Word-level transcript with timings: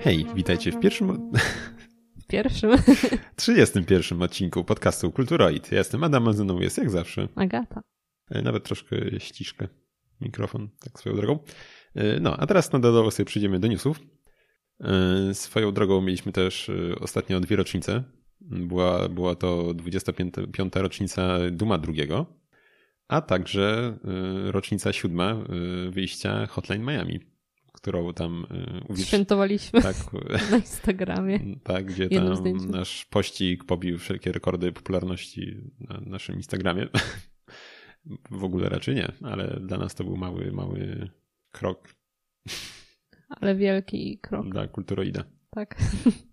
Hej, 0.00 0.26
witajcie 0.34 0.72
w 0.72 0.80
pierwszym... 0.80 1.32
W 2.22 2.26
pierwszym. 2.26 2.70
31 3.36 4.22
odcinku 4.22 4.64
podcastu 4.64 5.12
Kulturoid. 5.12 5.72
Ja 5.72 5.78
jestem 5.78 6.04
Adam, 6.04 6.28
a 6.28 6.32
ze 6.32 6.44
mną 6.44 6.60
jest 6.60 6.78
jak 6.78 6.90
zawsze. 6.90 7.28
Agata. 7.34 7.82
E, 8.30 8.42
Nawet 8.42 8.64
troszkę 8.64 8.96
ściszkę 9.20 9.68
mikrofon, 10.20 10.68
tak 10.80 10.98
swoją 11.00 11.16
drogą. 11.16 11.38
E, 11.94 12.20
No, 12.20 12.36
a 12.36 12.46
teraz 12.46 12.64
standardowo 12.64 13.10
sobie 13.10 13.24
przejdziemy 13.24 13.58
do 13.60 13.66
newsów. 13.68 14.00
E, 14.80 15.34
Swoją 15.34 15.72
drogą 15.72 16.00
mieliśmy 16.00 16.32
też 16.32 16.70
ostatnio 17.00 17.40
dwie 17.40 17.56
rocznice. 17.56 18.04
Była, 18.40 19.08
była 19.08 19.34
to 19.34 19.74
25. 19.74 20.34
rocznica 20.74 21.38
Duma 21.52 21.78
II, 21.88 22.08
a 23.08 23.20
także 23.20 23.98
rocznica 24.46 24.92
siódma 24.92 25.36
wyjścia 25.90 26.46
Hotline 26.46 26.82
Miami, 26.84 27.20
którą 27.86 28.12
tam 28.14 28.46
e, 28.50 28.80
uwierz... 28.88 29.06
Świętowaliśmy 29.06 29.82
Tak, 29.82 29.96
na 30.50 30.56
Instagramie. 30.56 31.40
tak, 31.64 31.84
gdzie 31.84 32.08
tam 32.08 32.36
zdjęciem. 32.36 32.70
nasz 32.70 33.04
pościg 33.04 33.64
pobił 33.64 33.98
wszelkie 33.98 34.32
rekordy 34.32 34.72
popularności 34.72 35.56
na 35.80 36.00
naszym 36.00 36.36
Instagramie. 36.36 36.88
W 38.30 38.44
ogóle 38.44 38.68
raczej 38.68 38.94
nie, 38.94 39.12
ale 39.22 39.60
dla 39.60 39.78
nas 39.78 39.94
to 39.94 40.04
był 40.04 40.16
mały, 40.16 40.52
mały 40.52 41.10
krok 41.50 41.94
Ale 43.28 43.56
wielki 43.56 44.18
krok. 44.22 44.48
dla 44.48 44.68
kulturoida. 44.68 45.24
Tak. 45.50 45.76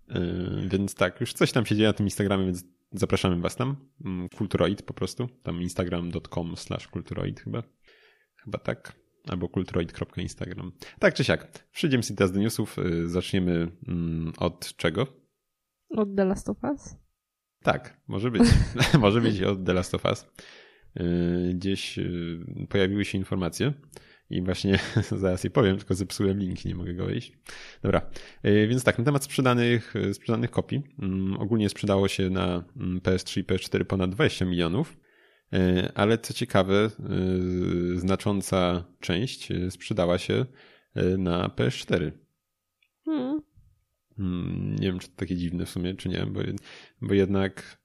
Yy, 0.08 0.68
Więc 0.68 0.94
tak, 0.94 1.20
już 1.20 1.32
coś 1.32 1.52
tam 1.52 1.66
się 1.66 1.76
dzieje 1.76 1.88
na 1.88 1.92
tym 1.92 2.06
Instagramie, 2.06 2.44
więc 2.44 2.64
zapraszamy 2.92 3.40
was 3.40 3.56
tam. 3.56 3.76
Mm, 4.04 4.28
Kulturoid 4.28 4.82
po 4.82 4.94
prostu. 4.94 5.28
Tam 5.42 5.62
instagram.com 5.62 6.56
slash 6.56 6.88
kulturoid 6.88 7.40
chyba. 7.40 7.62
Chyba 8.44 8.58
tak. 8.58 8.92
Albo 9.28 9.48
kulturoid.instagram. 9.48 10.72
Tak 10.98 11.14
czy 11.14 11.24
siak. 11.24 11.68
Przejdziemy 11.72 12.02
sobie 12.02 12.16
teraz 12.16 12.32
do 12.32 12.40
newsów. 12.40 12.76
Yy, 12.76 13.08
Zaczniemy 13.08 13.70
mm, 13.88 14.32
od 14.38 14.76
czego? 14.76 15.06
Od 15.90 16.16
The 16.16 16.24
Last 16.24 16.48
of 16.48 16.56
Us. 16.62 16.96
Tak, 17.62 18.00
może 18.08 18.30
być. 18.30 18.42
może 19.00 19.20
być 19.20 19.42
od 19.42 19.64
The 19.64 19.72
Last 19.72 19.94
of 19.94 20.04
Us. 20.04 20.26
Yy, 20.94 21.54
Gdzieś 21.54 21.96
yy, 21.96 22.66
pojawiły 22.68 23.04
się 23.04 23.18
informacje 23.18 23.72
i 24.30 24.42
właśnie 24.42 24.78
zaraz 25.22 25.44
je 25.44 25.50
powiem, 25.50 25.76
tylko 25.76 25.94
zepsułem 25.94 26.38
link, 26.38 26.64
nie 26.64 26.74
mogę 26.74 26.94
go 26.94 27.06
wejść. 27.06 27.32
Dobra, 27.82 28.10
więc 28.44 28.84
tak, 28.84 28.98
na 28.98 29.04
temat 29.04 29.24
sprzedanych, 29.24 29.94
sprzedanych 30.12 30.50
kopii. 30.50 30.82
Yy, 30.98 31.38
Ogólnie 31.38 31.68
sprzedało 31.68 32.08
się 32.08 32.30
na 32.30 32.64
mm, 32.76 33.00
PS3 33.00 33.40
i 33.40 33.44
PS4 33.44 33.84
ponad 33.84 34.10
20 34.10 34.44
milionów, 34.44 34.96
ale 35.94 36.18
co 36.18 36.34
ciekawe, 36.34 36.90
yy, 37.08 38.00
znacząca 38.00 38.84
część 39.00 39.50
yy, 39.50 39.70
sprzedała 39.70 40.18
się 40.18 40.46
na 41.18 41.48
PS4. 41.48 42.10
Hmm. 43.04 43.40
Mm, 44.18 44.76
Nie 44.76 44.86
wiem, 44.86 44.98
czy 44.98 45.08
to 45.08 45.16
takie 45.16 45.36
dziwne 45.36 45.66
w 45.66 45.70
sumie, 45.70 45.94
czy 45.94 46.08
nie, 46.08 46.26
bo, 46.26 46.40
bo 47.00 47.14
jednak, 47.14 47.78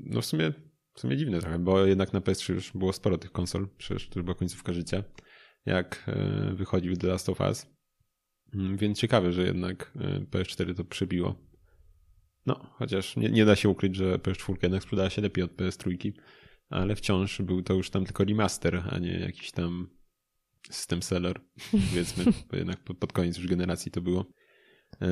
no 0.00 0.20
w 0.20 0.26
sumie, 0.26 0.52
w 0.94 1.00
sumie 1.00 1.16
dziwne 1.16 1.40
trochę, 1.40 1.58
bo 1.58 1.86
jednak 1.86 2.12
na 2.12 2.20
PS3 2.20 2.54
już 2.54 2.72
było 2.72 2.92
sporo 2.92 3.18
tych 3.18 3.32
konsol, 3.32 3.68
przecież 3.78 4.08
to 4.08 4.18
już 4.18 4.24
była 4.24 4.34
końcówka 4.34 4.72
życia, 4.72 5.04
jak 5.66 6.04
e, 6.08 6.54
wychodził 6.54 6.96
The 6.96 7.06
Last 7.06 7.28
of 7.28 7.40
Us. 7.40 7.66
Mm, 8.54 8.76
Więc 8.76 8.98
ciekawe, 8.98 9.32
że 9.32 9.42
jednak 9.42 9.92
e, 9.96 10.20
PS4 10.20 10.74
to 10.74 10.84
przebiło. 10.84 11.34
No, 12.46 12.54
chociaż 12.74 13.16
nie, 13.16 13.28
nie 13.30 13.44
da 13.44 13.56
się 13.56 13.68
ukryć, 13.68 13.96
że 13.96 14.18
PS4 14.18 14.56
jednak 14.62 14.82
sprzedała 14.82 15.10
się 15.10 15.22
lepiej 15.22 15.44
od 15.44 15.52
PS3, 15.52 16.12
ale 16.72 16.96
wciąż 16.96 17.42
był 17.42 17.62
to 17.62 17.74
już 17.74 17.90
tam 17.90 18.04
tylko 18.04 18.24
remaster, 18.24 18.82
a 18.90 18.98
nie 18.98 19.18
jakiś 19.18 19.50
tam 19.50 19.88
system 20.70 21.02
seller, 21.02 21.40
powiedzmy, 21.90 22.24
bo 22.50 22.56
jednak 22.56 22.80
pod, 22.80 23.12
koniec 23.12 23.36
już 23.38 23.46
generacji 23.46 23.92
to 23.92 24.00
było. 24.00 24.24
E, 25.00 25.08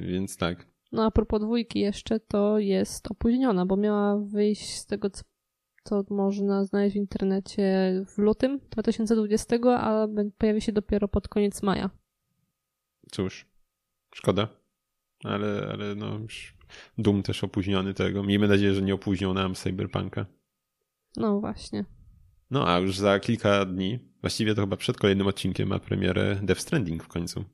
więc 0.00 0.36
tak. 0.36 0.66
No 0.92 1.04
a 1.04 1.10
propos 1.10 1.40
dwójki 1.40 1.80
jeszcze, 1.80 2.20
to 2.20 2.58
jest 2.58 3.10
opóźniona, 3.10 3.66
bo 3.66 3.76
miała 3.76 4.18
wyjść 4.18 4.70
z 4.70 4.86
tego, 4.86 5.10
co, 5.84 6.04
można 6.10 6.64
znaleźć 6.64 6.94
w 6.94 6.98
internecie 6.98 7.64
w 8.06 8.18
lutym 8.18 8.60
2020, 8.70 9.56
a 9.78 10.08
pojawi 10.38 10.60
się 10.60 10.72
dopiero 10.72 11.08
pod 11.08 11.28
koniec 11.28 11.62
maja. 11.62 11.90
Cóż, 13.10 13.46
szkoda. 14.14 14.48
Ale, 15.24 15.68
ale 15.72 15.94
no 15.94 16.18
już 16.18 16.56
Doom 16.98 17.22
też 17.22 17.44
opóźniony 17.44 17.94
tego. 17.94 18.22
Miejmy 18.22 18.48
nadzieję, 18.48 18.74
że 18.74 18.82
nie 18.82 18.94
opóźnią 18.94 19.34
nam 19.34 19.54
Cyberpunka. 19.54 20.26
No 21.16 21.40
właśnie. 21.40 21.84
No 22.50 22.68
a 22.68 22.78
już 22.78 22.98
za 22.98 23.20
kilka 23.20 23.64
dni, 23.64 23.98
właściwie 24.20 24.54
to 24.54 24.60
chyba 24.60 24.76
przed 24.76 24.96
kolejnym 24.96 25.26
odcinkiem 25.26 25.68
ma 25.68 25.78
premierę 25.78 26.40
Death 26.42 26.60
Stranding 26.60 27.04
w 27.04 27.08
końcu. 27.08 27.44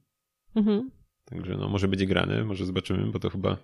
Mhm. 0.54 0.90
Także 1.24 1.56
no 1.56 1.68
może 1.68 1.88
będzie 1.88 2.06
grany, 2.06 2.44
może 2.44 2.66
zobaczymy, 2.66 3.06
bo 3.06 3.18
to 3.18 3.30
chyba 3.30 3.56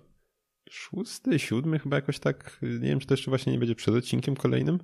szósty, 0.69 1.39
siódmy 1.39 1.79
chyba 1.79 1.95
jakoś 1.95 2.19
tak. 2.19 2.59
Nie 2.61 2.89
wiem, 2.89 2.99
czy 2.99 3.07
to 3.07 3.13
jeszcze 3.13 3.31
właśnie 3.31 3.53
nie 3.53 3.59
będzie 3.59 3.75
przed 3.75 3.95
odcinkiem 3.95 4.35
kolejnym. 4.35 4.79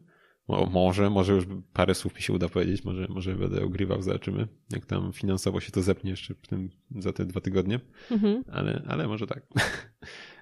O, 0.47 0.65
może, 0.65 1.09
może 1.09 1.33
już 1.33 1.45
parę 1.73 1.95
słów 1.95 2.15
mi 2.15 2.21
się 2.21 2.33
uda 2.33 2.49
powiedzieć, 2.49 2.83
może, 2.83 3.07
może 3.09 3.35
będę 3.35 3.63
ogrywał, 3.63 4.01
zobaczymy, 4.01 4.47
jak 4.71 4.85
tam 4.85 5.13
finansowo 5.13 5.59
się 5.59 5.71
to 5.71 5.81
zepnie 5.81 6.11
jeszcze 6.11 6.35
w 6.35 6.47
tym, 6.47 6.69
za 6.91 7.13
te 7.13 7.25
dwa 7.25 7.41
tygodnie. 7.41 7.79
Mhm. 8.11 8.43
ale, 8.51 8.83
ale 8.87 9.07
może 9.07 9.27
tak. 9.27 9.47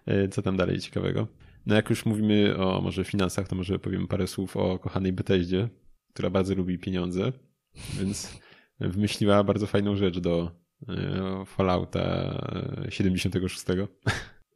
E, 0.05 0.27
Co 0.27 0.41
tam 0.41 0.57
dalej 0.57 0.79
ciekawego? 0.79 1.27
No 1.65 1.75
jak 1.75 1.89
już 1.89 2.05
mówimy 2.05 2.57
o 2.57 2.81
może 2.81 3.03
finansach, 3.03 3.47
to 3.47 3.55
może 3.55 3.79
powiem 3.79 4.07
parę 4.07 4.27
słów 4.27 4.57
o 4.57 4.79
kochanej 4.79 5.13
Bethesdzie, 5.13 5.69
która 6.13 6.29
bardzo 6.29 6.55
lubi 6.55 6.79
pieniądze, 6.79 7.31
więc 7.99 8.39
wymyśliła 8.79 9.43
bardzo 9.43 9.67
fajną 9.67 9.95
rzecz 9.95 10.19
do 10.19 10.51
e, 10.89 11.45
Fallouta 11.45 12.35
76. 12.89 13.65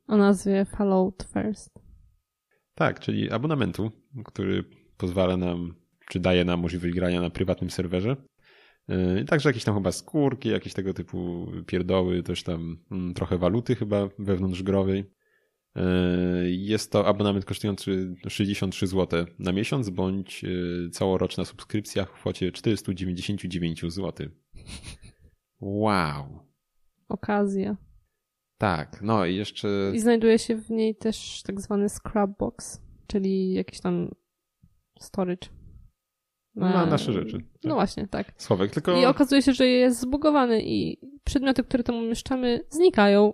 O 0.08 0.18
nazwie 0.18 0.66
Fallout 0.66 1.28
First. 1.34 1.80
Tak, 2.76 3.00
czyli 3.00 3.32
abonamentu, 3.32 3.92
który 4.26 4.64
pozwala 4.98 5.38
nam, 5.38 5.76
czy 6.10 6.20
daje 6.20 6.46
nam 6.46 6.60
możliwość 6.60 6.94
grania 6.94 7.22
na 7.22 7.30
prywatnym 7.30 7.70
serwerze. 7.70 8.16
Yy, 8.88 9.22
i 9.22 9.26
Także 9.26 9.50
jakieś 9.50 9.64
tam 9.64 9.76
chyba 9.76 9.92
skórki, 9.92 10.50
jakieś 10.50 10.74
tego 10.74 10.94
typu 10.94 11.48
pierdoły, 11.68 12.24
też 12.24 12.44
tam 12.44 12.78
mm, 12.92 13.14
trochę 13.14 13.38
waluty 13.38 13.76
chyba 13.76 14.10
wewnątrzgrowej. 14.20 15.16
Yy, 15.76 16.52
Jest 16.52 16.92
to 16.92 17.08
abonament 17.08 17.46
kosztujący 17.46 18.16
63 18.28 18.88
zł 18.88 19.26
na 19.40 19.52
miesiąc, 19.52 19.90
bądź 19.90 20.44
yy, 20.44 20.90
całoroczna 20.92 21.46
subskrypcja 21.46 22.06
w 22.06 22.12
kwocie 22.12 22.52
499 22.52 23.82
zł. 23.82 24.28
Wow. 25.62 26.40
Okazja. 27.10 27.78
Tak, 28.58 29.02
no 29.02 29.26
i 29.26 29.36
jeszcze... 29.36 29.92
I 29.94 30.00
znajduje 30.00 30.40
się 30.40 30.56
w 30.56 30.70
niej 30.70 30.96
też 30.96 31.44
tak 31.46 31.62
zwany 31.62 31.90
scrapbox, 31.90 32.82
czyli 33.08 33.54
jakiś 33.54 33.80
tam 33.82 34.12
storage. 35.00 35.48
Na 36.56 36.86
nasze 36.86 37.14
rzeczy. 37.14 37.38
No 37.64 37.76
właśnie, 37.76 38.08
tak. 38.08 38.34
Słowek, 38.38 38.72
tylko... 38.72 39.02
I 39.02 39.06
okazuje 39.06 39.42
się, 39.42 39.54
że 39.54 39.68
jest 39.68 40.00
zbugowany 40.00 40.62
i 40.64 40.98
przedmioty, 41.24 41.64
które 41.64 41.84
tam 41.84 41.96
umieszczamy, 41.96 42.62
znikają. 42.70 43.34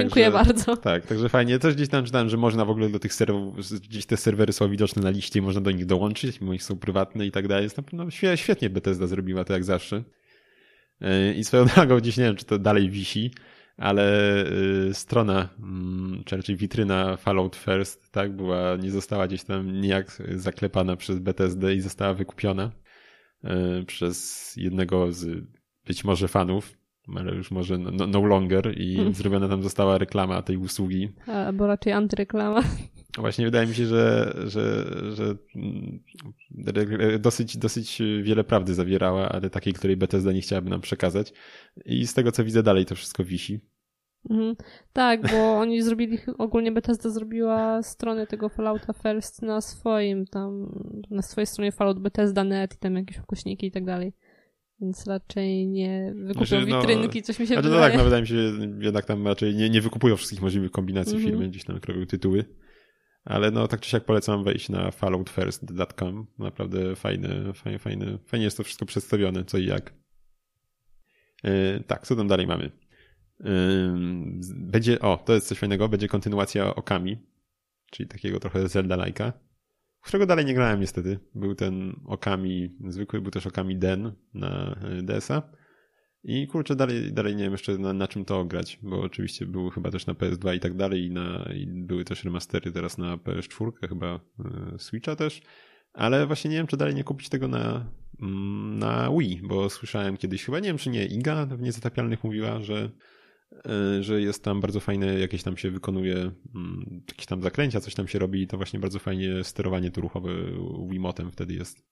Dziękuję 0.00 0.30
Także- 0.30 0.44
bardzo. 0.44 0.76
Tak, 0.76 1.06
także 1.06 1.28
fajnie. 1.28 1.58
Też 1.58 1.74
gdzieś 1.74 1.88
tam 1.88 2.04
czytałem, 2.04 2.28
że 2.28 2.36
można 2.36 2.64
w 2.64 2.70
ogóle 2.70 2.88
do 2.88 2.98
tych 2.98 3.14
serwerów, 3.14 3.56
gdzieś 3.80 4.06
te 4.06 4.16
serwery 4.16 4.52
są 4.52 4.70
widoczne 4.70 5.02
na 5.02 5.10
liście 5.10 5.38
i 5.38 5.42
można 5.42 5.60
do 5.60 5.70
nich 5.70 5.86
dołączyć, 5.86 6.40
mimo 6.40 6.52
ich 6.52 6.62
są 6.62 6.78
prywatne 6.78 7.26
i 7.26 7.30
tak 7.30 7.48
dalej. 7.48 7.64
Jest 7.64 7.76
na 7.76 7.82
pewno 7.82 8.04
świe- 8.04 8.36
świetnie 8.36 8.70
Bethesda 8.70 9.06
zrobiła 9.06 9.44
to 9.44 9.52
jak 9.52 9.64
zawsze. 9.64 10.02
Yy, 11.00 11.34
I 11.34 11.44
swoją 11.44 11.64
drogą 11.74 11.98
gdzieś 11.98 12.16
nie 12.16 12.24
wiem, 12.24 12.36
czy 12.36 12.44
to 12.44 12.58
dalej 12.58 12.90
wisi, 12.90 13.30
ale 13.76 14.44
yy, 14.86 14.94
strona, 14.94 15.48
mm, 15.58 16.22
czy 16.24 16.36
raczej 16.36 16.56
witryna 16.56 17.16
Fallout 17.16 17.56
First, 17.56 18.10
tak, 18.12 18.36
była, 18.36 18.76
nie 18.76 18.90
została 18.90 19.26
gdzieś 19.26 19.44
tam 19.44 19.80
nijak 19.80 20.22
zaklepana 20.30 20.96
przez 20.96 21.18
Bethesdę 21.18 21.74
i 21.74 21.80
została 21.80 22.14
wykupiona 22.14 22.70
yy, 23.44 23.84
przez 23.86 24.52
jednego 24.56 25.12
z 25.12 25.44
być 25.86 26.04
może 26.04 26.28
fanów, 26.28 26.77
ale 27.16 27.34
już 27.34 27.50
może 27.50 27.78
no, 27.78 28.06
no 28.06 28.26
longer 28.26 28.78
i 28.80 28.98
Mm. 28.98 29.14
zrobiona 29.14 29.48
tam 29.48 29.62
została 29.62 29.98
reklama 29.98 30.42
tej 30.42 30.56
usługi. 30.56 31.08
Albo 31.26 31.66
raczej 31.66 31.92
antyreklama. 31.92 32.62
Właśnie 33.18 33.44
wydaje 33.44 33.66
mi 33.66 33.74
się, 33.74 33.86
że, 33.86 34.34
że, 34.46 34.84
że 35.14 35.36
mm, 35.56 36.00
dosyć, 37.20 37.56
dosyć 37.56 38.02
wiele 38.22 38.44
prawdy 38.44 38.74
zawierała, 38.74 39.28
ale 39.28 39.50
takiej, 39.50 39.72
której 39.72 39.96
Bethesda 39.96 40.32
nie 40.32 40.40
chciałaby 40.40 40.70
nam 40.70 40.80
przekazać. 40.80 41.32
I 41.84 42.06
z 42.06 42.14
tego, 42.14 42.32
co 42.32 42.44
widzę 42.44 42.62
dalej, 42.62 42.86
to 42.86 42.94
wszystko 42.94 43.24
wisi. 43.24 43.60
Mhm. 44.30 44.56
Tak, 44.92 45.30
bo 45.30 45.52
oni 45.60 45.82
zrobili, 45.82 46.18
ogólnie 46.38 46.72
Bethesda 46.72 47.10
zrobiła 47.10 47.82
stronę 47.82 48.26
tego 48.26 48.48
Fallouta 48.48 48.92
First 48.92 49.42
na 49.42 49.60
swoim 49.60 50.26
tam, 50.26 50.72
na 51.10 51.22
swojej 51.22 51.46
stronie 51.46 51.72
Fallout 51.72 51.98
Bethesda.net 51.98 52.74
i 52.74 52.78
tam 52.78 52.94
jakieś 52.96 53.18
ukośniki 53.18 53.66
i 53.66 53.70
tak 53.70 53.84
dalej. 53.84 54.12
Więc 54.80 55.06
raczej 55.06 55.66
nie 55.66 56.12
wykupią 56.16 56.46
Znaczy, 56.46 56.66
no, 56.66 56.80
witrynki, 56.80 57.22
coś 57.22 57.38
mi 57.38 57.46
się 57.46 57.54
Znaczy, 57.54 57.68
no 57.68 57.78
tak, 57.78 57.96
no 57.96 58.04
wydaje 58.04 58.22
mi 58.22 58.28
się, 58.28 58.34
że 58.34 58.66
jednak 58.80 59.04
tam 59.04 59.26
raczej 59.26 59.54
nie, 59.54 59.70
nie 59.70 59.80
wykupują 59.80 60.16
wszystkich 60.16 60.42
możliwych 60.42 60.70
kombinacji 60.70 61.14
Mhm. 61.14 61.30
firmy, 61.30 61.48
gdzieś 61.48 61.64
tam 61.64 61.74
wykroją 61.74 62.06
tytuły. 62.06 62.44
Ale 63.24 63.50
no 63.50 63.68
tak 63.68 63.80
czy 63.80 63.90
siak 63.90 64.04
polecam 64.04 64.44
wejść 64.44 64.68
na 64.68 64.90
falloutfirst.com. 64.90 66.26
Naprawdę 66.38 66.96
fajne, 66.96 67.52
fajne, 67.54 67.78
fajne, 67.78 68.18
fajnie 68.26 68.44
jest 68.44 68.56
to 68.56 68.64
wszystko 68.64 68.86
przedstawione, 68.86 69.44
co 69.44 69.58
i 69.58 69.66
jak. 69.66 69.94
Yy, 71.44 71.84
tak, 71.86 72.06
co 72.06 72.16
tam 72.16 72.28
dalej 72.28 72.46
mamy? 72.46 72.70
Yy, 73.40 73.50
będzie, 74.54 75.00
o, 75.00 75.16
to 75.16 75.34
jest 75.34 75.48
coś 75.48 75.58
fajnego, 75.58 75.88
będzie 75.88 76.08
kontynuacja 76.08 76.74
Okami, 76.74 77.16
czyli 77.90 78.08
takiego 78.08 78.40
trochę 78.40 78.68
Zelda-like'a, 78.68 79.32
którego 80.02 80.26
dalej 80.26 80.44
nie 80.44 80.54
grałem 80.54 80.80
niestety. 80.80 81.18
Był 81.34 81.54
ten 81.54 82.00
Okami 82.06 82.76
zwykły, 82.88 83.20
był 83.20 83.30
też 83.30 83.46
Okami 83.46 83.76
Den 83.76 84.12
na 84.34 84.76
DS-a. 85.02 85.42
I 86.24 86.46
kurczę, 86.46 86.76
dalej, 86.76 87.12
dalej 87.12 87.36
nie 87.36 87.44
wiem 87.44 87.52
jeszcze 87.52 87.78
na, 87.78 87.92
na 87.92 88.08
czym 88.08 88.24
to 88.24 88.44
grać, 88.44 88.78
bo 88.82 89.00
oczywiście 89.00 89.46
był 89.46 89.70
chyba 89.70 89.90
też 89.90 90.06
na 90.06 90.14
PS2 90.14 90.56
i 90.56 90.60
tak 90.60 90.74
dalej 90.74 91.04
i, 91.04 91.10
na, 91.10 91.50
i 91.54 91.66
były 91.66 92.04
też 92.04 92.24
remastery 92.24 92.72
teraz 92.72 92.98
na 92.98 93.16
PS4, 93.16 93.88
chyba 93.88 94.20
y, 94.74 94.78
Switcha 94.78 95.16
też, 95.16 95.42
ale 95.92 96.26
właśnie 96.26 96.50
nie 96.50 96.56
wiem, 96.56 96.66
czy 96.66 96.76
dalej 96.76 96.94
nie 96.94 97.04
kupić 97.04 97.28
tego 97.28 97.48
na, 97.48 97.90
mm, 98.20 98.78
na 98.78 99.10
Wii, 99.18 99.40
bo 99.42 99.70
słyszałem 99.70 100.16
kiedyś, 100.16 100.44
chyba 100.44 100.58
nie 100.58 100.68
wiem, 100.68 100.78
czy 100.78 100.90
nie, 100.90 101.06
Iga 101.06 101.46
w 101.46 101.60
Niezatapialnych 101.60 102.24
mówiła, 102.24 102.60
że 102.60 102.90
że 104.00 104.20
jest 104.20 104.44
tam 104.44 104.60
bardzo 104.60 104.80
fajne, 104.80 105.18
jakieś 105.18 105.42
tam 105.42 105.56
się 105.56 105.70
wykonuje, 105.70 106.16
mm, 106.54 107.02
jakieś 107.08 107.26
tam 107.26 107.42
zakręcia, 107.42 107.80
coś 107.80 107.94
tam 107.94 108.08
się 108.08 108.18
robi 108.18 108.42
i 108.42 108.46
to 108.46 108.56
właśnie 108.56 108.80
bardzo 108.80 108.98
fajnie 108.98 109.44
sterowanie 109.44 109.90
tu 109.90 110.00
ruchowe 110.00 110.30
Wiimotem 110.90 111.30
wtedy 111.30 111.54
jest 111.54 111.82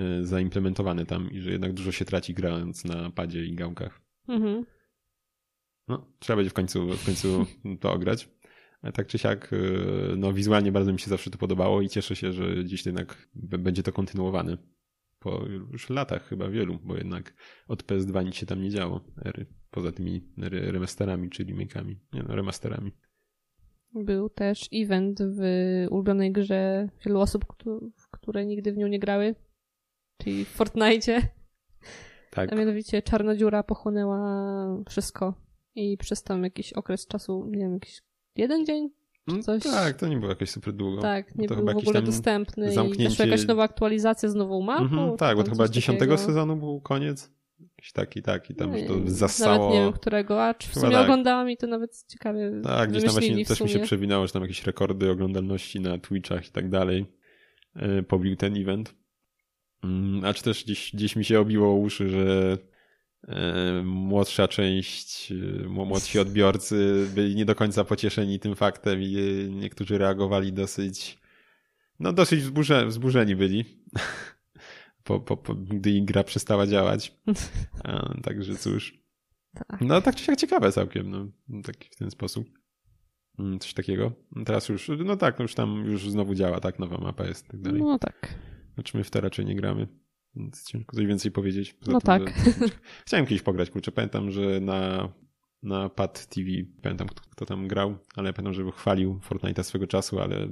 Y, 0.00 0.26
zaimplementowany 0.26 1.06
tam 1.06 1.30
i 1.30 1.40
że 1.40 1.50
jednak 1.50 1.72
dużo 1.72 1.92
się 1.92 2.04
traci 2.04 2.34
grając 2.34 2.84
na 2.84 3.10
padzie 3.10 3.44
i 3.44 3.54
gałkach. 3.54 4.00
Mhm. 4.28 4.66
No, 5.88 6.06
trzeba 6.18 6.36
będzie 6.36 6.50
w 6.50 6.54
końcu, 6.54 6.88
w 6.96 7.06
końcu 7.06 7.46
to 7.80 7.92
ograć. 7.92 8.28
Ale 8.82 8.92
tak 8.92 9.06
czy 9.06 9.18
siak, 9.18 9.52
y, 9.52 10.14
no 10.16 10.32
wizualnie 10.32 10.72
bardzo 10.72 10.92
mi 10.92 11.00
się 11.00 11.10
zawsze 11.10 11.30
to 11.30 11.38
podobało 11.38 11.82
i 11.82 11.88
cieszę 11.88 12.16
się, 12.16 12.32
że 12.32 12.64
dziś 12.64 12.86
jednak 12.86 13.28
będzie 13.34 13.82
to 13.82 13.92
kontynuowane. 13.92 14.56
Po 15.22 15.44
już 15.72 15.90
latach 15.90 16.28
chyba 16.28 16.48
wielu, 16.48 16.78
bo 16.84 16.96
jednak 16.96 17.34
od 17.68 17.82
PS2 17.82 18.24
nic 18.24 18.34
się 18.34 18.46
tam 18.46 18.62
nie 18.62 18.70
działo. 18.70 19.00
Ery, 19.24 19.46
poza 19.70 19.92
tymi 19.92 20.32
remasterami 20.50 21.30
czy 21.30 21.44
remake'ami. 21.44 21.94
Nie 22.12 22.22
no, 22.22 22.36
remasterami. 22.36 22.92
Był 23.94 24.30
też 24.30 24.68
event 24.72 25.18
w 25.22 25.40
ulubionej 25.90 26.32
grze 26.32 26.88
wielu 27.06 27.20
osób, 27.20 27.44
które 28.10 28.46
nigdy 28.46 28.72
w 28.72 28.76
nią 28.76 28.86
nie 28.86 28.98
grały 28.98 29.34
czyli 30.22 30.44
w 30.44 30.48
Fortnite. 30.48 31.28
Tak. 32.30 32.52
A 32.52 32.56
mianowicie 32.56 33.02
czarna 33.02 33.36
dziura 33.36 33.62
pochłonęła 33.62 34.84
wszystko 34.88 35.34
i 35.74 35.96
przez 35.96 36.22
tam 36.22 36.44
jakiś 36.44 36.72
okres 36.72 37.06
czasu, 37.06 37.46
nie 37.46 37.58
wiem, 37.58 37.72
jakiś 37.72 38.02
jeden 38.36 38.66
dzień 38.66 38.90
mm, 39.28 39.42
coś. 39.42 39.62
tak, 39.62 39.96
to 39.96 40.08
nie 40.08 40.16
było 40.16 40.28
jakieś 40.28 40.50
super 40.50 40.74
długo. 40.74 41.02
Tak, 41.02 41.34
nie 41.34 41.48
był 41.48 41.66
w 41.66 41.76
ogóle 41.76 42.02
dostępny 42.02 42.72
zamknięcie... 42.72 43.04
i 43.04 43.08
weszła 43.08 43.26
jakaś 43.26 43.46
nowa 43.46 43.62
aktualizacja 43.62 44.28
z 44.28 44.34
nową 44.34 44.62
mapą. 44.62 44.82
Mhm, 44.82 45.16
tak, 45.16 45.36
bo 45.36 45.44
to 45.44 45.50
chyba 45.50 45.68
dziesiątego 45.68 46.18
sezonu 46.18 46.56
był 46.56 46.80
koniec. 46.80 47.30
Jakiś 47.60 47.92
taki, 47.92 48.22
taki, 48.22 48.54
tam 48.54 48.72
już 48.72 48.88
to 48.88 48.94
zastało. 49.04 49.58
Nawet 49.58 49.74
nie 49.74 49.80
wiem 49.80 49.92
którego, 49.92 50.44
a 50.44 50.54
czy 50.54 50.68
w 50.68 50.74
sumie 50.74 50.92
tak. 50.92 51.02
oglądałam 51.02 51.50
i 51.50 51.56
to 51.56 51.66
nawet 51.66 52.04
ciekawie 52.08 52.52
Tak, 52.64 52.90
gdzieś 52.90 53.04
tam 53.04 53.12
właśnie 53.12 53.44
też 53.44 53.60
mi 53.60 53.68
się 53.68 53.78
przewinęło, 53.78 54.26
że 54.26 54.32
tam 54.32 54.42
jakieś 54.42 54.66
rekordy 54.66 55.10
oglądalności 55.10 55.80
na 55.80 55.98
Twitchach 55.98 56.48
i 56.48 56.50
tak 56.50 56.70
dalej 56.70 57.06
e, 57.76 58.02
pobił 58.02 58.36
ten 58.36 58.56
event. 58.56 58.94
Mm, 59.84 60.24
a 60.24 60.34
czy 60.34 60.42
też 60.42 60.64
gdzieś, 60.64 60.92
gdzieś 60.94 61.16
mi 61.16 61.24
się 61.24 61.40
obiło 61.40 61.74
uszy, 61.74 62.08
że 62.08 62.58
młodsza 63.84 64.48
część, 64.48 65.32
e, 65.32 65.68
młodsi 65.68 66.18
odbiorcy 66.18 67.06
byli 67.14 67.34
nie 67.34 67.44
do 67.44 67.54
końca 67.54 67.84
pocieszeni 67.84 68.40
tym 68.40 68.56
faktem 68.56 69.02
i 69.02 69.16
niektórzy 69.50 69.98
reagowali 69.98 70.52
dosyć, 70.52 71.18
no 72.00 72.12
dosyć 72.12 72.40
wzburze, 72.40 72.86
wzburzeni 72.86 73.36
byli, 73.36 73.64
po, 75.04 75.20
po, 75.20 75.36
po, 75.36 75.54
gdy 75.54 76.00
gra 76.00 76.24
przestała 76.24 76.66
działać. 76.66 77.16
A, 77.84 78.14
także 78.22 78.56
cóż. 78.56 79.02
Tak. 79.54 79.80
No 79.80 80.00
tak 80.00 80.16
czy 80.16 80.24
siak 80.24 80.36
ciekawe 80.36 80.72
całkiem, 80.72 81.10
no, 81.10 81.26
tak 81.62 81.76
w 81.90 81.96
ten 81.96 82.10
sposób. 82.10 82.48
Mm, 83.38 83.58
coś 83.58 83.74
takiego. 83.74 84.12
Teraz 84.46 84.68
już, 84.68 84.90
no 85.04 85.16
tak, 85.16 85.38
no 85.38 85.42
już 85.42 85.54
tam 85.54 85.84
już 85.86 86.10
znowu 86.10 86.34
działa, 86.34 86.60
tak, 86.60 86.78
nowa 86.78 86.98
mapa 86.98 87.24
jest 87.24 87.48
tak 87.48 87.60
dalej. 87.60 87.80
No 87.80 87.98
tak. 87.98 88.34
Znaczy 88.74 88.96
my 88.96 89.04
w 89.04 89.10
to 89.10 89.20
raczej 89.20 89.46
nie 89.46 89.56
gramy. 89.56 90.01
Więc 90.36 90.64
ciężko 90.64 90.96
coś 90.96 91.06
więcej 91.06 91.32
powiedzieć. 91.32 91.76
no 91.86 92.00
tym, 92.00 92.00
tak. 92.00 92.22
Że... 92.28 92.68
Chciałem 93.06 93.26
kiedyś 93.26 93.42
pograć, 93.42 93.70
kurczę. 93.70 93.92
Pamiętam, 93.92 94.30
że 94.30 94.60
na, 94.60 95.12
na 95.62 95.88
Pad 95.88 96.26
TV, 96.26 96.48
pamiętam 96.82 97.08
kto, 97.08 97.22
kto 97.30 97.46
tam 97.46 97.68
grał, 97.68 97.98
ale 98.16 98.32
pamiętam, 98.32 98.54
że 98.54 98.72
chwalił 98.72 99.20
Fortnite'a 99.30 99.62
swego 99.62 99.86
czasu, 99.86 100.20
ale 100.20 100.48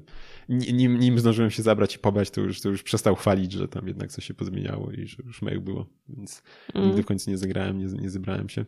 nim, 0.48 0.98
nim 0.98 1.18
zdążyłem 1.18 1.50
się 1.50 1.62
zabrać 1.62 1.96
i 1.96 1.98
pobrać, 1.98 2.30
to 2.30 2.40
już, 2.40 2.60
to 2.60 2.68
już 2.68 2.82
przestał 2.82 3.14
chwalić, 3.14 3.52
że 3.52 3.68
tam 3.68 3.88
jednak 3.88 4.12
coś 4.12 4.24
się 4.24 4.34
pozmieniało 4.34 4.90
i 4.90 5.06
że 5.06 5.22
już 5.24 5.42
mail 5.42 5.60
było. 5.60 5.86
Więc 6.08 6.42
mm. 6.74 6.86
nigdy 6.88 7.02
w 7.02 7.06
końcu 7.06 7.30
nie 7.30 7.38
zagrałem, 7.38 7.78
nie, 7.78 7.86
nie 7.86 8.10
zebrałem 8.10 8.48
się. 8.48 8.64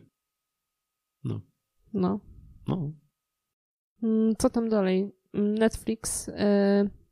No. 1.23 1.41
No. 1.93 2.19
No. 2.67 2.91
Mm, 4.03 4.35
co 4.37 4.49
tam 4.49 4.69
dalej? 4.69 5.11
Netflix. 5.33 6.27
Y 6.27 7.03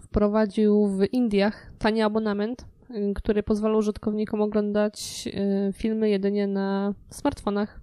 wprowadził 0.00 0.86
w 0.86 1.04
Indiach 1.12 1.72
tani 1.78 2.02
abonament, 2.02 2.66
który 3.14 3.42
pozwala 3.42 3.76
użytkownikom 3.78 4.40
oglądać 4.40 5.28
y, 5.68 5.72
filmy 5.72 6.10
jedynie 6.10 6.46
na 6.46 6.94
smartfonach. 7.10 7.80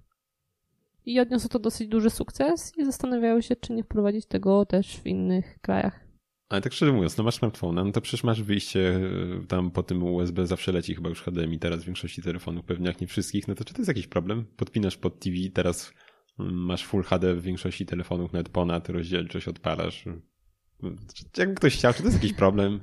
I 1.05 1.19
odniosło 1.19 1.49
to 1.49 1.59
dosyć 1.59 1.87
duży 1.87 2.09
sukces 2.09 2.73
i 2.77 2.85
zastanawiają 2.85 3.41
się, 3.41 3.55
czy 3.55 3.73
nie 3.73 3.83
wprowadzić 3.83 4.25
tego 4.25 4.65
też 4.65 4.99
w 4.99 5.05
innych 5.05 5.59
krajach. 5.61 6.07
Ale 6.49 6.61
tak 6.61 6.73
szczerze 6.73 6.91
mówiąc, 6.91 7.17
no 7.17 7.23
masz 7.23 7.35
smartfona, 7.35 7.83
no 7.83 7.91
to 7.91 8.01
przecież 8.01 8.23
masz 8.23 8.43
wyjście 8.43 8.79
y, 8.79 9.47
tam 9.47 9.71
po 9.71 9.83
tym 9.83 10.03
USB, 10.03 10.47
zawsze 10.47 10.71
leci 10.71 10.95
chyba 10.95 11.09
już 11.09 11.21
HDMI 11.21 11.59
teraz 11.59 11.83
w 11.83 11.85
większości 11.85 12.21
telefonów, 12.21 12.65
pewnie 12.65 12.87
jak 12.87 13.01
nie 13.01 13.07
wszystkich, 13.07 13.47
no 13.47 13.55
to 13.55 13.65
czy 13.65 13.73
to 13.73 13.79
jest 13.81 13.87
jakiś 13.87 14.07
problem? 14.07 14.45
Podpinasz 14.57 14.97
pod 14.97 15.19
TV, 15.19 15.35
teraz 15.53 15.93
mm, 16.39 16.53
masz 16.53 16.85
Full 16.85 17.03
HD 17.03 17.35
w 17.35 17.41
większości 17.41 17.85
telefonów, 17.85 18.33
nawet 18.33 18.49
ponad 18.49 18.89
rozdzielczość 18.89 19.47
odpalasz, 19.47 20.05
Jakby 21.37 21.55
ktoś 21.55 21.77
chciał, 21.77 21.93
czy 21.93 21.99
to 21.99 22.05
jest 22.05 22.23
jakiś 22.23 22.33
problem? 22.33 22.79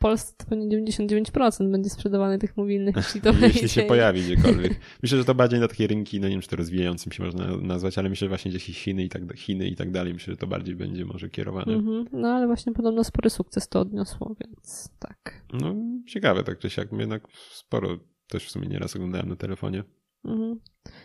Polsce 0.00 0.34
to 0.36 0.44
pewnie 0.46 0.68
99% 0.68 1.70
będzie 1.70 1.90
sprzedawane 1.90 2.38
tych 2.38 2.56
mobilnych, 2.56 2.96
jeśli 2.96 3.20
to 3.20 3.32
Jeśli 3.42 3.68
się 3.68 3.82
pojawi 3.82 4.22
gdziekolwiek. 4.22 4.80
Myślę, 5.02 5.18
że 5.18 5.24
to 5.24 5.34
bardziej 5.34 5.60
na 5.60 5.68
takie 5.68 5.86
rynki, 5.86 6.20
no 6.20 6.28
nie 6.28 6.34
wiem, 6.34 6.42
czy 6.42 6.48
to 6.48 6.56
rozwijającym 6.56 7.12
się 7.12 7.22
można 7.22 7.56
nazwać, 7.56 7.98
ale 7.98 8.08
myślę, 8.08 8.24
że 8.24 8.28
właśnie 8.28 8.50
gdzieś 8.50 8.64
Chiny 8.64 9.04
i 9.04 9.08
tak, 9.08 9.36
Chiny 9.36 9.68
i 9.68 9.76
tak 9.76 9.90
dalej, 9.90 10.14
myślę, 10.14 10.32
że 10.32 10.36
to 10.36 10.46
bardziej 10.46 10.76
będzie 10.76 11.04
może 11.04 11.28
kierowane. 11.28 11.72
Mm 11.72 11.86
-hmm. 11.86 12.04
No 12.12 12.28
ale 12.28 12.46
właśnie 12.46 12.72
podobno 12.72 13.04
spory 13.04 13.30
sukces 13.30 13.68
to 13.68 13.80
odniosło, 13.80 14.36
więc 14.40 14.90
tak. 14.98 15.42
No 15.52 15.74
ciekawe 16.06 16.44
tak 16.44 16.58
czy 16.58 16.70
siak, 16.70 16.92
jednak 16.92 17.28
sporo 17.50 17.98
też 18.28 18.46
w 18.46 18.50
sumie 18.50 18.68
nieraz 18.68 18.96
oglądałem 18.96 19.28
na 19.28 19.36
telefonie. 19.36 19.84
Mhm. 20.24 20.60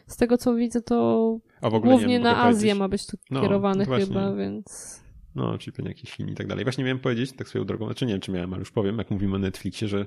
Z 0.08 0.18
tego 0.18 0.38
co 0.38 0.56
widzę, 0.56 0.82
to 0.82 1.40
głównie 1.82 2.20
na 2.20 2.44
Azję 2.44 2.76
ma 2.76 2.90
być 2.90 3.06
to 3.06 3.18
no, 3.32 3.42
kierowane 3.42 3.86
chyba, 3.86 4.36
więc... 4.36 5.05
No, 5.36 5.58
pewnie 5.66 5.90
jakiś 5.90 6.12
film 6.12 6.30
i 6.30 6.36
tak 6.36 6.48
dalej. 6.48 6.66
Właśnie 6.66 6.84
miałem 6.84 7.00
powiedzieć, 7.00 7.32
tak 7.32 7.48
swoją 7.48 7.66
drogą, 7.66 7.86
znaczy 7.86 8.06
nie 8.06 8.14
wiem, 8.14 8.22
czy 8.22 8.32
miałem, 8.32 8.54
ale 8.54 8.60
już 8.60 8.72
powiem, 8.72 8.98
jak 8.98 9.12
mówimy 9.12 9.36
o 9.36 9.40
Netflixie, 9.40 9.88
że 9.88 10.06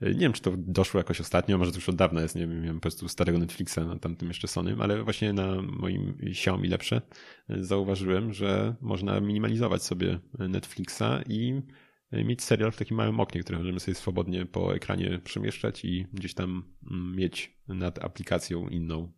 e, 0.00 0.10
nie 0.10 0.20
wiem, 0.20 0.32
czy 0.32 0.42
to 0.42 0.52
doszło 0.56 0.98
jakoś 0.98 1.20
ostatnio, 1.20 1.58
może 1.58 1.70
to 1.70 1.76
już 1.76 1.88
od 1.88 1.96
dawna 1.96 2.22
jest, 2.22 2.34
nie 2.34 2.40
wiem, 2.40 2.62
miałem 2.62 2.76
po 2.76 2.82
prostu 2.82 3.08
starego 3.08 3.38
Netflixa 3.38 3.78
na 3.78 3.98
tamtym 3.98 4.28
jeszcze 4.28 4.48
Sony, 4.48 4.76
ale 4.80 5.04
właśnie 5.04 5.32
na 5.32 5.62
moim 5.62 6.18
Xiaomi 6.22 6.68
lepsze 6.68 7.02
e, 7.48 7.64
zauważyłem, 7.64 8.32
że 8.32 8.74
można 8.80 9.20
minimalizować 9.20 9.82
sobie 9.82 10.18
Netflixa 10.38 11.22
i 11.28 11.62
e, 12.10 12.24
mieć 12.24 12.42
serial 12.42 12.72
w 12.72 12.76
takim 12.76 12.96
małym 12.96 13.20
oknie, 13.20 13.40
które 13.40 13.58
możemy 13.58 13.80
sobie 13.80 13.94
swobodnie 13.94 14.46
po 14.46 14.74
ekranie 14.74 15.20
przemieszczać 15.24 15.84
i 15.84 16.06
gdzieś 16.12 16.34
tam 16.34 16.74
mm, 16.90 17.16
mieć 17.16 17.58
nad 17.68 18.04
aplikacją 18.04 18.68
inną. 18.68 19.12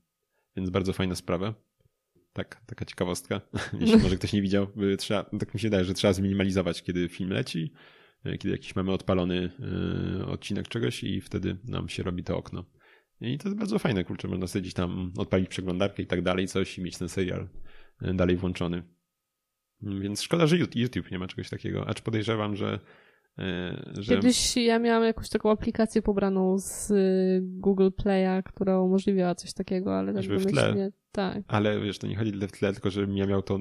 Więc 0.56 0.70
bardzo 0.70 0.92
fajna 0.92 1.14
sprawa. 1.14 1.54
Tak, 2.34 2.60
taka 2.66 2.84
ciekawostka. 2.84 3.40
Jeśli 3.80 3.96
może 3.96 4.16
ktoś 4.16 4.32
nie 4.32 4.42
widział, 4.42 4.66
trzeba, 4.98 5.24
tak 5.24 5.54
mi 5.54 5.60
się 5.60 5.66
wydaje, 5.66 5.84
że 5.84 5.94
trzeba 5.94 6.12
zminimalizować, 6.12 6.82
kiedy 6.82 7.08
film 7.08 7.30
leci, 7.30 7.72
e, 8.24 8.38
kiedy 8.38 8.52
jakiś 8.52 8.76
mamy 8.76 8.92
odpalony 8.92 9.50
e, 10.20 10.26
odcinek 10.26 10.68
czegoś 10.68 11.04
i 11.04 11.20
wtedy 11.20 11.56
nam 11.64 11.88
się 11.88 12.02
robi 12.02 12.24
to 12.24 12.36
okno. 12.36 12.64
I 13.20 13.38
to 13.38 13.48
jest 13.48 13.58
bardzo 13.58 13.78
fajne, 13.78 14.04
kurczę, 14.04 14.28
można 14.28 14.46
sobie 14.46 14.72
tam 14.72 15.12
odpalić 15.16 15.48
przeglądarkę 15.48 16.02
i 16.02 16.06
tak 16.06 16.22
dalej, 16.22 16.48
coś 16.48 16.78
i 16.78 16.82
mieć 16.82 16.98
ten 16.98 17.08
serial 17.08 17.48
dalej 18.00 18.36
włączony. 18.36 18.82
Więc 19.82 20.22
szkoda, 20.22 20.46
że 20.46 20.56
YouTube 20.56 21.10
nie 21.10 21.18
ma 21.18 21.26
czegoś 21.26 21.50
takiego, 21.50 21.88
acz 21.88 22.00
podejrzewam, 22.00 22.56
że 22.56 22.80
że... 23.92 24.14
Kiedyś 24.14 24.56
ja 24.56 24.78
miałam 24.78 25.04
jakąś 25.04 25.28
taką 25.28 25.50
aplikację 25.50 26.02
pobraną 26.02 26.58
z 26.58 26.92
Google 27.42 27.88
Play'a, 27.88 28.42
która 28.42 28.80
umożliwiała 28.80 29.34
coś 29.34 29.52
takiego, 29.52 29.98
ale 29.98 30.14
tak 30.14 30.24
w 30.24 30.46
tle. 30.46 30.92
Tak. 31.12 31.42
Ale 31.48 31.80
wiesz, 31.80 31.98
to 31.98 32.06
nie 32.06 32.16
chodzi 32.16 32.32
w 32.32 32.52
tle, 32.52 32.72
tylko 32.72 32.90
że 32.90 33.06
ja 33.14 33.26
miał 33.26 33.42
to 33.42 33.60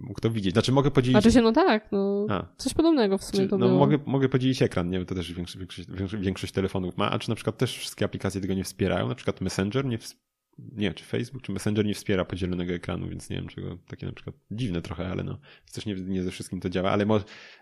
mógł 0.00 0.20
to 0.20 0.30
widzieć. 0.30 0.52
Znaczy 0.52 0.72
mogę 0.72 0.90
podzielić... 0.90 1.22
Znaczy 1.22 1.32
się, 1.32 1.42
no 1.42 1.52
tak, 1.52 1.92
no 1.92 2.26
A. 2.30 2.46
coś 2.56 2.74
podobnego 2.74 3.18
w 3.18 3.24
sumie 3.24 3.42
czy, 3.42 3.48
to 3.48 3.58
no, 3.58 3.66
było. 3.66 3.78
Mogę, 3.78 3.98
mogę 4.06 4.28
podzielić 4.28 4.62
ekran, 4.62 4.90
nie? 4.90 5.04
To 5.04 5.14
też 5.14 5.32
większość, 5.32 5.58
większość, 5.58 6.16
większość, 6.16 6.52
telefonów 6.52 6.96
ma, 6.96 7.10
a 7.10 7.18
czy 7.18 7.28
na 7.28 7.34
przykład 7.34 7.58
też 7.58 7.78
wszystkie 7.78 8.04
aplikacje 8.04 8.40
tego 8.40 8.54
nie 8.54 8.64
wspierają, 8.64 9.08
na 9.08 9.14
przykład 9.14 9.40
Messenger 9.40 9.84
nie, 9.84 9.98
nie, 10.58 10.94
czy 10.94 11.04
Facebook, 11.04 11.42
czy 11.42 11.52
Messenger 11.52 11.86
nie 11.86 11.94
wspiera 11.94 12.24
podzielonego 12.24 12.72
ekranu, 12.72 13.08
więc 13.08 13.30
nie 13.30 13.36
wiem 13.36 13.48
czego, 13.48 13.78
takie 13.88 14.06
na 14.06 14.12
przykład 14.12 14.36
dziwne 14.50 14.82
trochę, 14.82 15.08
ale 15.08 15.24
no, 15.24 15.38
też 15.72 15.86
nie, 15.86 15.94
nie 15.94 16.22
ze 16.22 16.30
wszystkim 16.30 16.60
to 16.60 16.70
działa, 16.70 16.90
ale 16.90 17.06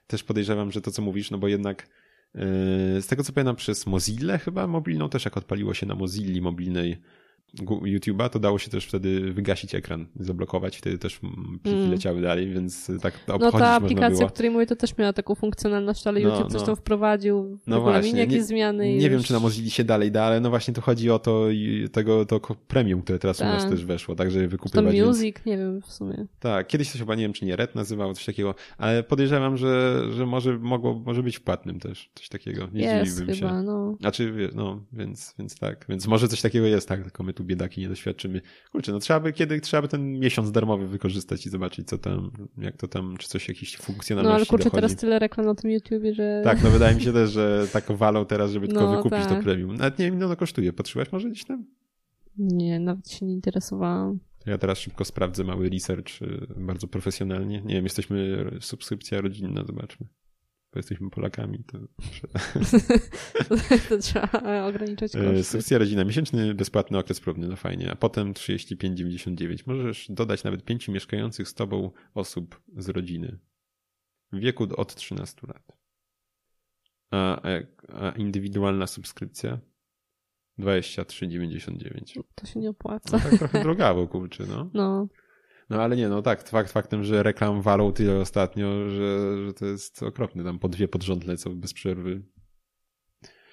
też 0.06 0.24
podejrzewam, 0.24 0.72
że 0.72 0.80
to 0.80 0.90
co 0.90 1.02
mówisz, 1.02 1.30
no 1.30 1.38
bo 1.38 1.48
jednak 1.48 1.88
yy, 2.34 2.40
z 3.02 3.06
tego 3.06 3.24
co 3.24 3.32
pamiętam 3.32 3.56
przez 3.56 3.86
Mozilla 3.86 4.38
chyba 4.38 4.66
mobilną, 4.66 5.08
też 5.08 5.24
jak 5.24 5.36
odpaliło 5.36 5.74
się 5.74 5.86
na 5.86 5.94
Mozilli 5.94 6.40
mobilnej 6.40 7.02
YouTube'a, 7.60 8.28
to 8.28 8.38
dało 8.38 8.58
się 8.58 8.70
też 8.70 8.86
wtedy 8.86 9.32
wygasić 9.32 9.74
ekran, 9.74 10.06
zablokować, 10.16 10.76
wtedy 10.76 10.98
też 10.98 11.20
pliki 11.62 11.78
mm. 11.78 11.90
leciały 11.90 12.20
dalej, 12.20 12.50
więc 12.50 12.90
tak 13.02 13.18
to 13.18 13.34
obchodzić 13.34 13.52
No 13.52 13.58
ta 13.58 13.70
aplikacja, 13.70 14.26
o 14.26 14.28
której 14.28 14.50
mówię, 14.50 14.66
to 14.66 14.76
też 14.76 14.98
miała 14.98 15.12
taką 15.12 15.34
funkcjonalność, 15.34 16.06
ale 16.06 16.20
no, 16.20 16.28
YouTube 16.28 16.52
no. 16.52 16.58
coś 16.58 16.66
tam 16.66 16.76
wprowadził, 16.76 17.58
no 17.66 17.80
właśnie, 17.80 18.20
jakieś 18.20 18.36
nie, 18.36 18.44
zmiany. 18.44 18.88
Nie 18.88 18.94
już... 18.94 19.08
wiem, 19.08 19.22
czy 19.22 19.32
na 19.32 19.40
Mozilla 19.40 19.70
się 19.70 19.84
dalej 19.84 20.12
da, 20.12 20.24
ale 20.24 20.40
no 20.40 20.50
właśnie 20.50 20.74
to 20.74 20.80
chodzi 20.80 21.10
o 21.10 21.18
to 21.18 21.46
tego 21.92 22.26
to 22.26 22.40
premium, 22.68 23.02
które 23.02 23.18
teraz 23.18 23.36
tak. 23.36 23.48
u 23.48 23.52
nas 23.52 23.62
tak. 23.62 23.70
też 23.70 23.84
weszło, 23.84 24.14
także 24.14 24.48
wykupywać. 24.48 24.96
To 24.98 25.06
music, 25.06 25.36
więc... 25.36 25.46
nie 25.46 25.58
wiem 25.58 25.82
w 25.82 25.92
sumie. 25.92 26.26
Tak, 26.40 26.66
kiedyś 26.66 26.92
to 26.92 26.98
chyba, 26.98 27.14
nie 27.14 27.22
wiem, 27.22 27.32
czy 27.32 27.44
nie 27.44 27.56
Red 27.56 27.74
nazywał, 27.74 28.14
coś 28.14 28.24
takiego, 28.24 28.54
ale 28.78 29.02
podejrzewam, 29.02 29.56
że, 29.56 30.02
że 30.12 30.26
może 30.26 30.58
mogło, 30.58 30.94
może 30.94 31.22
być 31.22 31.38
płatnym 31.38 31.80
też, 31.80 32.10
coś 32.14 32.28
takiego. 32.28 32.68
Nie 32.72 32.84
jest 32.84 33.18
chyba, 33.18 33.34
się. 33.34 33.62
no. 33.62 33.96
Znaczy, 34.00 34.50
no, 34.54 34.84
więc, 34.92 35.34
więc 35.38 35.58
tak, 35.58 35.86
więc 35.88 36.06
może 36.06 36.28
coś 36.28 36.40
takiego 36.40 36.66
jest, 36.66 36.88
tak, 36.88 37.02
tylko 37.02 37.22
my 37.22 37.32
tu 37.32 37.41
biedaki 37.42 37.80
nie 37.80 37.88
doświadczymy. 37.88 38.40
Kurczę, 38.72 38.92
no 38.92 38.98
trzeba 38.98 39.20
by 39.20 39.32
kiedy, 39.32 39.60
trzeba 39.60 39.82
by 39.82 39.88
ten 39.88 40.18
miesiąc 40.18 40.52
darmowy 40.52 40.88
wykorzystać 40.88 41.46
i 41.46 41.50
zobaczyć, 41.50 41.88
co 41.88 41.98
tam, 41.98 42.30
jak 42.58 42.76
to 42.76 42.88
tam, 42.88 43.16
czy 43.16 43.28
coś, 43.28 43.48
jakieś 43.48 43.76
funkcjonalności 43.76 44.32
No 44.32 44.36
ale 44.36 44.46
kurczę, 44.46 44.64
dochodzi. 44.64 44.80
teraz 44.80 44.96
tyle 44.96 45.18
reklam 45.18 45.46
na 45.46 45.54
tym 45.54 45.70
YouTubie, 45.70 46.14
że... 46.14 46.40
Tak, 46.44 46.62
no 46.62 46.70
wydaje 46.70 46.94
mi 46.94 47.02
się 47.02 47.12
też, 47.12 47.30
że 47.30 47.66
tak 47.72 47.92
walą 47.92 48.24
teraz, 48.24 48.50
żeby 48.50 48.68
tylko 48.68 48.82
no, 48.82 48.96
wykupić 48.96 49.18
tak. 49.18 49.28
to 49.28 49.42
premium. 49.42 49.74
Nawet 49.74 49.98
nie 49.98 50.04
wiem, 50.04 50.14
ile 50.16 50.26
ono 50.26 50.36
kosztuje. 50.36 50.72
Patrzyłaś 50.72 51.12
może 51.12 51.30
gdzieś 51.30 51.44
tam? 51.44 51.64
Nie, 52.38 52.80
nawet 52.80 53.10
się 53.10 53.26
nie 53.26 53.32
interesowałam. 53.32 54.18
Ja 54.46 54.58
teraz 54.58 54.78
szybko 54.78 55.04
sprawdzę 55.04 55.44
mały 55.44 55.68
research, 55.68 56.22
y, 56.22 56.46
bardzo 56.56 56.86
profesjonalnie. 56.86 57.62
Nie 57.64 57.74
wiem, 57.74 57.84
jesteśmy 57.84 58.46
subskrypcja 58.60 59.20
rodzinna, 59.20 59.64
zobaczmy 59.64 60.06
bo 60.72 60.78
jesteśmy 60.78 61.10
Polakami, 61.10 61.64
to, 61.64 61.78
to 63.88 63.98
trzeba 63.98 64.64
ograniczać 64.64 65.12
koszty. 65.12 65.28
E, 65.28 65.36
subskrypcja 65.36 65.78
rodzina, 65.78 66.04
miesięczny 66.04 66.54
bezpłatny 66.54 66.98
okres 66.98 67.20
próbny, 67.20 67.48
no 67.48 67.56
fajnie, 67.56 67.90
a 67.90 67.96
potem 67.96 68.32
35,99. 68.32 69.62
Możesz 69.66 70.06
dodać 70.10 70.44
nawet 70.44 70.64
pięciu 70.64 70.92
mieszkających 70.92 71.48
z 71.48 71.54
tobą 71.54 71.90
osób 72.14 72.62
z 72.76 72.88
rodziny 72.88 73.38
w 74.32 74.38
wieku 74.38 74.66
od 74.76 74.94
13 74.94 75.46
lat. 75.46 75.78
A, 77.10 77.40
a 77.88 78.10
indywidualna 78.10 78.86
subskrypcja 78.86 79.58
23,99. 80.58 82.22
To 82.34 82.46
się 82.46 82.60
nie 82.60 82.70
opłaca. 82.70 83.16
No, 83.16 83.30
tak 83.30 83.38
trochę 83.38 83.62
drogawo, 83.62 84.08
kurczę, 84.08 84.44
no. 84.48 84.70
No. 84.74 85.08
No 85.72 85.82
ale 85.82 85.96
nie, 85.96 86.08
no 86.08 86.22
tak, 86.22 86.48
fakt 86.48 86.72
faktem, 86.72 87.04
że 87.04 87.22
reklam 87.22 87.62
walą 87.62 87.92
tyle 87.92 88.20
ostatnio, 88.20 88.88
że, 88.88 89.36
że 89.46 89.54
to 89.54 89.66
jest 89.66 90.02
okropne. 90.02 90.44
Tam 90.44 90.58
po 90.58 90.68
dwie 90.68 90.88
pod 90.88 91.02
rząd 91.02 91.26
lecą 91.26 91.60
bez 91.60 91.72
przerwy. 91.72 92.22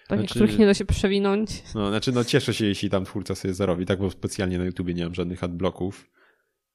Tak, 0.07 0.19
znaczy, 0.19 0.35
których 0.35 0.59
nie 0.59 0.65
da 0.65 0.73
się 0.73 0.85
przewinąć. 0.85 1.63
No, 1.75 1.89
znaczy, 1.89 2.11
no 2.11 2.23
cieszę 2.23 2.53
się, 2.53 2.65
jeśli 2.65 2.89
tam 2.89 3.05
twórca 3.05 3.35
sobie 3.35 3.53
zarobi, 3.53 3.85
tak, 3.85 3.99
bo 3.99 4.11
specjalnie 4.11 4.57
na 4.57 4.65
YouTubie 4.65 4.93
nie 4.93 5.03
mam 5.03 5.15
żadnych 5.15 5.43
adbloków, 5.43 6.09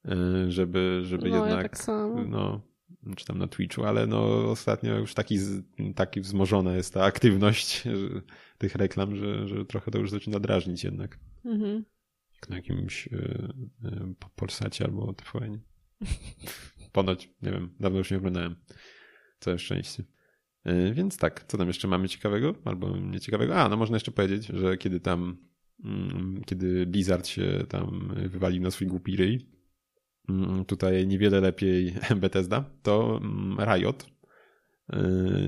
e, 0.05 0.15
żeby, 0.51 1.01
żeby 1.03 1.29
no, 1.29 1.35
jednak, 1.35 1.57
ja 1.57 1.69
tak 1.69 1.77
samo. 1.77 2.23
no, 2.23 2.61
czy 3.15 3.25
tam 3.25 3.37
na 3.37 3.47
Twitchu, 3.47 3.83
ale 3.83 4.07
no 4.07 4.51
ostatnio 4.51 4.97
już 4.97 5.13
taki, 5.13 5.39
taki 5.95 6.21
wzmożona 6.21 6.75
jest 6.75 6.93
ta 6.93 7.03
aktywność 7.03 7.81
że, 7.81 8.21
tych 8.57 8.75
reklam, 8.75 9.15
że, 9.15 9.47
że 9.47 9.65
trochę 9.65 9.91
to 9.91 9.97
już 9.97 10.11
zaczyna 10.11 10.39
drażnić 10.39 10.83
jednak. 10.83 11.19
Mhm 11.45 11.85
na 12.49 12.55
jakimś 12.55 13.07
yy, 13.07 13.53
yy, 13.83 14.15
Polsacie 14.35 14.85
albo 14.85 15.13
TVN. 15.13 15.59
Ponoć, 16.91 17.29
nie 17.41 17.51
wiem, 17.51 17.75
dawno 17.79 17.97
już 17.97 18.11
nie 18.11 18.17
oglądałem. 18.17 18.55
Całe 19.39 19.59
szczęście. 19.59 20.03
Yy, 20.65 20.93
więc 20.93 21.17
tak, 21.17 21.45
co 21.47 21.57
tam 21.57 21.67
jeszcze 21.67 21.87
mamy 21.87 22.09
ciekawego 22.09 22.55
albo 22.65 22.97
nieciekawego? 22.97 23.55
A, 23.55 23.69
no 23.69 23.77
można 23.77 23.95
jeszcze 23.95 24.11
powiedzieć, 24.11 24.45
że 24.45 24.77
kiedy 24.77 24.99
tam, 24.99 25.37
mm, 25.83 26.41
kiedy 26.45 26.85
Blizzard 26.85 27.27
się 27.27 27.65
tam 27.69 28.13
wywalił 28.29 28.61
na 28.61 28.71
swój 28.71 28.87
głupi 28.87 29.15
ryj, 29.15 29.49
mm, 30.29 30.65
tutaj 30.65 31.07
niewiele 31.07 31.41
lepiej 31.41 31.95
Bethesda, 32.21 32.65
to 32.83 33.19
mm, 33.23 33.57
Riot 33.59 34.14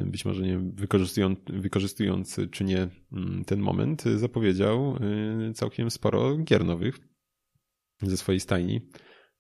być 0.06 0.25
może 0.25 0.44
nie 0.44 0.60
wykorzystując, 0.60 1.39
wykorzystując 1.50 2.39
czy 2.51 2.63
nie 2.63 2.88
mm, 3.12 3.46
ten 3.46 3.60
moment, 3.60 4.03
zapowiedział 4.03 4.98
e, 5.50 5.53
całkiem 5.53 5.91
sporo 5.91 6.38
gier 6.38 6.65
nowych 6.65 7.00
ze 8.01 8.17
swojej 8.17 8.39
stajni, 8.39 8.82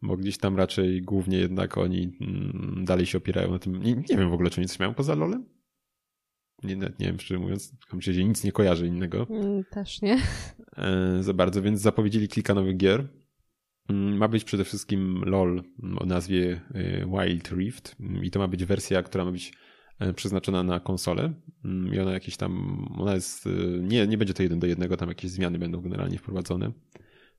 bo 0.01 0.17
gdzieś 0.17 0.37
tam 0.37 0.57
raczej 0.57 1.01
głównie 1.01 1.37
jednak 1.37 1.77
oni 1.77 2.17
mm, 2.21 2.85
dalej 2.85 3.05
się 3.05 3.17
opierają 3.17 3.51
na 3.51 3.59
tym. 3.59 3.83
Nie, 3.83 3.95
nie 3.95 4.17
wiem 4.17 4.29
w 4.29 4.33
ogóle, 4.33 4.49
czy 4.49 4.61
oni 4.61 4.67
coś 4.67 4.79
mają 4.79 4.93
poza 4.93 5.15
LoLem? 5.15 5.45
Nie, 6.63 6.75
nie 6.75 6.91
wiem, 6.99 7.19
szczerze 7.19 7.39
mówiąc, 7.39 7.75
myślę, 7.93 8.13
że 8.13 8.23
nic 8.23 8.43
nie 8.43 8.51
kojarzę 8.51 8.87
innego. 8.87 9.27
Mm, 9.29 9.63
też 9.63 10.01
nie. 10.01 10.17
E, 10.77 11.23
za 11.23 11.33
bardzo, 11.33 11.61
więc 11.61 11.81
zapowiedzieli 11.81 12.27
kilka 12.27 12.53
nowych 12.53 12.77
gier. 12.77 13.07
Ma 13.89 14.27
być 14.27 14.43
przede 14.43 14.63
wszystkim 14.63 15.23
LOL 15.25 15.63
o 15.99 16.05
nazwie 16.05 16.61
Wild 17.05 17.51
Rift 17.51 17.95
i 18.23 18.31
to 18.31 18.39
ma 18.39 18.47
być 18.47 18.65
wersja, 18.65 19.03
która 19.03 19.25
ma 19.25 19.31
być 19.31 19.53
przeznaczona 20.15 20.63
na 20.63 20.79
konsolę 20.79 21.33
mm, 21.65 21.93
i 21.93 21.99
ona 21.99 22.11
jakieś 22.11 22.37
tam, 22.37 22.85
ona 22.97 23.15
jest, 23.15 23.47
e, 23.47 23.49
nie, 23.79 24.07
nie 24.07 24.17
będzie 24.17 24.33
to 24.33 24.43
jeden 24.43 24.59
do 24.59 24.67
jednego, 24.67 24.97
tam 24.97 25.09
jakieś 25.09 25.31
zmiany 25.31 25.59
będą 25.59 25.81
generalnie 25.81 26.17
wprowadzone 26.17 26.71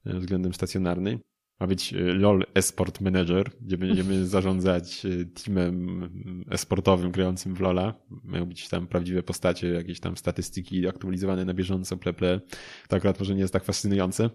e, 0.06 0.18
względem 0.18 0.54
stacjonarnej. 0.54 1.18
Ma 1.60 1.66
być 1.66 1.94
LOL 1.96 2.46
Esport 2.54 3.00
Manager, 3.00 3.50
gdzie 3.60 3.78
będziemy 3.78 4.26
zarządzać 4.26 5.06
teamem 5.34 6.08
esportowym 6.50 7.10
grającym 7.10 7.54
w 7.54 7.60
LOLa. 7.60 7.94
Mają 8.24 8.46
być 8.46 8.68
tam 8.68 8.86
prawdziwe 8.86 9.22
postacie, 9.22 9.68
jakieś 9.68 10.00
tam 10.00 10.16
statystyki 10.16 10.88
aktualizowane 10.88 11.44
na 11.44 11.54
bieżąco, 11.54 11.96
pleple. 11.96 12.40
To 12.88 12.96
akurat 12.96 13.20
może 13.20 13.34
nie 13.34 13.40
jest 13.40 13.52
tak 13.52 13.64
fascynujące, 13.64 14.30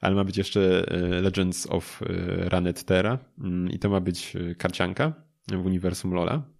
ale 0.00 0.14
ma 0.14 0.24
być 0.24 0.36
jeszcze 0.36 0.86
Legends 1.22 1.66
of 1.70 2.02
Runet 2.50 2.84
Terra 2.84 3.18
mm, 3.38 3.70
i 3.70 3.78
to 3.78 3.90
ma 3.90 4.00
być 4.00 4.36
karcianka 4.58 5.12
w 5.48 5.66
uniwersum 5.66 6.14
LOLa 6.14 6.53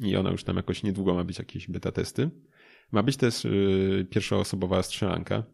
i 0.00 0.16
ona 0.16 0.30
już 0.30 0.44
tam 0.44 0.56
jakoś 0.56 0.82
niedługo 0.82 1.14
ma 1.14 1.24
być 1.24 1.38
jakieś 1.38 1.68
beta 1.68 1.92
testy. 1.92 2.30
Ma 2.92 3.02
być 3.02 3.16
też 3.16 3.44
y, 3.44 4.06
pierwszoosobowa 4.10 4.82
strzelanka 4.82 5.44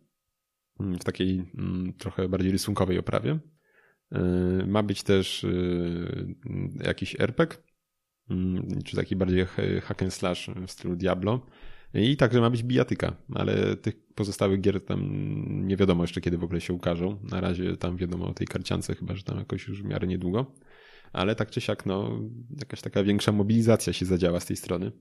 mm, 0.81 0.99
w 0.99 1.05
takiej 1.05 1.45
mm, 1.59 1.93
trochę 1.93 2.29
bardziej 2.29 2.53
rysunkowej 2.53 2.99
oprawie. 2.99 3.39
Y, 4.13 4.67
ma 4.67 4.83
być 4.83 5.03
też 5.03 5.45
y, 5.45 6.35
jakiś 6.85 7.21
RPG, 7.21 7.59
mm, 8.31 8.83
czy 8.85 8.97
taki 8.97 9.17
bardziej 9.17 9.47
hack 9.83 10.03
and 10.03 10.15
slash 10.15 10.51
w 10.67 10.71
stylu 10.71 10.97
Diablo. 10.97 11.47
I 11.95 12.17
także 12.17 12.41
ma 12.41 12.51
być 12.51 12.63
bijatyka, 12.63 13.17
ale 13.35 13.77
tych 13.77 13.95
pozostałych 14.15 14.61
gier 14.61 14.85
tam 14.85 15.01
nie 15.67 15.77
wiadomo 15.77 16.03
jeszcze 16.03 16.21
kiedy 16.21 16.39
w 16.39 16.45
ogóle 16.45 16.61
się 16.61 16.73
ukażą. 16.73 17.19
Na 17.31 17.41
razie 17.41 17.77
tam 17.77 17.97
wiadomo 17.97 18.27
o 18.27 18.35
tej 18.35 18.47
karciance, 18.47 18.95
chyba 18.95 19.15
że 19.15 19.23
tam 19.23 19.39
jakoś 19.39 19.69
już 19.69 19.83
w 19.83 19.85
miarę 19.85 20.07
niedługo 20.07 20.55
ale 21.17 21.35
tak 21.35 21.51
czy 21.51 21.61
siak, 21.61 21.87
no, 21.87 22.21
jakaś 22.59 22.81
taka 22.81 23.03
większa 23.03 23.33
mobilizacja 23.33 23.93
się 23.93 24.07
zadziała 24.07 24.41
z 24.41 24.47
tej 24.47 24.57
strony. 24.57 24.93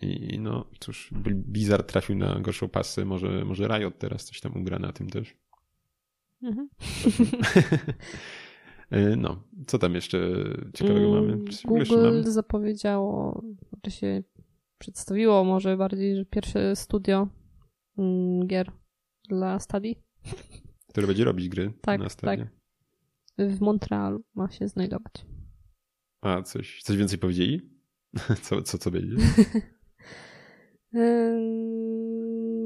I 0.00 0.38
no, 0.38 0.70
cóż, 0.80 1.10
Blizzard 1.34 1.92
trafił 1.92 2.16
na 2.16 2.40
gorszą 2.40 2.68
pasę, 2.68 3.04
może, 3.04 3.44
może 3.44 3.68
Riot 3.68 3.98
teraz 3.98 4.24
coś 4.24 4.40
tam 4.40 4.56
ugra 4.56 4.78
na 4.78 4.92
tym 4.92 5.10
też. 5.10 5.36
Mhm. 6.42 6.68
E, 8.90 9.16
no, 9.24 9.42
co 9.66 9.78
tam 9.78 9.94
jeszcze 9.94 10.18
ciekawego 10.74 11.10
mamy? 11.10 11.32
Mm, 11.32 11.44
Google 11.64 12.02
mamy? 12.02 12.32
zapowiedziało, 12.32 13.42
to 13.82 13.90
się 13.90 14.22
przedstawiło 14.78 15.44
może 15.44 15.76
bardziej, 15.76 16.16
że 16.16 16.24
pierwsze 16.24 16.76
studio 16.76 17.28
mm, 17.98 18.46
gier 18.46 18.72
dla 19.28 19.58
Stadi. 19.58 19.96
Które 20.88 21.06
będzie 21.06 21.24
robić 21.24 21.48
gry 21.48 21.72
tak, 21.80 22.00
na 22.00 22.08
Stadia. 22.08 22.44
Tak 22.44 22.63
w 23.38 23.60
Montrealu 23.60 24.24
ma 24.34 24.50
się 24.50 24.68
znajdować. 24.68 25.26
A, 26.20 26.42
coś, 26.42 26.82
coś 26.82 26.96
więcej 26.96 27.18
powiedzieli? 27.18 27.70
Co, 28.42 28.62
co, 28.62 28.78
co 28.78 28.90
będzie? 28.90 29.16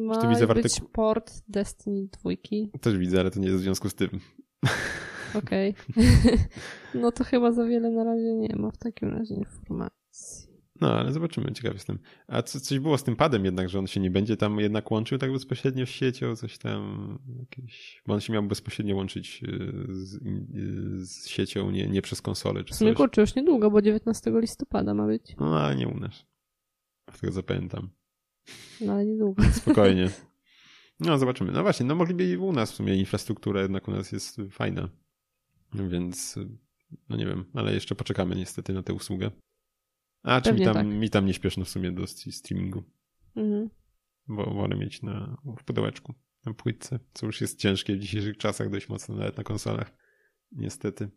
ma 0.06 0.28
widzę 0.28 0.46
być 0.46 0.80
port 0.92 1.42
Destiny 1.48 2.08
2. 2.22 2.30
Też 2.80 2.98
widzę, 2.98 3.20
ale 3.20 3.30
to 3.30 3.40
nie 3.40 3.46
jest 3.46 3.58
w 3.58 3.62
związku 3.62 3.88
z 3.88 3.94
tym. 3.94 4.10
Okej. 5.34 5.75
Okay. 5.90 6.38
no 6.94 7.12
to 7.12 7.25
chyba 7.25 7.52
za 7.52 7.64
wiele 7.64 7.90
na 7.90 8.04
razie 8.04 8.34
nie 8.34 8.56
ma 8.56 8.70
w 8.70 8.76
takim 8.76 9.08
razie 9.08 9.34
informacji. 9.34 10.48
No, 10.80 10.99
ale 10.99 11.12
zobaczymy, 11.12 11.52
ciekaw 11.52 11.75
jestem. 11.75 11.99
A 12.26 12.42
co, 12.42 12.61
coś 12.61 12.78
było 12.78 12.99
z 12.99 13.04
tym 13.04 13.16
padem 13.16 13.44
jednak, 13.44 13.68
że 13.68 13.78
on 13.78 13.87
się 13.87 14.00
nie 14.00 14.11
będzie 14.11 14.37
tam 14.37 14.61
jednak 14.61 14.90
łączył 14.90 15.18
tak 15.18 15.32
bezpośrednio 15.32 15.87
z 15.87 15.88
siecią, 15.88 16.37
coś 16.37 16.58
tam 16.58 17.18
jakieś... 17.38 18.02
Bo 18.06 18.14
on 18.14 18.20
się 18.20 18.32
miał 18.32 18.42
bezpośrednio 18.42 18.97
łączyć 18.97 19.40
y, 19.42 19.87
z, 19.88 20.14
y, 20.14 21.06
z 21.06 21.28
siecią, 21.28 21.70
nie, 21.70 21.88
nie 21.88 22.02
przez 22.02 22.23
konsolę 22.23 22.64
czy 22.64 22.75
coś. 22.75 22.97
kurczę, 22.97 23.20
już 23.20 23.35
niedługo, 23.35 23.70
bo 23.70 23.82
19 23.82 24.32
listopada 24.35 24.94
ma 24.94 25.06
być. 25.06 25.37
No, 25.40 25.61
ale 25.61 25.76
nie 25.76 25.88
u 25.88 26.00
nas. 26.00 26.26
Tego 27.20 27.32
zapamiętam. 27.32 27.88
No, 28.80 28.92
ale 28.92 29.06
niedługo. 29.06 29.42
Spokojnie. 29.52 30.11
No, 31.00 31.18
zobaczymy. 31.18 31.52
No 31.52 31.62
właśnie, 31.62 31.87
no 31.87 31.94
mogliby 31.94 32.25
i 32.25 32.37
u 32.37 32.52
nas 32.52 32.73
w 32.73 32.75
sumie 32.75 32.97
infrastruktura 32.97 33.62
jednak 33.62 33.88
u 33.88 33.90
nas 33.90 34.12
jest 34.12 34.40
fajna. 34.50 34.88
Więc, 35.75 36.38
no 37.08 37.16
nie 37.16 37.26
wiem, 37.26 37.44
ale 37.54 37.75
jeszcze 37.75 37.94
poczekamy 37.94 38.37
niestety 38.37 38.73
na 38.73 38.82
tę 38.82 38.92
usługę. 38.92 39.30
A, 40.22 40.40
czy 40.40 40.52
mi 40.52 40.64
tam, 40.64 40.75
tak. 40.75 40.87
mi 40.87 41.10
tam 41.10 41.26
nie 41.26 41.34
śpieszno 41.34 41.64
w 41.64 41.68
sumie 41.68 41.92
do 41.92 42.06
streamingu. 42.06 42.82
Mhm. 43.37 43.70
Bo 44.28 44.54
wolę 44.54 44.76
mieć 44.76 45.02
na, 45.02 45.37
w 45.60 45.64
pudełeczku. 45.64 46.14
na 46.46 46.54
płytce, 46.54 46.98
co 47.14 47.26
już 47.26 47.40
jest 47.40 47.58
ciężkie 47.58 47.96
w 47.96 47.98
dzisiejszych 47.98 48.37
czasach 48.37 48.70
dość 48.70 48.88
mocno, 48.88 49.14
nawet 49.14 49.37
na 49.37 49.44
konsolach. 49.44 49.92
Niestety. 50.52 51.10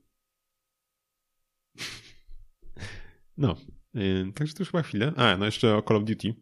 No, 3.37 3.55
yy, 3.93 4.31
także 4.35 4.53
to 4.53 4.61
już 4.61 4.71
chyba 4.71 4.83
chwilę. 4.83 5.13
A, 5.15 5.37
no 5.37 5.45
jeszcze 5.45 5.77
o 5.77 5.81
Call 5.81 5.97
of 5.97 6.03
Duty, 6.03 6.35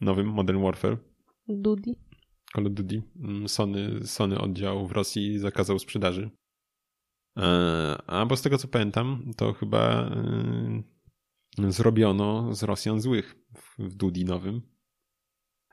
nowym 0.00 0.26
Modern 0.26 0.62
Warfare. 0.62 0.96
Duty. 1.48 1.94
Call 2.54 2.66
of 2.66 2.72
Duty. 2.72 3.02
Mm, 3.16 3.48
Sony, 3.48 4.06
Sony 4.06 4.38
oddział 4.38 4.86
w 4.86 4.92
Rosji 4.92 5.38
zakazał 5.38 5.78
sprzedaży. 5.78 6.30
E, 7.36 7.42
a 8.06 8.26
bo 8.26 8.36
z 8.36 8.42
tego 8.42 8.58
co 8.58 8.68
pamiętam, 8.68 9.32
to 9.36 9.52
chyba 9.52 10.10
yy, 10.14 10.82
zrobiono 11.68 12.54
z 12.54 12.62
Rosjan 12.62 13.00
złych 13.00 13.36
w, 13.78 13.94
Dudi 13.94 14.24
nowym. 14.24 14.62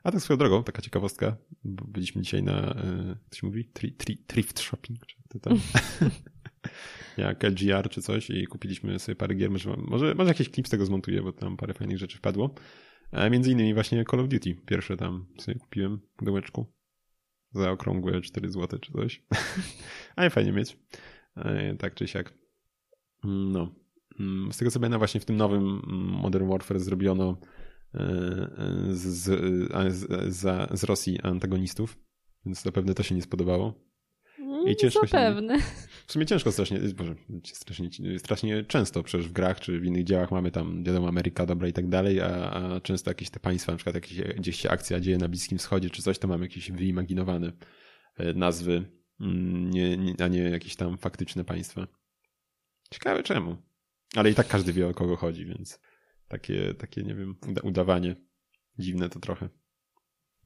A 0.02 0.12
tak 0.12 0.20
swoją 0.20 0.38
drogą, 0.38 0.64
taka 0.64 0.82
ciekawostka, 0.82 1.36
bo 1.64 1.84
byliśmy 1.84 2.22
dzisiaj 2.22 2.42
na, 2.42 2.54
jak 3.08 3.28
to 3.30 3.36
się 3.36 3.46
mówi, 3.46 3.64
tri, 3.64 3.92
tri, 3.92 4.18
thrift 4.26 4.60
shopping, 4.60 5.06
czy 5.06 5.16
to 5.28 5.38
tam, 5.38 5.60
jak 7.16 7.44
LGR 7.44 7.90
czy 7.90 8.02
coś 8.02 8.30
i 8.30 8.46
kupiliśmy 8.46 8.98
sobie 8.98 9.16
parę 9.16 9.34
gier, 9.34 9.50
może, 9.50 9.76
może, 9.76 10.14
może 10.14 10.28
jakiś 10.28 10.48
klip 10.48 10.66
z 10.66 10.70
tego 10.70 10.86
zmontuję, 10.86 11.22
bo 11.22 11.32
tam 11.32 11.56
parę 11.56 11.74
fajnych 11.74 11.98
rzeczy 11.98 12.18
wpadło. 12.18 12.54
A 13.12 13.28
między 13.28 13.52
innymi 13.52 13.74
właśnie 13.74 14.04
Call 14.10 14.20
of 14.20 14.28
Duty. 14.28 14.54
Pierwsze 14.66 14.96
tam 14.96 15.26
sobie 15.38 15.58
kupiłem 15.58 15.98
w 15.98 16.16
pudełeczku 16.16 16.66
za 17.52 17.70
okrągłe 17.70 18.20
4 18.20 18.50
zł 18.50 18.78
czy 18.78 18.92
coś. 18.92 19.22
Ale 20.16 20.30
fajnie 20.30 20.52
mieć. 20.52 20.78
Tak 21.78 21.94
czy 21.94 22.08
siak. 22.08 22.34
No. 23.24 23.85
Z 24.50 24.56
tego 24.56 24.70
co 24.70 24.80
pamiętam 24.80 24.98
właśnie 24.98 25.20
w 25.20 25.24
tym 25.24 25.36
nowym 25.36 25.82
Modern 26.22 26.48
Warfare 26.48 26.80
zrobiono 26.80 27.36
z, 28.90 29.00
z, 29.00 30.36
z, 30.36 30.70
z 30.80 30.84
Rosji 30.84 31.20
antagonistów, 31.22 31.98
więc 32.46 32.62
zapewne 32.62 32.94
to 32.94 33.02
się 33.02 33.14
nie 33.14 33.22
spodobało. 33.22 33.86
I 34.66 34.76
ciężko 34.76 35.06
Zapewne. 35.06 35.58
Się, 35.58 35.64
w 36.06 36.12
sumie 36.12 36.26
ciężko 36.26 36.52
strasznie, 36.52 36.78
boże, 36.78 37.14
strasznie, 37.44 37.90
strasznie 38.18 38.64
często 38.64 39.02
przecież 39.02 39.28
w 39.28 39.32
grach 39.32 39.60
czy 39.60 39.80
w 39.80 39.84
innych 39.84 40.04
dziełach 40.04 40.30
mamy 40.30 40.50
tam, 40.50 40.84
wiadomo, 40.84 41.08
Ameryka 41.08 41.46
dobra 41.46 41.68
i 41.68 41.72
tak 41.72 41.88
dalej, 41.88 42.20
a, 42.20 42.50
a 42.50 42.80
często 42.80 43.10
jakieś 43.10 43.30
te 43.30 43.40
państwa, 43.40 43.72
na 43.72 43.76
przykład 43.76 43.94
jakieś, 43.94 44.20
gdzieś 44.20 44.60
się 44.60 44.70
akcja 44.70 45.00
dzieje 45.00 45.18
na 45.18 45.28
Bliskim 45.28 45.58
Wschodzie 45.58 45.90
czy 45.90 46.02
coś, 46.02 46.18
to 46.18 46.28
mamy 46.28 46.44
jakieś 46.44 46.72
wyimaginowane 46.72 47.52
e, 48.16 48.32
nazwy, 48.34 48.84
mm, 49.20 49.70
nie, 49.70 49.96
nie, 49.96 50.14
a 50.24 50.28
nie 50.28 50.38
jakieś 50.38 50.76
tam 50.76 50.98
faktyczne 50.98 51.44
państwa. 51.44 51.86
Ciekawe 52.90 53.22
czemu. 53.22 53.56
Ale 54.16 54.30
i 54.30 54.34
tak 54.34 54.48
każdy 54.48 54.72
wie 54.72 54.88
o 54.88 54.94
kogo 54.94 55.16
chodzi, 55.16 55.46
więc 55.46 55.80
takie, 56.28 56.74
takie 56.74 57.02
nie 57.02 57.14
wiem, 57.14 57.36
udawanie 57.62 58.16
dziwne 58.78 59.08
to 59.08 59.20
trochę. 59.20 59.48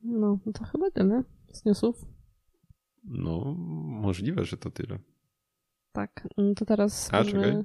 No, 0.02 0.38
to 0.54 0.64
chyba 0.64 0.90
tyle 0.90 1.22
z 1.52 1.64
newsów. 1.64 2.04
No, 3.04 3.54
możliwe, 3.86 4.44
że 4.44 4.56
to 4.56 4.70
tyle. 4.70 4.98
Tak, 5.92 6.28
no 6.36 6.54
to 6.54 6.64
teraz. 6.64 7.14
A, 7.14 7.18
możemy... 7.18 7.44
czekaj. 7.44 7.64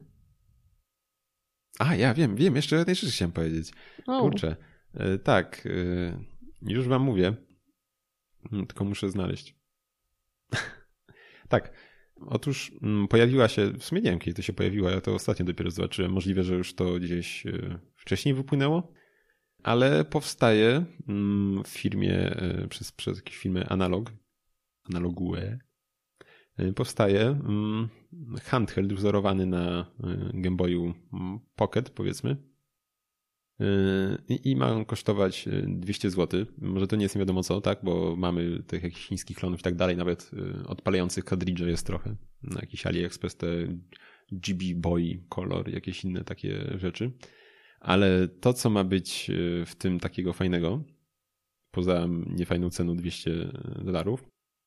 A, 1.80 1.96
ja 1.96 2.14
wiem, 2.14 2.36
wiem, 2.36 2.56
jeszcze 2.56 2.76
jednej 2.76 2.96
rzeczy 2.96 3.12
chciałem 3.12 3.32
powiedzieć. 3.32 3.74
O. 4.08 4.22
Kurczę. 4.22 4.56
E, 4.94 5.18
tak, 5.18 5.66
e, 5.66 6.20
już 6.62 6.88
wam 6.88 7.02
mówię. 7.02 7.34
Mm, 8.52 8.68
tylko 8.68 8.86
muszę 8.86 9.10
znaleźć. 9.10 9.56
tak. 11.50 11.74
Otóż 12.22 12.72
mm, 12.82 13.08
pojawiła 13.08 13.48
się, 13.48 13.72
w 13.72 13.84
sumie 13.84 14.02
nie 14.02 14.10
wiem 14.10 14.20
kiedy 14.20 14.36
to 14.36 14.42
się 14.42 14.54
pojawiła, 14.54 14.92
ja 14.92 15.02
to 15.02 15.14
ostatnio 15.16 15.46
dopiero 15.46 15.72
zobaczyłem. 15.72 16.12
Możliwe, 16.12 16.44
że 16.44 16.56
już 16.56 16.76
to 16.76 16.94
gdzieś 16.94 17.46
e, 17.46 17.80
wcześniej 17.96 18.36
wypłynęło, 18.36 18.94
ale 19.64 20.06
powstaje 20.06 20.86
mm, 21.08 21.64
w 21.64 21.68
firmie, 21.68 22.36
przez, 22.70 22.92
przez 22.92 23.18
jakąś 23.18 23.38
firmę 23.38 23.66
Analog, 23.70 24.12
Analogue, 24.90 25.36
y, 26.60 26.74
powstaje 26.74 27.22
mm, 27.22 27.90
handheld 28.44 28.94
wzorowany 28.94 29.46
na 29.46 29.82
y, 29.82 30.42
Game 30.42 30.56
Boyu 30.56 30.94
Pocket, 31.56 31.90
powiedzmy. 31.90 32.55
Y, 33.62 34.36
I 34.36 34.56
ma 34.56 34.72
on 34.72 34.86
kosztować 34.86 35.50
200 35.68 36.10
zł. 36.10 36.46
Może 36.58 36.88
to 36.88 36.96
nie 36.96 37.04
jest 37.04 37.16
nie 37.16 37.20
wiadomo 37.20 37.44
co, 37.44 37.62
tak? 37.62 37.80
Bo 37.84 38.16
mamy 38.16 38.64
tych 38.68 38.84
jakichś 38.84 39.08
chińskich 39.08 39.38
klonów 39.38 39.60
i 39.60 39.64
tak 39.64 39.76
dalej, 39.76 39.98
nawet 39.98 40.32
odpalających 40.68 41.26
kadridże 41.26 41.70
jest 41.70 41.86
trochę. 41.86 42.16
Na 42.44 42.62
jakiś 42.62 42.86
AliExpress 42.86 43.36
te 43.36 43.48
GB 44.32 44.64
Boy 44.76 45.24
Color, 45.30 45.70
jakieś 45.70 46.04
inne 46.04 46.24
takie 46.24 46.78
rzeczy. 46.78 47.12
Ale 47.80 48.28
to, 48.28 48.54
co 48.54 48.70
ma 48.70 48.84
być 48.84 49.32
w 49.66 49.76
tym 49.76 50.00
takiego 50.00 50.34
fajnego, 50.34 50.84
poza 51.72 52.08
niefajną 52.28 52.70
ceną 52.70 52.96
200 52.96 53.32
dolarów, 53.86 54.26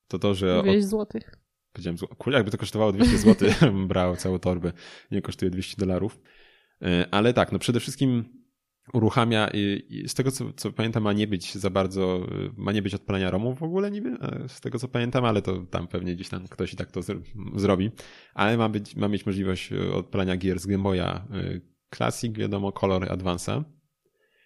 to 0.09 0.19
to, 0.19 0.35
że... 0.35 0.63
200 0.63 0.89
złotych. 0.89 1.35
Powiedziałem, 1.73 1.99
kurde, 1.99 2.37
jakby 2.37 2.51
to 2.51 2.59
kosztowało 2.59 2.93
200 2.93 3.19
zł, 3.19 3.51
brał 3.89 4.17
całą 4.17 4.39
torbę. 4.39 4.73
Nie 5.11 5.23
kosztuje 5.23 5.51
200 5.51 5.77
dolarów. 5.79 6.21
Ale 7.11 7.35
tak, 7.35 7.53
no 7.53 7.59
przede 7.59 7.81
wszystkim 7.81 8.38
uruchamia 8.93 9.49
i, 9.55 10.05
z 10.09 10.15
tego 10.15 10.31
co, 10.31 10.53
co, 10.53 10.73
pamiętam 10.73 11.03
ma 11.03 11.13
nie 11.13 11.27
być 11.27 11.55
za 11.55 11.71
bardzo, 11.71 12.17
e, 12.17 12.51
ma 12.57 12.73
nie 12.73 12.83
być 12.83 12.95
odpalania 12.95 13.31
ROMu 13.31 13.55
w 13.55 13.63
ogóle 13.63 13.91
niby, 13.91 14.09
e, 14.09 14.49
z 14.49 14.61
tego 14.61 14.79
co 14.79 14.89
pamiętam, 14.89 15.25
ale 15.25 15.43
to 15.43 15.59
tam 15.71 15.89
pewnie 15.89 16.15
gdzieś 16.15 16.29
tam 16.29 16.49
ktoś 16.49 16.73
i 16.73 16.77
tak 16.77 16.91
to 16.91 17.01
zrobi. 17.57 17.91
Ale 18.35 18.57
ma, 18.57 18.69
być, 18.69 18.97
ma 18.97 19.09
mieć 19.09 19.27
możliwość 19.27 19.73
odpalania 19.73 20.37
gier 20.37 20.59
z 20.59 20.67
Game 20.67 20.83
Boya 20.83 21.29
Classic, 21.95 22.37
wiadomo, 22.37 22.73
Color 22.73 23.03
Advance'a. 23.03 23.65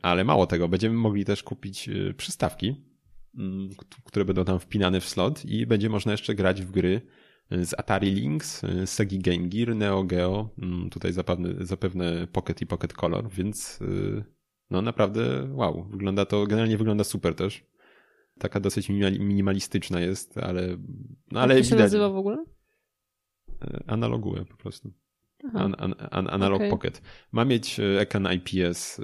Ale 0.03 0.25
mało 0.25 0.47
tego, 0.47 0.69
będziemy 0.69 0.95
mogli 0.95 1.25
też 1.25 1.43
kupić 1.43 1.91
przystawki 2.17 2.93
Mm, 3.39 3.69
które 4.05 4.25
będą 4.25 4.45
tam 4.45 4.59
wpinane 4.59 5.01
w 5.01 5.09
slot 5.09 5.45
i 5.45 5.67
będzie 5.67 5.89
można 5.89 6.13
jeszcze 6.13 6.35
grać 6.35 6.63
w 6.63 6.71
gry 6.71 7.01
z 7.63 7.75
Atari 7.79 8.15
Lynx, 8.15 8.63
Segi 8.85 9.19
Game 9.19 9.49
Gear, 9.49 9.77
Neo 9.77 10.05
Geo, 10.05 10.49
mm, 10.59 10.91
tutaj 10.91 11.13
zapewne, 11.13 11.67
zapewne 11.67 12.27
Pocket 12.27 12.63
i 12.63 12.67
Pocket 12.67 12.93
Color, 12.93 13.31
więc 13.31 13.81
y, 13.81 14.25
no 14.71 14.83
naprawdę 14.83 15.49
wow, 15.53 15.85
wygląda 15.91 16.27
to, 16.27 16.47
generalnie 16.47 16.77
wygląda 16.77 17.05
super 17.05 17.35
też. 17.35 17.65
Taka 18.39 18.61
dosyć 18.61 18.89
minimalistyczna 19.19 20.01
jest, 20.01 20.39
ale 20.39 20.77
no 21.33 21.41
ale 21.41 21.55
Jak 21.55 21.63
to 21.63 21.69
się 21.69 21.75
widać, 21.75 21.85
nazywa 21.85 22.11
w 22.11 22.17
ogóle? 22.17 22.45
Y, 23.65 23.85
analogułe 23.87 24.45
po 24.45 24.57
prostu. 24.57 24.93
An, 25.55 25.75
an, 25.79 25.95
an, 26.11 26.29
analog 26.31 26.57
okay. 26.57 26.71
Pocket. 26.71 27.03
Ma 27.33 27.45
mieć 27.45 27.81
y, 27.81 28.01
ekran 28.01 28.29
IPS 28.33 29.01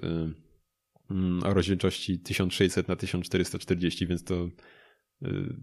Mm, 1.11 1.43
o 1.43 1.55
rozdzielczości 1.55 2.19
1600 2.19 2.89
na 2.89 2.97
1440, 2.97 4.07
więc 4.07 4.25
to 4.25 4.35
y, 4.35 4.51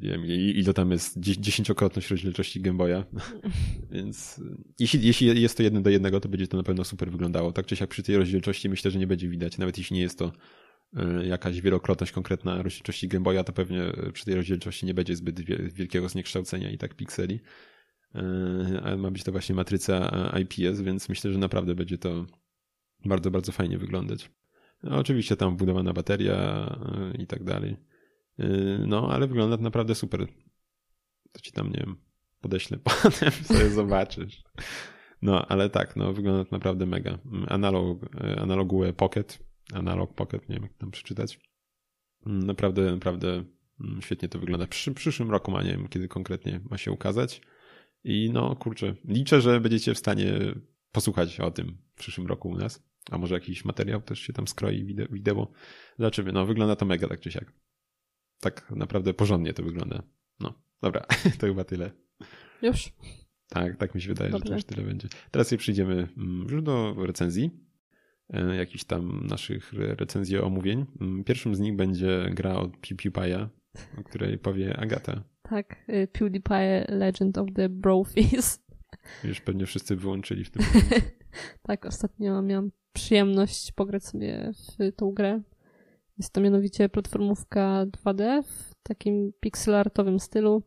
nie 0.02 0.10
wiem, 0.10 0.26
ile 0.26 0.74
tam 0.74 0.92
jest, 0.92 1.20
dziesięciokrotność 1.20 2.10
rozdzielczości 2.10 2.62
Game 2.62 2.78
Boya. 2.78 3.04
Więc 3.92 4.38
y, 4.38 4.58
jeśli, 4.80 5.08
jeśli 5.08 5.42
jest 5.42 5.58
to 5.58 5.64
jedno 5.64 5.82
do 5.82 5.90
jednego, 5.90 6.20
to 6.20 6.30
będzie 6.30 6.48
to 6.48 6.58
na 6.58 6.64
pewno 6.64 6.84
super 6.84 7.12
wyglądało. 7.12 7.52
Tak 7.52 7.66
czy 7.66 7.76
siak 7.76 7.90
przy 7.90 8.04
tej 8.04 8.18
rozdzielczości 8.18 8.70
myślę, 8.70 8.92
że 8.92 9.00
nie 9.00 9.08
będzie 9.08 9.30
widać. 9.30 9.58
Nawet 9.58 9.78
jeśli 9.78 9.96
nie 9.96 10.02
jest 10.02 10.20
to 10.20 10.32
y, 11.22 11.28
jakaś 11.28 11.62
wielokrotność 11.62 12.12
konkretna 12.12 12.62
rozdzielczości 12.62 13.08
Game 13.08 13.24
Boya, 13.24 13.44
to 13.44 13.54
pewnie 13.54 13.82
przy 14.14 14.26
tej 14.26 14.36
rozdzielczości 14.36 14.86
nie 14.86 14.94
będzie 14.94 15.16
zbyt 15.16 15.42
wielkiego 15.74 16.10
zniekształcenia 16.10 16.72
i 16.72 16.78
tak 16.78 16.96
pikseli. 16.96 17.40
Ale 18.84 18.98
ma 18.98 19.12
być 19.12 19.24
to 19.24 19.32
właśnie 19.32 19.56
matryca 19.56 20.12
IPS, 20.42 20.82
więc 20.82 21.10
myślę, 21.10 21.32
że 21.32 21.38
naprawdę 21.38 21.76
będzie 21.76 21.98
to 21.98 22.26
bardzo, 23.06 23.32
bardzo 23.32 23.52
fajnie 23.52 23.78
wyglądać. 23.78 24.32
No, 24.84 24.98
oczywiście 24.98 25.36
tam 25.36 25.56
wbudowana 25.56 25.94
bateria 25.94 26.68
y, 27.16 27.22
i 27.22 27.28
tak 27.28 27.44
dalej. 27.44 27.78
Y, 28.40 28.84
no, 28.88 29.10
ale 29.12 29.28
wygląda 29.28 29.58
naprawdę 29.58 29.96
super. 29.96 30.28
To 31.32 31.42
ci 31.42 31.52
tam, 31.52 31.68
nie 31.72 31.80
wiem, 31.80 31.96
podeślę 32.42 32.78
potem, 33.04 33.32
sobie 33.32 33.70
zobaczysz. 33.70 34.44
No, 35.22 35.48
ale 35.48 35.70
tak, 35.70 35.96
no, 35.96 36.14
wygląda 36.14 36.50
naprawdę 36.52 36.86
mega. 36.86 37.20
Analog, 37.48 38.04
y, 38.04 38.40
analogue 38.40 38.94
Pocket, 38.98 39.40
Analog 39.74 40.14
Pocket, 40.14 40.50
nie 40.50 40.56
wiem 40.56 40.64
jak 40.64 40.74
tam 40.74 40.92
przeczytać. 40.92 41.40
Naprawdę, 42.26 42.92
naprawdę 42.92 43.44
mm, 43.82 44.02
świetnie 44.02 44.30
to 44.30 44.40
wygląda. 44.40 44.68
Przy 44.68 44.94
przyszłym 44.94 45.32
roku 45.32 45.52
ma, 45.52 45.64
nie 45.64 45.72
wiem 45.72 45.88
kiedy 45.88 46.08
konkretnie 46.08 46.60
ma 46.70 46.78
się 46.78 46.92
ukazać. 46.92 47.42
I 48.04 48.30
no, 48.34 48.56
kurczę, 48.56 48.96
liczę, 49.06 49.42
że 49.42 49.62
będziecie 49.62 49.94
w 49.94 49.98
stanie 49.98 50.34
posłuchać 50.92 51.40
o 51.40 51.52
tym 51.52 51.78
w 51.96 52.00
przyszłym 52.00 52.28
roku 52.28 52.50
u 52.50 52.58
nas. 52.58 52.84
A 53.12 53.18
może 53.18 53.36
jakiś 53.36 53.66
materiał 53.66 54.02
też 54.02 54.20
się 54.20 54.34
tam 54.34 54.48
skroi 54.48 54.86
wideo. 55.12 55.52
Zobaczymy. 56.00 56.32
No, 56.32 56.46
wygląda 56.46 56.76
to 56.76 56.86
mega 56.86 57.08
tak 57.08 57.20
czy 57.20 57.32
siak. 57.32 57.54
Tak 58.40 58.72
naprawdę 58.72 59.14
porządnie 59.14 59.54
to 59.54 59.64
wygląda. 59.64 60.04
No, 60.40 60.54
dobra, 60.82 61.02
to 61.40 61.48
chyba 61.48 61.64
tyle. 61.64 61.92
Już? 62.62 62.94
Tak, 63.50 63.78
tak 63.78 63.96
mi 63.96 64.02
się 64.02 64.08
wydaje, 64.08 64.32
Dobrze. 64.32 64.46
że 64.46 64.50
to 64.50 64.56
już 64.56 64.64
tyle 64.64 64.88
będzie. 64.88 65.08
Teraz 65.32 65.48
sobie 65.48 65.60
przyjdziemy 65.60 66.08
mm, 66.18 66.48
już 66.52 66.64
do 66.64 66.96
recenzji. 67.06 67.52
E, 68.30 68.56
jakichś 68.56 68.84
tam 68.84 69.28
naszych 69.28 69.74
recenzji 69.74 70.38
omówień. 70.38 70.86
Mm, 71.02 71.24
pierwszym 71.24 71.56
z 71.56 71.60
nich 71.60 71.76
będzie 71.76 72.30
gra 72.34 72.56
od 72.56 72.72
PewDiePie'a, 72.78 73.48
o 74.00 74.04
której 74.04 74.38
powie 74.38 74.78
Agata. 74.78 75.24
Tak, 75.42 75.76
y, 75.90 76.08
PewDiePie 76.08 76.86
Legend 76.90 77.38
of 77.38 77.48
the 77.56 77.70
Brofist. 77.70 78.66
Już 79.24 79.42
pewnie 79.42 79.66
wszyscy 79.66 79.96
wyłączyli 79.96 80.44
w 80.44 80.50
tym 80.50 80.64
tak, 81.68 81.86
ostatnio 81.86 82.42
miałam 82.42 82.72
przyjemność 82.94 83.72
pograć 83.72 84.06
sobie 84.06 84.52
w 84.54 84.92
tą 84.96 85.12
grę. 85.12 85.42
Jest 86.18 86.34
to 86.34 86.42
mianowicie 86.42 86.90
platformówka 86.90 87.86
2D 87.86 88.44
w 88.44 88.76
takim 88.84 89.34
pixelartowym 89.40 90.20
stylu. 90.20 90.64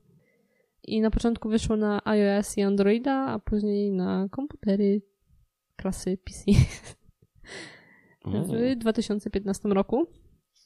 I 0.85 1.01
na 1.01 1.11
początku 1.11 1.49
wyszło 1.49 1.77
na 1.77 2.01
iOS 2.05 2.59
i 2.59 2.63
Androida, 2.63 3.27
a 3.27 3.39
później 3.39 3.93
na 3.93 4.29
komputery 4.31 5.03
klasy 5.77 6.19
PC. 6.25 6.45
w 8.27 8.77
2015 8.77 9.69
roku. 9.69 10.07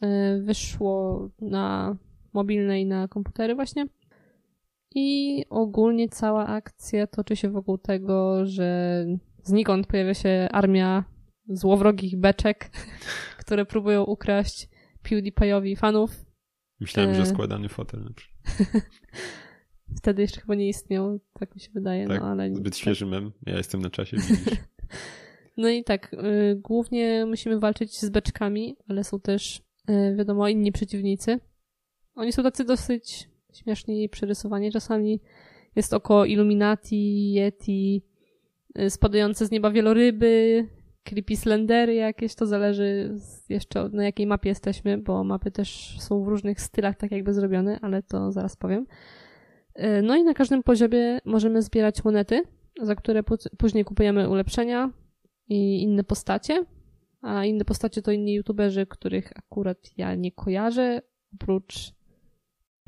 E, 0.03 0.41
wyszło 0.41 1.29
na 1.41 1.97
mobilne 2.33 2.81
i 2.81 2.87
na 2.87 3.09
komputery 3.09 3.55
właśnie. 3.55 3.87
I 4.95 5.45
ogólnie 5.51 6.09
cała 6.09 6.47
akcja 6.47 7.07
toczy 7.07 7.37
się 7.37 7.51
wokół 7.51 7.79
tego, 7.79 8.47
że 8.47 9.07
znikąd 9.43 9.87
pojawia 9.87 10.15
się 10.15 10.49
armia 10.53 11.05
złowrogich 11.49 12.21
beczek, 12.21 12.71
które 13.41 13.65
próbują 13.65 14.05
ukraść 14.05 14.72
PewDiePie'owi 15.03 15.77
fanów. 15.77 16.25
Myślałem, 16.81 17.15
że 17.15 17.23
e. 17.23 17.27
składany 17.27 17.69
fotel. 17.69 18.05
Wtedy 19.99 20.23
jeszcze 20.23 20.41
chyba 20.41 20.55
nie 20.55 20.69
istniał, 20.69 21.21
tak 21.33 21.55
mi 21.55 21.61
się 21.61 21.71
wydaje. 21.75 22.09
Tak, 22.09 22.21
no, 22.21 22.27
ale 22.27 22.55
zbyt 22.55 22.73
tak. 22.73 22.75
świeży 22.75 23.07
mem. 23.07 23.33
Ja 23.47 23.57
jestem 23.57 23.83
na 23.83 23.91
czasie, 23.91 24.17
No 25.57 25.69
i 25.69 25.85
tak, 25.85 26.15
y, 26.15 26.57
głównie 26.57 27.27
musimy 27.27 27.59
walczyć 27.59 28.01
z 28.01 28.11
beczkami, 28.11 28.77
ale 28.89 29.05
są 29.05 29.21
też, 29.21 29.63
y, 29.91 30.17
wiadomo, 30.17 30.49
inni 30.49 30.73
przeciwnicy. 30.73 31.41
Oni 32.15 32.33
są 32.33 32.43
tacy 32.43 32.65
dosyć 32.65 33.29
śmiesznie 33.55 34.09
przerysowani. 34.09 34.73
Czasami 34.73 35.21
jest 35.77 35.93
oko 35.93 36.25
Illuminati, 36.25 37.33
Yeti, 37.33 38.03
y, 38.79 38.91
spadające 38.91 39.47
z 39.47 39.51
nieba 39.51 39.71
wieloryby, 39.71 40.67
creepy 41.05 41.37
slendery 41.37 41.95
jakieś, 41.95 42.35
to 42.35 42.47
zależy 42.47 43.15
jeszcze 43.49 43.89
na 43.89 44.05
jakiej 44.05 44.27
mapie 44.27 44.49
jesteśmy, 44.49 44.99
bo 44.99 45.25
mapy 45.25 45.51
też 45.51 45.97
są 46.01 46.25
w 46.25 46.29
różnych 46.29 46.61
stylach 46.61 46.97
tak 46.97 47.11
jakby 47.11 47.33
zrobione, 47.33 47.79
ale 47.83 48.03
to 48.03 48.33
zaraz 48.33 48.57
powiem. 48.57 48.87
No 50.03 50.17
i 50.17 50.25
na 50.25 50.35
każdym 50.35 50.63
poziomie 50.63 51.19
możemy 51.25 51.63
zbierać 51.63 52.05
monety, 52.05 52.43
za 52.83 52.95
które 52.95 53.23
później 53.59 53.85
kupujemy 53.85 54.29
ulepszenia, 54.29 54.91
i 55.49 55.83
inne 55.83 56.05
postacie, 56.05 56.65
a 57.23 57.45
inne 57.45 57.65
postacie 57.65 58.03
to 58.03 58.13
inni 58.13 58.35
youtuberzy, 58.35 58.87
których 58.87 59.33
akurat 59.37 59.79
ja 59.97 60.15
nie 60.15 60.33
kojarzę, 60.33 61.03
oprócz 61.35 61.93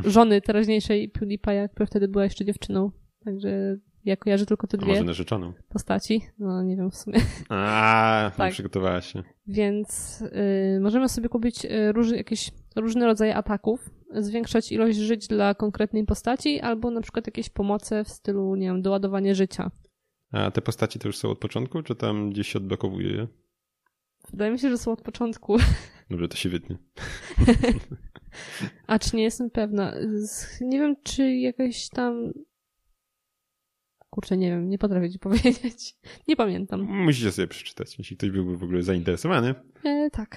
żony 0.05 0.41
teraźniejszej 0.41 1.13
PewDiePie'a, 1.13 1.69
która 1.69 1.87
wtedy 1.87 2.09
była 2.09 2.25
jeszcze 2.25 2.45
dziewczyną. 2.45 2.91
Także 3.25 3.77
ja 4.05 4.17
kojarzę 4.17 4.47
tylko 4.47 4.67
te 4.67 4.79
dwie. 4.79 4.87
A 4.87 4.95
może 4.95 5.05
narzeczoną? 5.05 5.53
Postaci. 5.69 6.21
No, 6.39 6.63
nie 6.63 6.77
wiem 6.77 6.91
w 6.91 6.97
sumie. 6.97 7.21
A, 7.49 8.31
tak. 8.37 8.53
przygotowałaś 8.53 9.13
się. 9.13 9.23
Więc 9.47 10.21
y, 10.77 10.81
możemy 10.81 11.09
sobie 11.09 11.29
kupić 11.29 11.65
y, 11.65 11.93
róż, 11.93 12.11
jakieś 12.11 12.51
różne 12.77 13.07
rodzaje 13.07 13.37
ataków, 13.37 13.91
zwiększać 14.15 14.73
ilość 14.73 14.99
żyć 14.99 15.29
dla 15.29 15.55
konkretnej 15.55 16.05
postaci, 16.05 16.61
albo 16.61 16.91
na 16.91 17.01
przykład 17.01 17.27
jakieś 17.27 17.51
pomoce 17.51 18.05
w 18.05 18.09
stylu, 18.09 18.57
nie 18.57 18.67
wiem, 18.67 18.83
doładowanie 18.83 19.35
życia. 19.35 19.71
A 20.33 20.51
te 20.51 20.63
postaci 20.63 20.99
to 20.99 21.09
już 21.09 21.19
są 21.19 21.31
od 21.31 21.39
początku, 21.39 21.83
czy 21.83 21.95
tam 21.95 22.31
gdzieś 22.31 22.49
się 22.49 22.59
odblokowuje 22.59 23.13
je? 23.13 23.27
Wydaje 24.31 24.53
mi 24.53 24.59
się, 24.59 24.71
że 24.71 24.79
są 24.79 24.93
od 24.93 25.03
początku. 25.03 25.57
Dobrze, 26.11 26.29
to 26.29 26.37
się 26.37 26.49
wytnie. 26.49 26.77
A 28.87 28.99
czy 28.99 29.17
nie 29.17 29.23
jestem 29.23 29.51
pewna. 29.51 29.95
Nie 30.61 30.79
wiem, 30.79 30.97
czy 31.03 31.35
jakaś 31.35 31.89
tam. 31.89 32.33
Kurczę, 34.15 34.37
nie 34.37 34.51
wiem, 34.51 34.69
nie 34.69 34.79
potrafię 34.79 35.11
ci 35.11 35.19
powiedzieć. 35.29 35.97
Nie 36.29 36.37
pamiętam. 36.37 36.81
Musicie 36.81 37.33
sobie 37.33 37.49
przeczytać, 37.49 37.99
jeśli 37.99 38.17
ktoś 38.17 38.31
byłby 38.31 38.57
w 38.57 38.63
ogóle 38.63 38.83
zainteresowany. 38.83 39.55
E, 39.85 40.11
tak. 40.11 40.37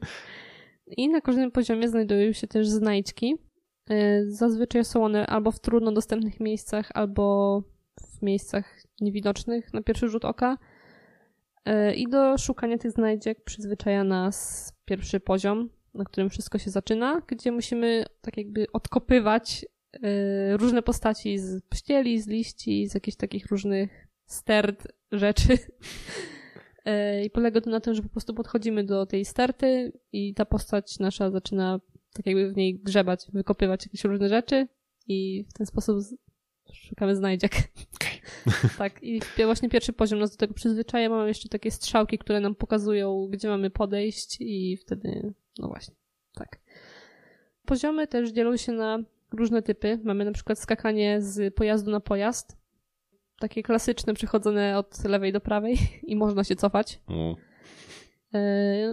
I 0.96 1.08
na 1.08 1.20
każdym 1.20 1.50
poziomie 1.50 1.88
znajdują 1.88 2.32
się 2.32 2.46
też 2.46 2.68
znajdźki. 2.68 3.36
E, 3.90 4.24
zazwyczaj 4.26 4.84
są 4.84 5.04
one 5.04 5.26
albo 5.26 5.50
w 5.50 5.60
trudno 5.60 5.92
dostępnych 5.92 6.40
miejscach, 6.40 6.90
albo 6.94 7.58
w 8.00 8.22
miejscach 8.22 8.82
niewidocznych 9.00 9.74
na 9.74 9.82
pierwszy 9.82 10.08
rzut 10.08 10.24
oka. 10.24 10.58
E, 11.64 11.94
I 11.94 12.08
do 12.08 12.38
szukania 12.38 12.78
tych 12.78 12.90
znajdziek 12.90 13.44
przyzwyczaja 13.44 14.04
nas 14.04 14.72
pierwszy 14.84 15.20
poziom, 15.20 15.68
na 15.94 16.04
którym 16.04 16.30
wszystko 16.30 16.58
się 16.58 16.70
zaczyna, 16.70 17.22
gdzie 17.26 17.52
musimy 17.52 18.04
tak 18.20 18.36
jakby 18.36 18.66
odkopywać 18.72 19.66
różne 20.52 20.82
postaci 20.82 21.38
z 21.38 21.62
pścieli, 21.64 22.20
z 22.20 22.26
liści, 22.26 22.88
z 22.88 22.94
jakichś 22.94 23.16
takich 23.16 23.46
różnych 23.46 24.08
stert 24.26 24.88
rzeczy. 25.12 25.58
E, 26.84 27.24
I 27.24 27.30
polega 27.30 27.60
to 27.60 27.70
na 27.70 27.80
tym, 27.80 27.94
że 27.94 28.02
po 28.02 28.08
prostu 28.08 28.34
podchodzimy 28.34 28.84
do 28.84 29.06
tej 29.06 29.24
sterty 29.24 29.92
i 30.12 30.34
ta 30.34 30.44
postać 30.44 30.98
nasza 30.98 31.30
zaczyna 31.30 31.80
tak 32.12 32.26
jakby 32.26 32.52
w 32.52 32.56
niej 32.56 32.78
grzebać, 32.78 33.26
wykopywać 33.32 33.86
jakieś 33.86 34.04
różne 34.04 34.28
rzeczy 34.28 34.68
i 35.06 35.44
w 35.50 35.52
ten 35.52 35.66
sposób 35.66 35.98
szukamy 36.72 37.16
znajdziek. 37.16 37.52
Okay. 37.94 38.12
tak, 38.78 39.02
i 39.02 39.20
właśnie 39.44 39.68
pierwszy 39.68 39.92
poziom 39.92 40.18
nas 40.18 40.30
do 40.30 40.36
tego 40.36 40.54
przyzwyczaja. 40.54 41.08
Mamy 41.08 41.28
jeszcze 41.28 41.48
takie 41.48 41.70
strzałki, 41.70 42.18
które 42.18 42.40
nam 42.40 42.54
pokazują, 42.54 43.28
gdzie 43.30 43.48
mamy 43.48 43.70
podejść 43.70 44.36
i 44.40 44.76
wtedy, 44.76 45.34
no 45.58 45.68
właśnie, 45.68 45.94
tak. 46.34 46.60
Poziomy 47.64 48.06
też 48.06 48.30
dzielą 48.30 48.56
się 48.56 48.72
na 48.72 48.98
różne 49.32 49.62
typy. 49.62 49.98
Mamy 50.04 50.24
na 50.24 50.32
przykład 50.32 50.58
skakanie 50.58 51.20
z 51.20 51.54
pojazdu 51.54 51.90
na 51.90 52.00
pojazd. 52.00 52.56
Takie 53.38 53.62
klasyczne, 53.62 54.14
przechodzone 54.14 54.78
od 54.78 55.04
lewej 55.04 55.32
do 55.32 55.40
prawej 55.40 55.76
i 56.10 56.16
można 56.16 56.44
się 56.44 56.56
cofać. 56.56 57.00
Mm. 57.08 57.34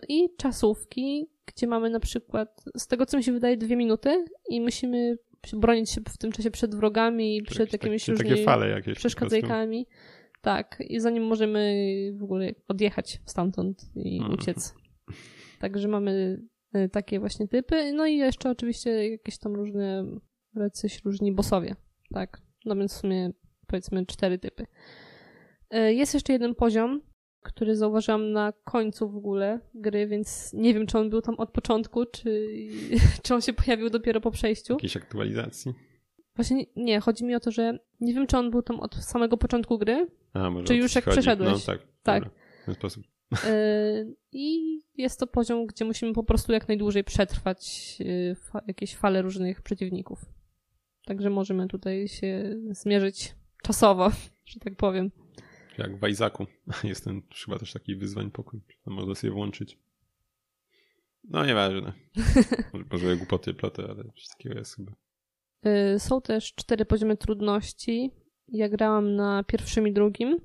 I 0.07 0.29
czasówki, 0.37 1.29
gdzie 1.45 1.67
mamy 1.67 1.89
na 1.89 1.99
przykład, 1.99 2.63
z 2.77 2.87
tego 2.87 3.05
co 3.05 3.17
mi 3.17 3.23
się 3.23 3.31
wydaje, 3.31 3.57
dwie 3.57 3.75
minuty 3.75 4.25
i 4.49 4.61
musimy 4.61 5.17
bronić 5.53 5.89
się 5.89 6.01
w 6.09 6.17
tym 6.17 6.31
czasie 6.31 6.51
przed 6.51 6.75
wrogami 6.75 7.37
i 7.37 7.43
przed 7.43 7.73
jakimiś 7.73 8.05
takie, 8.05 8.11
różnymi 8.11 8.43
fale 8.43 8.69
jakieś 8.69 8.97
przeszkadzajkami. 8.97 9.87
Tak, 10.41 10.83
i 10.87 10.99
zanim 10.99 11.23
możemy 11.23 11.75
w 12.17 12.23
ogóle 12.23 12.51
odjechać 12.67 13.21
stamtąd 13.25 13.91
i 13.95 14.19
hmm. 14.19 14.33
uciec. 14.33 14.75
Także 15.59 15.87
mamy 15.87 16.41
e, 16.73 16.89
takie 16.89 17.19
właśnie 17.19 17.47
typy. 17.47 17.93
No 17.93 18.05
i 18.05 18.17
jeszcze 18.17 18.49
oczywiście 18.49 19.09
jakieś 19.11 19.37
tam 19.37 19.55
różne 19.55 20.05
jacyś 20.55 21.05
różni 21.05 21.31
bossowie. 21.31 21.75
Tak, 22.13 22.41
no 22.65 22.75
więc 22.75 22.93
w 22.93 22.97
sumie 22.97 23.31
powiedzmy 23.67 24.05
cztery 24.05 24.39
typy. 24.39 24.65
E, 25.69 25.93
jest 25.93 26.13
jeszcze 26.13 26.33
jeden 26.33 26.55
poziom, 26.55 27.01
który 27.41 27.75
zauważyłam 27.75 28.31
na 28.31 28.53
końcu 28.63 29.09
w 29.09 29.17
ogóle 29.17 29.59
gry, 29.73 30.07
więc 30.07 30.53
nie 30.53 30.73
wiem, 30.73 30.87
czy 30.87 30.97
on 30.97 31.09
był 31.09 31.21
tam 31.21 31.35
od 31.35 31.51
początku, 31.51 32.05
czy, 32.05 32.47
czy 33.23 33.33
on 33.33 33.41
się 33.41 33.53
pojawił 33.53 33.89
dopiero 33.89 34.21
po 34.21 34.31
przejściu. 34.31 34.73
Jakiejś 34.73 34.97
aktualizacji? 34.97 35.73
Właśnie 36.35 36.65
nie, 36.75 36.99
chodzi 36.99 37.25
mi 37.25 37.35
o 37.35 37.39
to, 37.39 37.51
że 37.51 37.79
nie 37.99 38.13
wiem, 38.13 38.27
czy 38.27 38.37
on 38.37 38.51
był 38.51 38.61
tam 38.61 38.79
od 38.79 38.95
samego 38.95 39.37
początku 39.37 39.77
gry, 39.77 40.07
A, 40.33 40.51
czy 40.65 40.75
już 40.75 40.95
jak 40.95 41.05
chodzi. 41.05 41.17
przeszedłeś. 41.17 41.51
No 41.51 41.59
tak, 41.73 41.87
tak. 42.03 42.23
Dobra, 42.23 42.39
w 42.61 42.65
ten 42.65 42.75
sposób. 42.75 43.03
Yy, 43.31 44.15
I 44.31 44.79
jest 44.97 45.19
to 45.19 45.27
poziom, 45.27 45.65
gdzie 45.65 45.85
musimy 45.85 46.13
po 46.13 46.23
prostu 46.23 46.53
jak 46.53 46.67
najdłużej 46.67 47.03
przetrwać 47.03 47.97
fa 48.35 48.61
jakieś 48.67 48.95
fale 48.95 49.21
różnych 49.21 49.61
przeciwników. 49.61 50.25
Także 51.09 51.29
możemy 51.29 51.67
tutaj 51.67 52.07
się 52.07 52.55
zmierzyć 52.71 53.35
czasowo, 53.63 54.11
że 54.45 54.59
tak 54.59 54.75
powiem 54.75 55.11
jak 55.79 55.99
w 55.99 56.07
Isaacu. 56.07 56.45
Jest 56.83 57.03
ten 57.03 57.21
chyba 57.45 57.59
też 57.59 57.73
taki 57.73 57.95
wyzwań 57.95 58.31
pokój. 58.31 58.61
Tam 58.85 58.93
można 58.93 59.15
sobie 59.15 59.33
włączyć. 59.33 59.77
No 61.23 61.45
nieważne. 61.45 61.93
Może 62.91 63.17
głupoty 63.17 63.53
plotę, 63.53 63.83
ale 63.83 64.03
coś 64.03 64.27
takiego 64.27 64.59
jest 64.59 64.75
chyba. 64.75 64.91
Y, 65.95 65.99
są 65.99 66.21
też 66.21 66.53
cztery 66.53 66.85
poziomy 66.85 67.17
trudności. 67.17 68.11
Ja 68.47 68.69
grałam 68.69 69.15
na 69.15 69.43
pierwszym 69.43 69.87
i 69.87 69.93
drugim. 69.93 70.33
Y, 70.33 70.39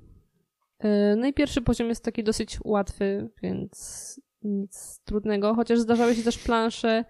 no 1.17 1.27
i 1.27 1.33
pierwszy 1.33 1.61
poziom 1.61 1.89
jest 1.89 2.03
taki 2.03 2.23
dosyć 2.23 2.57
łatwy, 2.63 3.29
więc 3.43 4.21
nic 4.41 5.01
trudnego. 5.05 5.55
Chociaż 5.55 5.79
zdarzały 5.79 6.15
się 6.15 6.23
też 6.23 6.37
plansze, 6.37 7.05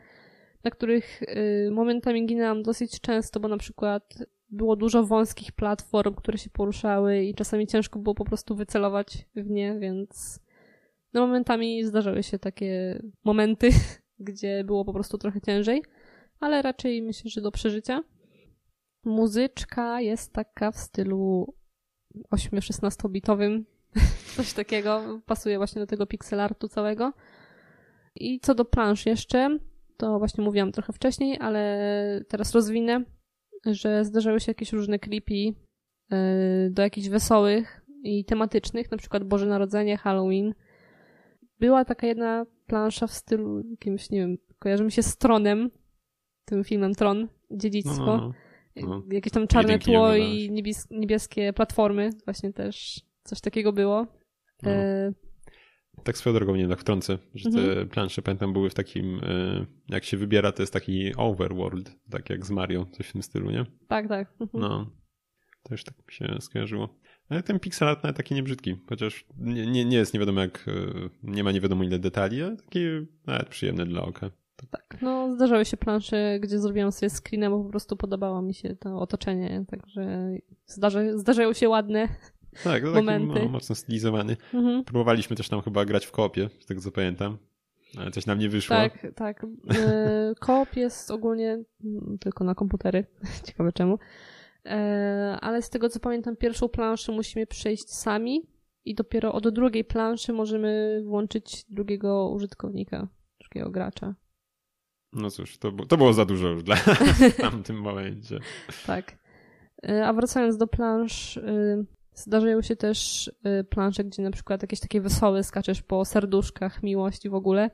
na 0.65 0.71
których 0.71 1.21
y, 1.21 1.69
momentami 1.71 2.25
ginęłam 2.25 2.63
dosyć 2.63 3.01
często, 3.01 3.39
bo 3.39 3.47
na 3.47 3.58
przykład 3.58 4.17
było 4.49 4.75
dużo 4.75 5.04
wąskich 5.04 5.51
platform, 5.51 6.15
które 6.15 6.38
się 6.38 6.49
poruszały 6.49 7.23
i 7.23 7.36
czasami 7.36 7.67
ciężko 7.67 7.99
było 7.99 8.15
po 8.15 8.25
prostu 8.25 8.56
wycelować 8.56 9.28
w 9.36 9.49
nie, 9.49 9.80
więc 9.80 10.39
no 11.13 11.21
momentami 11.21 11.84
zdarzały 11.84 12.23
się 12.23 12.39
takie 12.39 13.01
momenty, 13.23 13.69
gdzie 14.19 14.63
było 14.63 14.86
po 14.86 14.93
prostu 14.93 15.17
trochę 15.17 15.41
ciężej, 15.41 15.84
ale 16.39 16.62
raczej 16.62 17.01
myślę, 17.01 17.32
że 17.32 17.41
do 17.41 17.51
przeżycia. 17.51 18.04
Muzyczka 19.04 20.01
jest 20.01 20.34
taka 20.34 20.71
w 20.71 20.78
stylu 20.78 21.54
8-16 22.36 23.10
bitowym, 23.10 23.65
coś 24.36 24.54
takiego, 24.54 25.21
pasuje 25.25 25.58
właśnie 25.58 25.82
do 25.82 25.88
tego 25.88 26.06
pixelartu 26.06 26.67
całego. 26.67 27.13
I 28.15 28.39
co 28.39 28.56
do 28.56 28.65
plansz 28.65 29.06
jeszcze, 29.06 29.60
to 29.97 30.19
właśnie 30.19 30.43
mówiłam 30.43 30.71
trochę 30.71 30.93
wcześniej, 30.93 31.38
ale 31.39 32.21
teraz 32.27 32.51
rozwinę 32.55 33.03
że 33.65 34.05
zdarzały 34.05 34.39
się 34.39 34.49
jakieś 34.49 34.73
różne 34.73 34.99
creepy 34.99 35.34
yy, 35.34 35.55
do 36.71 36.81
jakichś 36.81 37.08
wesołych 37.08 37.86
i 38.03 38.25
tematycznych, 38.25 38.91
na 38.91 38.97
przykład 38.97 39.23
Boże 39.23 39.45
Narodzenie, 39.45 39.97
Halloween. 39.97 40.53
Była 41.60 41.86
taka 41.86 42.08
jedna 42.08 42.45
plansza 42.67 43.08
w 43.08 43.13
stylu 43.13 43.62
jakimś, 43.71 44.10
nie 44.10 44.19
wiem, 44.19 44.38
kojarzy 44.60 44.84
mi 44.84 44.91
się 44.91 45.03
z 45.03 45.17
tronem, 45.17 45.71
tym 46.45 46.63
filmem 46.63 46.95
Tron, 46.95 47.27
Dziedzictwo. 47.51 48.17
No, 48.17 48.34
no, 48.75 48.88
no. 48.88 49.03
Jakieś 49.12 49.34
tam 49.34 49.47
czarne 49.47 49.79
tło 49.79 50.15
i 50.15 50.51
niebies 50.51 50.88
niebieskie 50.91 51.53
platformy. 51.53 52.10
Właśnie 52.25 52.53
też 52.53 53.01
coś 53.23 53.41
takiego 53.41 53.73
było. 53.73 54.08
No. 54.63 54.71
E, 54.71 55.12
Tak 56.05 56.17
swoją 56.17 56.35
drogą, 56.35 56.55
nie 56.55 56.61
wiem, 56.61 56.69
tak 56.69 56.79
wtrącę, 56.79 57.17
że 57.35 57.49
te 57.49 57.59
Mhm. 57.59 57.89
plansze, 57.89 58.21
pamiętam, 58.21 58.53
były 58.53 58.69
w 58.69 58.73
takim, 58.73 59.19
e, 59.23 59.65
jak 59.89 60.03
się 60.03 60.17
wybiera, 60.17 60.51
to 60.51 60.63
jest 60.63 60.73
taki 60.73 61.15
overworld, 61.17 61.95
tak 62.09 62.29
jak 62.29 62.45
z 62.45 62.51
Mario, 62.51 62.85
coś 62.91 63.07
w 63.07 63.11
tym 63.11 63.23
stylu, 63.23 63.51
nie? 63.51 63.65
tak, 63.87 64.07
tak. 64.07 64.33
Mhm. 64.41 64.61
No, 64.61 64.85
to 65.63 65.73
już 65.73 65.83
tak 65.83 65.97
mi 65.97 66.13
się 66.13 66.37
skojarzyło. 66.39 66.89
Ale 67.29 67.43
ten 67.43 67.59
pixel 67.59 67.87
art 67.87 68.03
nawet 68.03 68.17
taki 68.17 68.35
niebrzydki, 68.35 68.75
chociaż 68.89 69.25
nie, 69.37 69.67
nie, 69.67 69.85
nie 69.85 69.97
jest 69.97 70.13
nie 70.13 70.19
wiadomo 70.19 70.41
jak, 70.41 70.65
e, 70.67 70.71
nie 71.23 71.43
ma 71.43 71.51
nie 71.51 71.61
wiadomo 71.61 71.83
ile 71.83 71.99
detali, 71.99 72.43
ale 72.43 72.57
taki 72.57 72.79
nawet 73.27 73.49
przyjemny 73.49 73.85
dla 73.85 74.01
oka. 74.01 74.31
Tak, 74.71 74.97
no 75.01 75.35
zdarzały 75.35 75.65
się 75.65 75.77
plansze, 75.77 76.39
gdzie 76.39 76.59
zrobiłam 76.59 76.91
sobie 76.91 77.09
screena, 77.09 77.49
bo 77.49 77.63
po 77.63 77.69
prostu 77.69 77.97
podobało 77.97 78.41
mi 78.41 78.53
się 78.53 78.75
to 78.75 78.99
otoczenie, 78.99 79.65
także 79.67 80.29
zdarza, 80.65 81.17
zdarzają 81.17 81.53
się 81.53 81.69
ładne. 81.69 82.07
Tak, 82.63 82.83
to 82.83 82.93
taki 82.93 83.05
Momenty. 83.05 83.39
no, 83.43 83.49
mocno 83.49 83.75
stylizowany. 83.75 84.37
Mhm. 84.53 84.83
Próbowaliśmy 84.83 85.35
też 85.35 85.49
tam 85.49 85.61
chyba 85.61 85.85
grać 85.85 86.05
w 86.05 86.11
koopie, 86.11 86.49
z 86.59 86.65
tego 86.65 86.81
co 86.81 86.91
pamiętam, 86.91 87.37
ale 87.97 88.11
coś 88.11 88.25
nam 88.25 88.39
nie 88.39 88.49
wyszło. 88.49 88.75
Tak, 88.75 89.07
tak. 89.15 89.43
E, 89.77 90.33
Koop 90.39 90.75
jest 90.75 91.11
ogólnie 91.11 91.63
tylko 92.19 92.43
na 92.43 92.55
komputery. 92.55 93.05
Ciekawe 93.47 93.71
czemu. 93.73 93.99
E, 94.65 95.37
Ale 95.41 95.61
z 95.61 95.69
tego 95.69 95.89
co 95.89 95.99
pamiętam, 95.99 96.35
pierwszą 96.35 96.69
planszę 96.69 97.11
musimy 97.11 97.47
przejść 97.47 97.89
sami 97.93 98.41
i 98.85 98.95
dopiero 98.95 99.33
od 99.33 99.49
drugiej 99.49 99.83
planszy 99.85 100.33
możemy 100.33 101.01
włączyć 101.05 101.65
drugiego 101.69 102.29
użytkownika, 102.29 103.07
drugiego 103.39 103.71
gracza. 103.71 104.15
No 105.13 105.29
cóż, 105.29 105.57
to, 105.57 105.71
to 105.71 105.97
było 105.97 106.13
za 106.13 106.25
dużo 106.25 106.47
już 106.47 106.63
dla 106.63 106.75
w 107.33 107.35
tamtym 107.41 107.75
momencie. 107.81 108.39
Tak. 108.87 109.17
E, 109.87 110.07
A 110.07 110.13
wracając 110.13 110.57
do 110.57 110.67
plansz, 110.67 111.37
y, 111.37 111.85
zdarzają 112.15 112.62
się 112.62 112.75
też 112.75 113.28
y, 113.28 113.63
plansze, 113.63 114.04
gdzie 114.04 114.23
na 114.23 114.32
przykład 114.32 114.62
jakieś 114.62 114.80
takie 114.80 115.01
wesołe 115.01 115.43
skaczesz 115.43 115.82
po 115.82 116.06
serduszkach, 116.06 116.84
miłości 116.84 117.30
w 117.30 117.34
ogóle, 117.34 117.71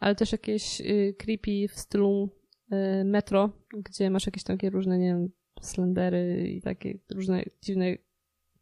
ale 0.00 0.14
też 0.14 0.32
jakieś 0.32 0.80
y, 0.80 1.14
creepy 1.18 1.68
w 1.68 1.78
stylu 1.78 2.28
y, 2.72 3.04
metro, 3.04 3.50
gdzie 3.78 4.10
masz 4.10 4.26
jakieś 4.26 4.44
takie 4.44 4.70
różne, 4.70 4.98
nie 4.98 5.06
wiem, 5.06 5.30
slendery 5.60 6.50
i 6.50 6.62
takie 6.62 6.98
różne 7.10 7.42
dziwne 7.62 7.96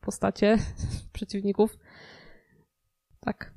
postacie 0.01 0.59
przeciwników. 1.13 1.79
Tak. 3.21 3.55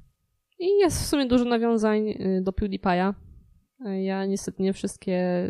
I 0.60 0.78
jest 0.78 1.02
w 1.02 1.06
sumie 1.06 1.26
dużo 1.26 1.46
nawiązań 1.46 2.14
do 2.42 2.52
PewDiePie'a. 2.52 3.14
Ja 4.02 4.26
niestety 4.26 4.64
nie 4.64 4.74
wszystkie 4.74 5.48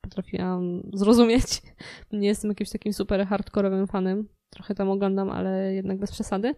potrafiłam 0.00 0.82
zrozumieć. 0.92 1.62
Nie 2.12 2.28
jestem 2.28 2.50
jakimś 2.50 2.70
takim 2.70 2.92
super 2.92 3.26
hardkorowym 3.26 3.86
fanem. 3.86 4.28
Trochę 4.52 4.74
tam 4.74 4.90
oglądam, 4.90 5.30
ale 5.30 5.74
jednak 5.74 5.98
bez 5.98 6.12
przesady. 6.12 6.54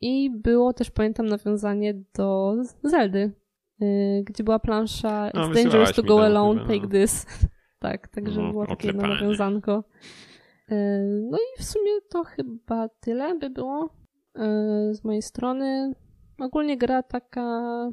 I 0.00 0.30
było 0.30 0.72
też, 0.72 0.90
pamiętam, 0.90 1.26
nawiązanie 1.26 1.94
do 2.14 2.54
Zeldy, 2.82 3.32
yy, 3.80 4.22
gdzie 4.24 4.44
była 4.44 4.58
plansza 4.58 5.30
No, 5.34 5.48
It's 5.48 5.54
dangerous 5.54 5.92
to 5.92 6.02
go 6.02 6.24
alone, 6.24 6.60
chyba, 6.60 6.72
no. 6.74 6.80
take 6.80 6.92
this. 6.92 7.26
tak, 7.78 8.08
także 8.08 8.42
No, 8.42 8.50
było 8.50 8.66
takie 8.66 8.86
jedno 8.86 9.08
nawiązanko. 9.08 9.84
Yy, 10.70 10.76
No 11.30 11.38
i 11.38 11.62
w 11.62 11.64
sumie 11.64 11.90
to 12.10 12.24
chyba 12.24 12.88
tyle 12.88 13.38
by 13.38 13.50
było 13.50 13.90
yy, 14.36 14.94
z 14.94 15.04
mojej 15.04 15.22
strony. 15.22 15.92
Ogólnie 16.38 16.78
gra 16.78 17.02
taka 17.02 17.88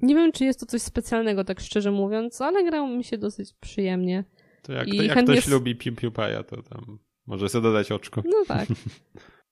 nie 0.00 0.14
wiem, 0.14 0.32
czy 0.32 0.44
jest 0.44 0.60
to 0.60 0.66
coś 0.66 0.82
specjalnego, 0.82 1.44
tak 1.44 1.60
szczerze 1.60 1.90
mówiąc, 1.90 2.40
ale 2.40 2.64
grało 2.64 2.88
mi 2.88 3.04
się 3.04 3.18
dosyć 3.18 3.54
przyjemnie. 3.60 4.24
To 4.62 4.72
jak, 4.72 4.88
I 4.88 4.96
to, 4.96 5.02
jak 5.02 5.24
ktoś 5.24 5.38
s- 5.38 5.48
lubi 5.48 5.76
Pew 5.76 5.94
PewPie'a, 5.94 6.44
to 6.44 6.62
tam 6.62 6.98
może 7.26 7.48
sobie 7.48 7.62
dodać 7.62 7.92
oczko. 7.92 8.22
No 8.24 8.44
tak. 8.48 8.68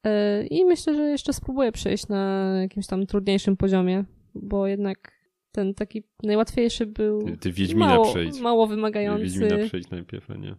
E, 0.07 0.47
I 0.47 0.65
myślę, 0.65 0.95
że 0.95 1.03
jeszcze 1.03 1.33
spróbuję 1.33 1.73
przejść 1.73 2.09
na 2.09 2.53
jakimś 2.61 2.87
tam 2.87 3.07
trudniejszym 3.07 3.57
poziomie, 3.57 4.05
bo 4.35 4.67
jednak 4.67 5.13
ten 5.53 5.75
taki 5.75 6.05
najłatwiejszy 6.23 6.87
był 6.87 7.23
Ty, 7.23 7.37
ty 7.37 7.53
Wiedźmina 7.53 7.87
mało, 7.87 8.11
przejdź. 8.11 8.41
mało 8.41 8.67
wymagający. 8.67 9.23
Wiedźmina 9.25 9.57
przejdź 9.67 9.91
najpierw, 9.91 10.31
a 10.31 10.35
nie. 10.35 10.57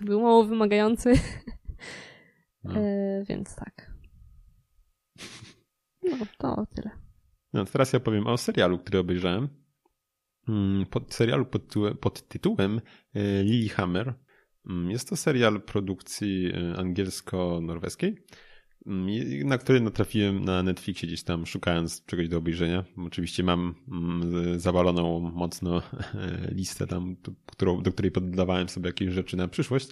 Był 0.00 0.20
mało 0.22 0.44
wymagający, 0.44 1.12
No. 2.64 2.74
e, 2.80 3.24
więc 3.28 3.56
tak. 3.56 3.92
No, 6.02 6.16
to 6.38 6.66
tyle. 6.74 6.90
No, 7.52 7.64
teraz 7.64 7.92
ja 7.92 8.00
powiem 8.00 8.26
o 8.26 8.36
serialu, 8.36 8.78
który 8.78 8.98
obejrzałem. 8.98 9.48
Mm, 10.48 10.86
Pod 10.86 11.14
serialu 11.14 11.46
pod, 11.46 11.68
tytułem- 11.68 11.96
pod 11.96 12.28
tytułem 12.28 12.80
e, 13.14 13.42
Lilyhammer. 13.42 14.14
Mm, 14.66 14.90
Jest 14.90 15.08
to 15.08 15.16
serial 15.16 15.62
produkcji 15.62 16.52
e, 16.54 16.76
angielsko-norweskiej, 16.76 18.16
mm, 18.86 19.08
na 19.48 19.58
który 19.58 19.80
natrafiłem 19.80 20.44
na 20.44 20.62
Netflixie 20.62 21.06
gdzieś 21.06 21.22
tam 21.22 21.46
szukając 21.46 22.04
czegoś 22.04 22.28
do 22.28 22.38
obejrzenia. 22.38 22.84
Oczywiście 23.06 23.42
mam 23.42 23.74
mm, 23.88 24.60
zawaloną 24.60 25.20
mocno 25.20 25.78
e, 26.14 26.54
listę 26.54 26.86
tam, 26.86 27.16
do 27.82 27.92
której 27.92 28.10
poddawałem 28.10 28.68
sobie 28.68 28.86
jakieś 28.86 29.12
rzeczy 29.12 29.36
na 29.36 29.48
przyszłość, 29.48 29.88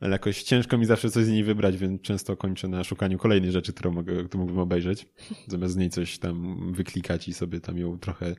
ale 0.00 0.10
jakoś 0.10 0.42
ciężko 0.42 0.78
mi 0.78 0.86
zawsze 0.86 1.10
coś 1.10 1.24
z 1.24 1.28
niej 1.28 1.44
wybrać, 1.44 1.76
więc 1.76 2.02
często 2.02 2.36
kończę 2.36 2.68
na 2.68 2.84
szukaniu 2.84 3.18
kolejnej 3.18 3.52
rzeczy, 3.52 3.72
którą, 3.72 3.92
mogę, 3.92 4.24
którą 4.24 4.40
mógłbym 4.40 4.62
obejrzeć 4.62 5.08
zamiast 5.46 5.74
z 5.74 5.76
niej 5.76 5.90
coś 5.90 6.18
tam 6.18 6.58
wyklikać 6.72 7.28
i 7.28 7.34
sobie 7.34 7.60
tam 7.60 7.78
ją 7.78 7.98
trochę, 7.98 8.34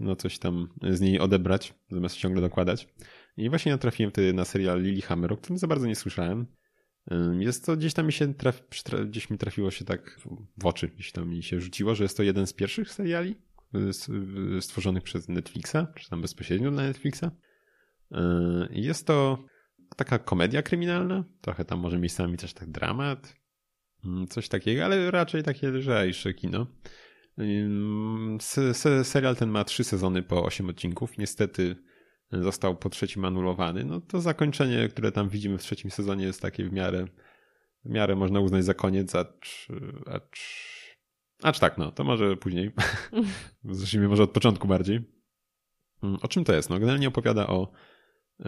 no 0.00 0.16
coś 0.16 0.38
tam 0.38 0.68
z 0.90 1.00
niej 1.00 1.20
odebrać, 1.20 1.74
zamiast 1.90 2.16
ciągle 2.16 2.40
dokładać. 2.40 2.88
I 3.36 3.48
właśnie 3.48 3.72
natrafiłem 3.72 4.10
wtedy 4.10 4.32
na 4.32 4.44
serial 4.44 4.82
Lilyhammer, 4.82 5.32
o 5.32 5.36
którym 5.36 5.58
za 5.58 5.66
bardzo 5.66 5.86
nie 5.86 5.96
słyszałem. 5.96 6.46
Jest 7.38 7.66
to 7.66 7.76
gdzieś 7.76 7.94
tam 7.94 8.06
mi 8.06 8.12
się 8.12 8.34
traf, 8.34 8.62
gdzieś 9.06 9.30
mi 9.30 9.38
trafiło 9.38 9.70
się 9.70 9.84
tak 9.84 10.20
w 10.58 10.66
oczy, 10.66 10.88
gdzieś 10.88 11.12
tam 11.12 11.28
mi 11.28 11.42
się 11.42 11.60
rzuciło, 11.60 11.94
że 11.94 12.04
jest 12.04 12.16
to 12.16 12.22
jeden 12.22 12.46
z 12.46 12.52
pierwszych 12.52 12.92
seriali 12.92 13.36
y, 13.74 13.78
y, 14.56 14.62
stworzonych 14.62 15.02
przez 15.02 15.28
Netflixa, 15.28 15.76
czy 15.96 16.10
tam 16.10 16.20
bezpośrednio 16.20 16.70
dla 16.70 16.82
Netflixa. 16.82 17.24
Jest 18.70 19.06
to 19.06 19.44
taka 19.96 20.18
komedia 20.18 20.62
kryminalna, 20.62 21.24
trochę 21.40 21.64
tam 21.64 21.80
może 21.80 21.98
miejscami 21.98 22.36
też 22.36 22.54
tak 22.54 22.70
dramat, 22.70 23.42
Coś 24.28 24.48
takiego, 24.48 24.84
ale 24.84 25.10
raczej 25.10 25.42
takie 25.42 25.68
lżejsze 25.70 26.34
kino. 26.34 26.66
Serial 29.02 29.36
ten 29.36 29.50
ma 29.50 29.64
trzy 29.64 29.84
sezony 29.84 30.22
po 30.22 30.44
osiem 30.44 30.68
odcinków. 30.68 31.18
Niestety 31.18 31.76
został 32.32 32.76
po 32.76 32.88
trzecim 32.88 33.24
anulowany. 33.24 33.84
No 33.84 34.00
to 34.00 34.20
zakończenie, 34.20 34.88
które 34.88 35.12
tam 35.12 35.28
widzimy 35.28 35.58
w 35.58 35.62
trzecim 35.62 35.90
sezonie 35.90 36.24
jest 36.24 36.42
takie 36.42 36.64
w 36.64 36.72
miarę, 36.72 37.06
w 37.84 37.90
miarę 37.90 38.16
można 38.16 38.40
uznać 38.40 38.64
za 38.64 38.74
koniec, 38.74 39.14
acz, 39.14 39.68
acz, 40.06 40.40
acz 41.42 41.58
tak, 41.58 41.78
no, 41.78 41.92
to 41.92 42.04
może 42.04 42.36
później. 42.36 42.70
Zacznijmy 43.64 44.08
może 44.08 44.22
od 44.22 44.30
początku 44.30 44.68
bardziej. 44.68 44.96
Ym, 46.04 46.16
O 46.22 46.28
czym 46.28 46.44
to 46.44 46.52
jest? 46.52 46.70
No, 46.70 46.78
generalnie 46.78 47.08
opowiada 47.08 47.46
o 47.46 47.72
y, 48.40 48.44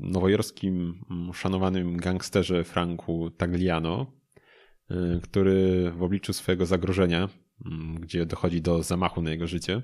nowojorskim 0.00 1.04
mm, 1.10 1.34
szanowanym 1.34 1.96
gangsterze 1.96 2.64
Franku 2.64 3.30
Tagliano, 3.30 4.12
y, 4.90 5.20
który 5.22 5.90
w 5.96 6.02
obliczu 6.02 6.32
swojego 6.32 6.66
zagrożenia, 6.66 7.28
mm, 7.66 7.94
gdzie 7.94 8.26
dochodzi 8.26 8.62
do 8.62 8.82
zamachu 8.82 9.22
na 9.22 9.30
jego 9.30 9.46
życie 9.46 9.82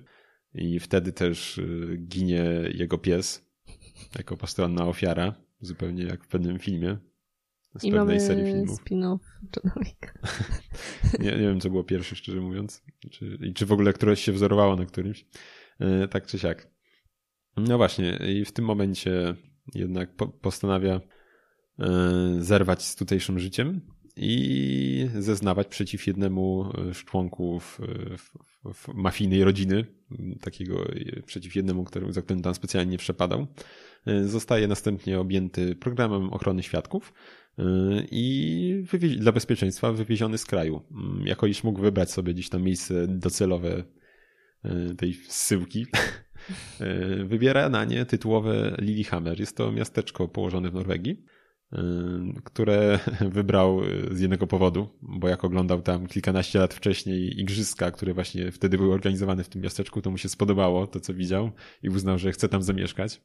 i 0.55 0.81
wtedy 0.81 1.13
też 1.13 1.59
y, 1.59 1.97
ginie 2.09 2.45
jego 2.75 2.99
pies 2.99 3.51
jako 4.19 4.37
postronna 4.37 4.87
ofiara, 4.87 5.35
zupełnie 5.61 6.05
jak 6.05 6.25
w 6.25 6.29
pewnym 6.29 6.59
filmie 6.59 6.99
z 7.79 7.85
I 7.85 7.91
pewnej 7.93 8.21
serii 8.21 8.45
filmów. 8.45 8.81
spin-off. 8.85 9.19
Nie, 11.21 11.31
nie 11.31 11.37
wiem, 11.39 11.61
co 11.61 11.71
było 11.71 11.85
pierwsze, 11.85 12.17
szczerze 12.17 12.41
mówiąc. 12.41 12.83
Czy, 13.11 13.39
I 13.41 13.55
czy 13.55 13.67
w 13.67 13.73
ogóle 13.73 13.93
któreś 13.93 14.25
się 14.25 14.33
wzorowało 14.33 14.77
na 14.77 14.87
którymś. 14.87 15.27
E, 15.81 16.09
Tak 16.09 16.27
czy 16.27 16.39
siak. 16.39 16.71
No 17.57 17.77
właśnie, 17.77 18.19
i 18.29 18.45
w 18.45 18.53
tym 18.53 18.65
momencie 18.65 19.35
jednak 19.75 20.17
po, 20.17 20.29
postanawia 20.29 21.01
e, 21.79 21.89
zerwać 22.39 22.83
z 22.83 22.97
tutejszym 22.97 23.39
życiem 23.39 23.81
i 24.17 25.09
zeznawać 25.19 25.69
przeciw 25.69 26.07
jednemu 26.07 26.73
z 26.93 26.97
członków 26.97 27.81
e, 27.83 28.95
mafijnej 28.95 29.45
rodziny, 29.45 29.85
takiego 30.41 30.87
e, 30.89 31.23
przeciw 31.23 31.57
jednemu, 31.57 31.85
który, 31.85 32.13
za 32.13 32.23
którym 32.23 32.43
tam 32.43 32.55
specjalnie 32.55 32.99
przepadał. 32.99 33.47
E, 34.07 34.25
Zostaje 34.25 34.69
następnie 34.69 35.21
objęty 35.21 35.75
programem 35.75 36.31
ochrony 36.33 36.63
świadków 36.63 37.13
e, 37.59 37.63
i 38.11 38.85
dla 39.19 39.33
bezpieczeństwa 39.33 39.93
wywieziony 39.93 40.39
z 40.39 40.45
kraju. 40.45 40.83
Mm, 40.91 41.27
Jako 41.27 41.47
iż 41.47 41.65
mógł 41.65 41.81
wybrać 41.81 42.11
sobie 42.11 42.35
gdzieś 42.35 42.49
tam 42.49 42.63
miejsce 42.63 43.09
docelowe 43.09 43.85
e, 44.65 44.95
tej 44.95 45.15
zsyłki, 45.15 45.87
e, 46.81 47.25
wybiera 47.25 47.69
na 47.69 47.85
nie 47.85 48.07
tytułowe 48.07 48.77
Lillehammer. 48.81 49.41
Jest 49.41 49.57
to 49.57 49.73
miasteczko 49.73 50.29
położone 50.29 50.71
w 50.71 50.75
Norwegii, 50.75 51.25
które 52.45 52.99
wybrał 53.37 53.81
z 54.11 54.21
jednego 54.21 54.47
powodu, 54.47 54.89
bo 55.03 55.29
jak 55.29 55.45
oglądał 55.45 55.83
tam 55.83 56.07
kilkanaście 56.07 56.59
lat 56.59 56.75
wcześniej 56.75 57.41
igrzyska, 57.41 57.91
które 57.91 58.15
właśnie 58.15 58.53
wtedy 58.53 58.79
były 58.79 58.95
organizowane 58.95 59.45
w 59.45 59.49
tym 59.49 59.63
miasteczku, 59.63 60.03
to 60.03 60.11
mu 60.11 60.19
się 60.19 60.29
spodobało 60.29 60.87
to, 60.87 61.01
co 61.01 61.15
widział 61.15 61.51
i 61.83 61.89
uznał, 61.89 62.19
że 62.19 62.33
chce 62.33 62.49
tam 62.49 62.63
zamieszkać. 62.63 63.23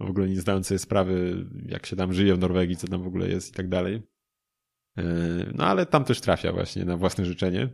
W 0.00 0.10
ogóle 0.10 0.28
nie 0.28 0.40
zdając 0.40 0.66
sobie 0.66 0.78
sprawy, 0.78 1.46
jak 1.66 1.86
się 1.86 1.96
tam 1.96 2.12
żyje 2.12 2.34
w 2.34 2.38
Norwegii, 2.38 2.76
co 2.76 2.86
tam 2.86 3.02
w 3.02 3.06
ogóle 3.06 3.28
jest 3.28 3.50
i 3.50 3.52
tak 3.52 3.68
dalej. 3.68 4.02
No 5.54 5.66
ale 5.66 5.86
tam 5.86 6.04
też 6.04 6.20
trafia 6.20 6.52
właśnie 6.52 6.84
na 6.84 6.96
własne 6.96 7.24
życzenie, 7.24 7.68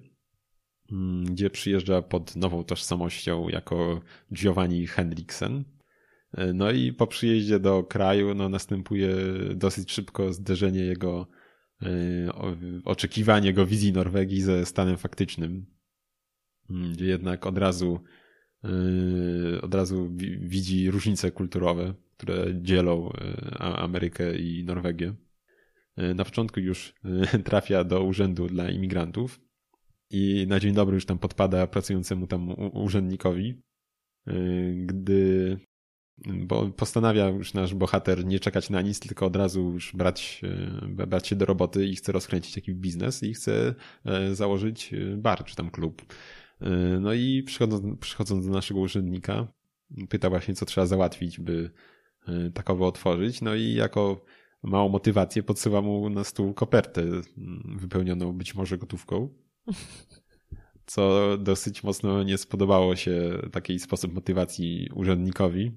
mm, 0.93 1.25
gdzie 1.25 1.51
przyjeżdża 1.51 2.03
pod 2.03 2.37
nową 2.37 2.65
tożsamością 2.65 3.49
jako 3.49 4.01
Giovanni 4.33 4.87
Henriksen, 4.87 5.65
no 6.55 6.71
i 6.71 6.93
po 6.93 7.07
przyjeździe 7.07 7.61
do 7.61 7.83
kraju 7.83 8.35
no, 8.35 8.49
następuje 8.49 9.17
dosyć 9.55 9.93
szybko 9.93 10.33
zderzenie 10.33 10.81
jego, 10.81 11.27
e, 11.83 11.89
oczekiwanie 12.85 13.47
jego 13.47 13.67
wizji 13.67 13.93
Norwegii 13.93 14.41
ze 14.41 14.67
stanem 14.67 14.97
faktycznym, 14.97 15.67
mm, 16.71 16.93
gdzie 16.93 17.07
jednak 17.07 17.47
od 17.47 17.59
razu, 17.59 18.01
e, 18.65 19.61
od 19.63 19.75
razu 19.75 20.11
widzi 20.41 20.91
różnice 20.91 21.31
kulturowe, 21.31 21.95
które 22.17 22.47
dzielą 22.63 23.13
Amerykę 23.59 24.39
i 24.39 24.65
Norwegię. 24.65 25.15
Na 26.15 26.25
początku 26.25 26.61
już 26.61 26.95
trafia 27.45 27.85
do 27.85 28.03
urzędu 28.05 28.47
dla 28.47 28.71
imigrantów 28.71 29.41
i 30.11 30.47
na 30.49 30.61
dzień 30.61 30.75
dobry 30.75 30.95
już 30.95 31.07
tam 31.07 31.19
podpada 31.19 31.67
pracującemu 31.67 32.27
tam 32.27 32.49
urzędnikowi, 32.73 33.63
gdy 34.87 35.59
bo 36.27 36.69
postanawia 36.69 37.29
już 37.29 37.55
nasz 37.55 37.75
bohater 37.75 38.27
nie 38.27 38.41
czekać 38.41 38.71
na 38.71 38.83
nic, 38.83 39.01
tylko 39.01 39.27
od 39.27 39.37
razu 39.37 39.73
już 39.73 39.97
brać, 39.97 40.41
e, 40.99 41.07
brać 41.07 41.29
się 41.29 41.37
do 41.37 41.47
roboty 41.47 41.87
i 41.87 41.97
chce 41.97 42.13
rozkręcić 42.13 42.55
taki 42.55 42.75
biznes 42.75 43.23
i 43.23 43.35
chce 43.35 43.75
e, 44.05 44.35
założyć 44.35 44.95
e, 44.95 45.17
bar 45.17 45.45
czy 45.45 45.57
tam 45.57 45.71
klub. 45.71 46.15
No 47.01 47.13
i 47.15 47.43
przychodząc, 47.43 47.99
przychodząc 48.01 48.47
do 48.47 48.53
naszego 48.53 48.81
urzędnika, 48.81 49.49
pyta 50.09 50.31
właśnie, 50.31 50.55
co 50.55 50.67
trzeba 50.67 50.87
załatwić, 50.87 51.41
by 51.41 51.71
takowo 52.55 52.87
otworzyć. 52.87 53.43
No 53.43 53.55
i 53.55 53.75
jako 53.75 54.25
małą 54.63 54.89
motywację 54.89 55.43
podsyła 55.43 55.83
mu 55.83 56.11
na 56.11 56.25
stół 56.25 56.55
kopertę 56.55 57.03
wypełnioną 57.65 58.33
być 58.33 58.55
może 58.55 58.79
gotówką. 58.79 59.29
Co 60.87 61.37
dosyć 61.39 61.83
mocno 61.83 62.23
nie 62.23 62.39
spodobało 62.39 62.97
się 62.97 63.43
takiej 63.53 63.79
sposób 63.79 64.15
motywacji 64.15 64.89
urzędnikowi, 64.95 65.73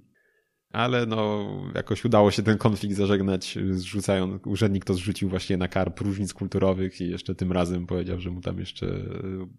ale 0.71 1.05
no 1.05 1.49
jakoś 1.75 2.05
udało 2.05 2.31
się 2.31 2.43
ten 2.43 2.57
konflikt 2.57 2.95
zażegnać, 2.95 3.57
zrzucając, 3.71 4.47
urzędnik 4.47 4.86
to 4.86 4.93
zrzucił 4.93 5.29
właśnie 5.29 5.57
na 5.57 5.67
karp 5.67 5.99
różnic 5.99 6.34
kulturowych 6.34 7.01
i 7.01 7.10
jeszcze 7.10 7.36
tym 7.36 7.51
razem 7.51 7.88
powiedział, 7.88 8.19
że 8.19 8.31
mu 8.31 8.41
tam 8.41 8.60
jeszcze 8.60 8.86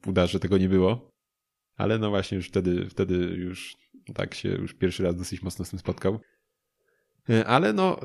uda, 0.06 0.26
że 0.26 0.40
tego 0.40 0.58
nie 0.58 0.68
było. 0.68 1.10
Ale 1.76 1.98
no 1.98 2.10
właśnie 2.10 2.36
już 2.36 2.48
wtedy, 2.48 2.88
wtedy 2.88 3.14
już 3.16 3.76
tak 4.14 4.34
się 4.34 4.48
już 4.48 4.74
pierwszy 4.74 5.02
raz 5.02 5.16
dosyć 5.16 5.42
mocno 5.42 5.64
z 5.64 5.70
tym 5.70 5.78
spotkał. 5.78 6.20
E, 7.30 7.46
ale 7.46 7.72
no, 7.72 8.00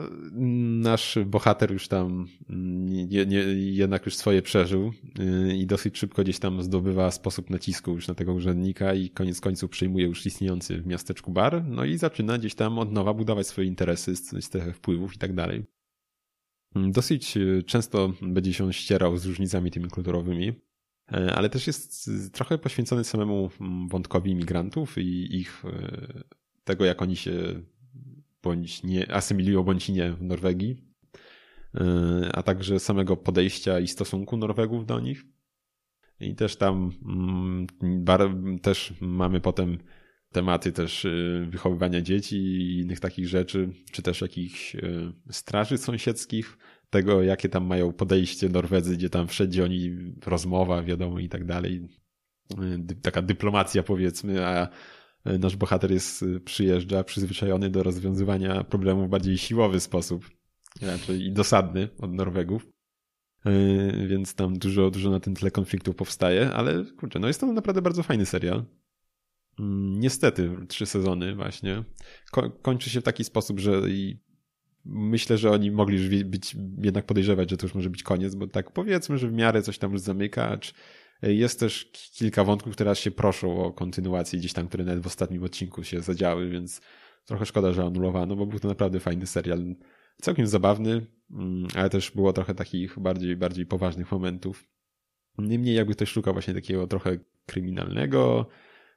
nasz 0.81 1.17
bohater 1.25 1.71
już 1.71 1.87
tam 1.87 2.27
nie, 2.49 3.25
nie, 3.25 3.39
jednak 3.55 4.05
już 4.05 4.15
swoje 4.15 4.41
przeżył 4.41 4.91
e, 5.19 5.55
i 5.55 5.65
dosyć 5.65 5.97
szybko 5.97 6.23
gdzieś 6.23 6.39
tam 6.39 6.63
zdobywa 6.63 7.11
sposób 7.11 7.49
nacisku 7.49 7.91
już 7.91 8.07
na 8.07 8.15
tego 8.15 8.33
urzędnika 8.33 8.93
i 8.93 9.09
koniec 9.09 9.41
końców 9.41 9.69
przejmuje 9.69 10.05
już 10.05 10.25
istniejący 10.25 10.81
w 10.81 10.87
miasteczku 10.87 11.31
bar, 11.31 11.63
no 11.67 11.85
i 11.85 11.97
zaczyna 11.97 12.37
gdzieś 12.37 12.55
tam 12.55 12.79
od 12.79 12.91
nowa 12.91 13.13
budować 13.13 13.47
swoje 13.47 13.67
interesy, 13.67 14.15
strefę 14.15 14.73
wpływów 14.73 15.15
i 15.15 15.17
tak 15.17 15.33
dalej. 15.33 15.65
Mm, 16.75 16.91
dosyć 16.91 17.37
e, 17.37 17.63
często 17.63 18.13
będzie 18.21 18.53
się 18.53 18.73
ścierał 18.73 19.17
z 19.17 19.25
różnicami 19.25 19.71
tymi 19.71 19.89
kulturowymi, 19.89 20.53
ale 21.35 21.49
też 21.49 21.67
jest 21.67 22.09
trochę 22.31 22.57
poświęcony 22.57 23.03
samemu 23.03 23.49
mm, 23.61 23.87
wątkowi 23.87 24.31
imigrantów 24.31 24.97
i 24.97 25.35
ich 25.35 25.63
tego, 26.63 26.85
jak 26.85 27.01
oni 27.01 27.15
się 27.15 27.31
bądź 28.43 28.83
nie 28.83 29.11
asymilują 29.11 29.63
bądź 29.63 29.89
nie 29.89 30.13
w 30.13 30.21
Norwegii, 30.21 30.77
e, 31.75 32.29
a 32.33 32.43
także 32.43 32.79
samego 32.79 33.17
podejścia 33.17 33.79
i 33.79 33.87
stosunku 33.87 34.37
Norwegów 34.37 34.85
do 34.85 34.99
nich. 34.99 35.25
I 36.19 36.35
też 36.35 36.55
tam 36.55 36.91
mm, 37.81 38.59
też 38.59 38.93
mamy 39.01 39.41
potem 39.41 39.77
tematy 40.31 40.71
też 40.71 41.05
e, 41.05 41.09
wychowywania 41.49 42.01
dzieci 42.01 42.37
i 42.37 42.79
innych 42.79 42.99
takich 42.99 43.27
rzeczy, 43.27 43.69
czy 43.91 44.01
też 44.01 44.21
jakichś 44.21 44.75
e, 44.75 44.79
straży 45.29 45.77
sąsiedzkich, 45.77 46.57
tego 46.89 47.23
jakie 47.23 47.49
tam 47.49 47.65
mają 47.65 47.93
podejście 47.93 48.49
Norwedzy, 48.49 48.97
gdzie 48.97 49.09
tam 49.09 49.27
wszędzie 49.27 49.63
oni 49.63 49.97
rozmowa, 50.25 50.83
wiadomo 50.83 51.19
i 51.19 51.29
tak 51.29 51.45
dalej. 51.45 51.87
Taka 53.01 53.21
dyplomacja 53.21 53.83
powiedzmy, 53.83 54.45
a 54.45 54.69
nasz 55.39 55.55
bohater 55.55 55.91
jest, 55.91 56.23
e, 56.23 56.39
przyjeżdża 56.39 57.03
przyzwyczajony 57.03 57.69
do 57.69 57.83
rozwiązywania 57.83 58.63
problemów 58.63 59.07
w 59.07 59.09
bardziej 59.09 59.37
siłowy 59.37 59.79
sposób, 59.79 60.29
raczej 60.81 61.25
i 61.25 61.31
dosadny 61.31 61.89
od 61.99 62.13
Norwegów. 62.13 62.67
E, 63.45 64.07
więc 64.07 64.35
tam 64.35 64.59
dużo, 64.59 64.91
dużo 64.91 65.09
na 65.09 65.19
tym 65.19 65.35
tle 65.35 65.51
konfliktów 65.51 65.95
powstaje, 65.95 66.53
ale 66.53 66.85
kurczę, 66.99 67.19
no 67.19 67.27
jest 67.27 67.39
to 67.39 67.53
naprawdę 67.53 67.81
bardzo 67.81 68.03
fajny 68.03 68.25
serial. 68.25 68.65
Mm, 69.59 69.99
niestety, 69.99 70.51
trzy 70.67 70.85
sezony 70.85 71.35
właśnie. 71.35 71.83
Ko 72.31 72.49
kończy 72.49 72.89
się 72.89 73.01
w 73.01 73.03
taki 73.03 73.23
sposób, 73.23 73.59
że 73.59 73.81
myślę, 74.85 75.37
że 75.37 75.51
oni 75.51 75.71
mogli 75.71 75.97
już 75.97 76.25
być, 76.25 76.55
jednak 76.81 77.05
podejrzewać, 77.05 77.49
że 77.49 77.57
to 77.57 77.65
już 77.65 77.75
może 77.75 77.89
być 77.89 78.03
koniec, 78.03 78.35
bo 78.35 78.47
tak 78.47 78.71
powiedzmy, 78.71 79.17
że 79.17 79.27
w 79.27 79.33
miarę 79.33 79.61
coś 79.61 79.77
tam 79.77 79.91
już 79.91 80.01
zamyka, 80.01 80.49
acz 80.49 80.73
jest 81.21 81.59
też 81.59 81.91
kilka 81.91 82.43
wątków, 82.43 82.73
które 82.73 82.95
się 82.95 83.11
proszą 83.11 83.65
o 83.65 83.73
kontynuację 83.73 84.39
gdzieś 84.39 84.53
tam, 84.53 84.67
które 84.67 84.83
nawet 84.83 85.03
w 85.03 85.07
ostatnim 85.07 85.43
odcinku 85.43 85.83
się 85.83 86.01
zadziały, 86.01 86.49
więc 86.49 86.81
trochę 87.25 87.45
szkoda, 87.45 87.73
że 87.73 87.83
anulowano, 87.83 88.35
bo 88.35 88.45
był 88.45 88.59
to 88.59 88.67
naprawdę 88.67 88.99
fajny 88.99 89.27
serial. 89.27 89.75
Całkiem 90.21 90.47
zabawny, 90.47 91.05
mm, 91.31 91.67
ale 91.75 91.89
też 91.89 92.11
było 92.11 92.33
trochę 92.33 92.55
takich 92.55 92.99
bardziej, 92.99 93.35
bardziej 93.37 93.65
poważnych 93.65 94.11
momentów. 94.11 94.63
Niemniej 95.37 95.75
jakby 95.75 95.93
ktoś 95.93 96.09
szukał 96.09 96.33
właśnie 96.33 96.53
takiego 96.53 96.87
trochę 96.87 97.19
kryminalnego, 97.45 98.47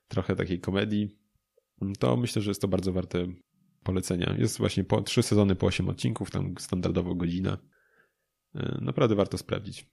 trochę 0.08 0.36
takiej 0.36 0.60
komedii, 0.60 1.20
to 1.98 2.16
myślę, 2.16 2.42
że 2.42 2.50
jest 2.50 2.60
to 2.60 2.68
bardzo 2.68 2.92
warte 2.92 3.26
polecenia. 3.82 4.34
Jest 4.38 4.58
właśnie 4.58 4.84
po 4.84 5.02
trzy 5.02 5.22
sezony 5.22 5.54
po 5.54 5.66
osiem 5.66 5.88
odcinków, 5.88 6.30
tam 6.30 6.54
standardowo 6.58 7.14
godzina. 7.14 7.58
E, 8.54 8.78
naprawdę 8.80 9.14
warto 9.14 9.38
sprawdzić. 9.38 9.86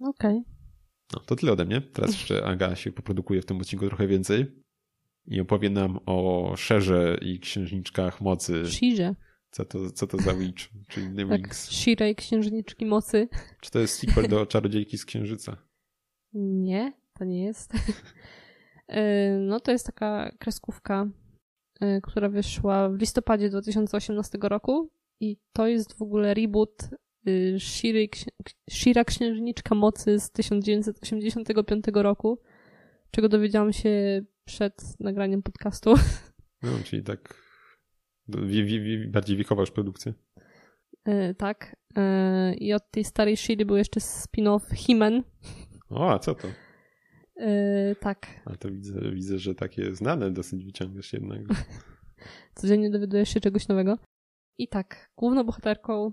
Okej. 0.00 0.38
Okay. 0.38 0.57
No, 1.12 1.20
to 1.20 1.36
tyle 1.36 1.52
ode 1.52 1.64
mnie. 1.64 1.80
Teraz 1.80 2.10
jeszcze 2.10 2.44
Aga 2.44 2.76
się 2.76 2.92
poprodukuje 2.92 3.42
w 3.42 3.46
tym 3.46 3.56
odcinku 3.56 3.86
trochę 3.86 4.06
więcej 4.06 4.46
i 5.26 5.40
opowie 5.40 5.70
nam 5.70 5.98
o 6.06 6.52
Szerze 6.56 7.18
i 7.22 7.40
księżniczkach 7.40 8.20
mocy. 8.20 8.66
Shirze. 8.66 9.14
Co 9.50 9.64
to, 9.64 9.90
co 9.90 10.06
to 10.06 10.18
za 10.18 10.34
witch, 10.34 10.68
czy 10.88 11.00
inny 11.00 11.28
tak, 11.28 11.36
Wings? 11.36 11.70
Shira 11.70 12.08
i 12.08 12.14
księżniczki 12.14 12.86
mocy. 12.86 13.28
Czy 13.60 13.70
to 13.70 13.78
jest 13.78 13.98
sequel 13.98 14.28
do 14.28 14.46
Czarodziejki 14.46 14.98
z 14.98 15.04
Księżyca? 15.04 15.56
Nie, 16.32 16.92
to 17.18 17.24
nie 17.24 17.44
jest. 17.44 17.72
E, 18.88 19.30
no 19.48 19.60
to 19.60 19.72
jest 19.72 19.86
taka 19.86 20.32
kreskówka, 20.38 21.06
e, 21.80 22.00
która 22.00 22.28
wyszła 22.28 22.88
w 22.88 22.98
listopadzie 22.98 23.50
2018 23.50 24.38
roku 24.42 24.90
i 25.20 25.36
to 25.52 25.66
jest 25.66 25.98
w 25.98 26.02
ogóle 26.02 26.34
reboot 26.34 26.72
Y, 26.82 27.07
Shiry, 27.58 28.08
Shira 28.70 29.04
Księżniczka 29.04 29.74
Mocy 29.74 30.20
z 30.20 30.30
1985 30.30 31.84
roku, 31.94 32.42
czego 33.10 33.28
dowiedziałam 33.28 33.72
się 33.72 34.22
przed 34.44 35.00
nagraniem 35.00 35.42
podcastu. 35.42 35.94
No, 36.62 36.70
czyli 36.84 37.02
tak 37.02 37.34
bardziej 39.08 39.36
wiekowa 39.36 39.62
już 39.62 39.70
produkcja. 39.70 40.12
E, 41.04 41.34
tak. 41.34 41.76
E, 41.96 42.54
I 42.54 42.72
od 42.72 42.90
tej 42.90 43.04
starej 43.04 43.36
Shiry 43.36 43.64
był 43.64 43.76
jeszcze 43.76 44.00
spin-off 44.00 44.60
He-Man. 44.60 45.22
O, 45.90 46.10
a 46.12 46.18
co 46.18 46.34
to? 46.34 46.48
E, 47.36 47.94
tak. 47.94 48.26
A 48.44 48.56
to 48.56 48.70
widzę, 48.70 49.12
widzę, 49.12 49.38
że 49.38 49.54
takie 49.54 49.94
znane 49.94 50.30
dosyć 50.30 50.64
wyciągasz 50.64 51.12
jednego. 51.12 51.54
Codziennie 52.54 52.90
dowiadujesz 52.90 53.28
się 53.28 53.40
czegoś 53.40 53.68
nowego. 53.68 53.98
I 54.58 54.68
tak, 54.68 55.10
główną 55.16 55.44
bohaterką 55.44 56.12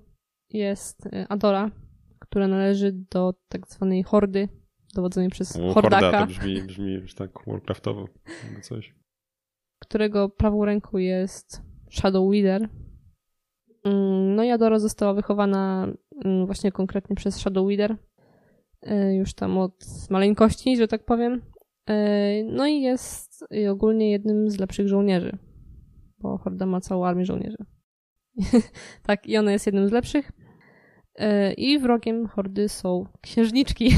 jest 0.49 1.05
y, 1.05 1.25
Adora, 1.29 1.71
która 2.19 2.47
należy 2.47 2.91
do 3.11 3.33
tak 3.47 3.67
zwanej 3.67 4.03
hordy, 4.03 4.49
dowodzonej 4.95 5.29
przez 5.29 5.57
o, 5.57 5.73
Hordaka. 5.73 6.01
Horda 6.01 6.19
to 6.19 6.27
brzmi, 6.27 6.61
brzmi 6.61 6.93
już 6.93 7.15
tak 7.15 7.31
warcraftowo, 7.47 8.07
coś. 8.61 8.95
Którego 9.79 10.29
prawą 10.29 10.65
ręką 10.65 10.97
jest 10.97 11.61
Shadow 11.91 12.33
Leader. 12.33 12.69
Mm, 13.83 14.35
no 14.35 14.43
i 14.43 14.49
Adora 14.49 14.79
została 14.79 15.13
wychowana 15.13 15.87
mm, 16.25 16.45
właśnie 16.45 16.71
konkretnie 16.71 17.15
przez 17.15 17.35
Shadow 17.35 17.67
Leader. 17.67 17.97
Y, 18.87 19.15
już 19.15 19.33
tam 19.33 19.57
od 19.57 19.85
maleńkości, 20.09 20.77
że 20.77 20.87
tak 20.87 21.05
powiem. 21.05 21.41
Y, 21.89 21.93
no 22.43 22.67
i 22.67 22.81
jest 22.81 23.45
ogólnie 23.71 24.11
jednym 24.11 24.49
z 24.49 24.59
lepszych 24.59 24.87
żołnierzy, 24.87 25.37
bo 26.19 26.37
Horda 26.37 26.65
ma 26.65 26.81
całą 26.81 27.05
armię 27.05 27.25
żołnierzy. 27.25 27.57
tak, 29.07 29.27
i 29.27 29.37
ona 29.37 29.51
jest 29.51 29.65
jednym 29.65 29.87
z 29.87 29.91
lepszych. 29.91 30.31
E, 31.15 31.53
I 31.53 31.79
wrogiem 31.79 32.27
hordy 32.27 32.69
są 32.69 33.05
księżniczki, 33.21 33.91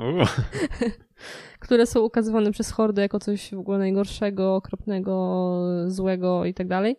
które 1.60 1.86
są 1.86 2.00
ukazywane 2.00 2.52
przez 2.52 2.70
hordę 2.70 3.02
jako 3.02 3.18
coś 3.18 3.54
w 3.54 3.58
ogóle 3.58 3.78
najgorszego, 3.78 4.56
okropnego, 4.56 5.54
złego 5.86 6.44
i 6.44 6.54
tak 6.54 6.68
dalej. 6.68 6.96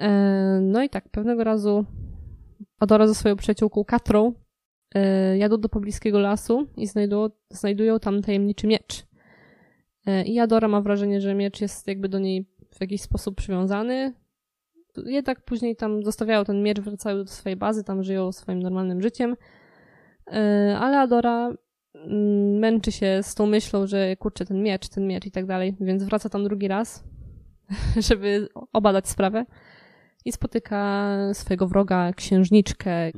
E, 0.00 0.10
no 0.62 0.82
i 0.82 0.88
tak, 0.88 1.08
pewnego 1.08 1.44
razu 1.44 1.84
Adora 2.78 3.06
ze 3.08 3.14
swoją 3.14 3.36
przyjaciółką 3.36 3.84
Katrą 3.84 4.32
e, 4.94 5.38
jadą 5.38 5.56
do 5.60 5.68
pobliskiego 5.68 6.18
lasu 6.18 6.66
i 6.76 6.86
znajdują, 6.86 7.28
znajdują 7.50 8.00
tam 8.00 8.22
tajemniczy 8.22 8.66
miecz. 8.66 9.06
I 10.26 10.38
Adora 10.38 10.68
ma 10.68 10.80
wrażenie, 10.80 11.20
że 11.20 11.34
miecz 11.34 11.60
jest 11.60 11.88
jakby 11.88 12.08
do 12.08 12.18
niej 12.18 12.48
w 12.74 12.80
jakiś 12.80 13.02
sposób 13.02 13.36
przywiązany. 13.36 14.14
Jednak 15.04 15.40
później 15.40 15.76
tam 15.76 16.04
zostawiają 16.04 16.44
ten 16.44 16.62
miecz, 16.62 16.80
wracają 16.80 17.16
do 17.16 17.26
swojej 17.26 17.56
bazy, 17.56 17.84
tam 17.84 18.02
żyją 18.02 18.32
swoim 18.32 18.62
normalnym 18.62 19.02
życiem. 19.02 19.36
E, 20.26 20.76
ale 20.80 21.00
Adora 21.00 21.52
mm, 21.94 22.58
męczy 22.58 22.92
się 22.92 23.20
z 23.22 23.34
tą 23.34 23.46
myślą, 23.46 23.86
że 23.86 24.16
kurczę, 24.16 24.44
ten 24.44 24.62
miecz, 24.62 24.88
ten 24.88 25.06
miecz 25.06 25.26
i 25.26 25.30
tak 25.30 25.46
dalej, 25.46 25.76
więc 25.80 26.02
wraca 26.02 26.28
tam 26.28 26.44
drugi 26.44 26.68
raz, 26.68 27.04
żeby 28.08 28.48
obadać 28.72 29.08
sprawę 29.08 29.44
i 30.24 30.32
spotyka 30.32 31.16
swojego 31.32 31.68
wroga, 31.68 32.12
księżniczkę. 32.12 33.10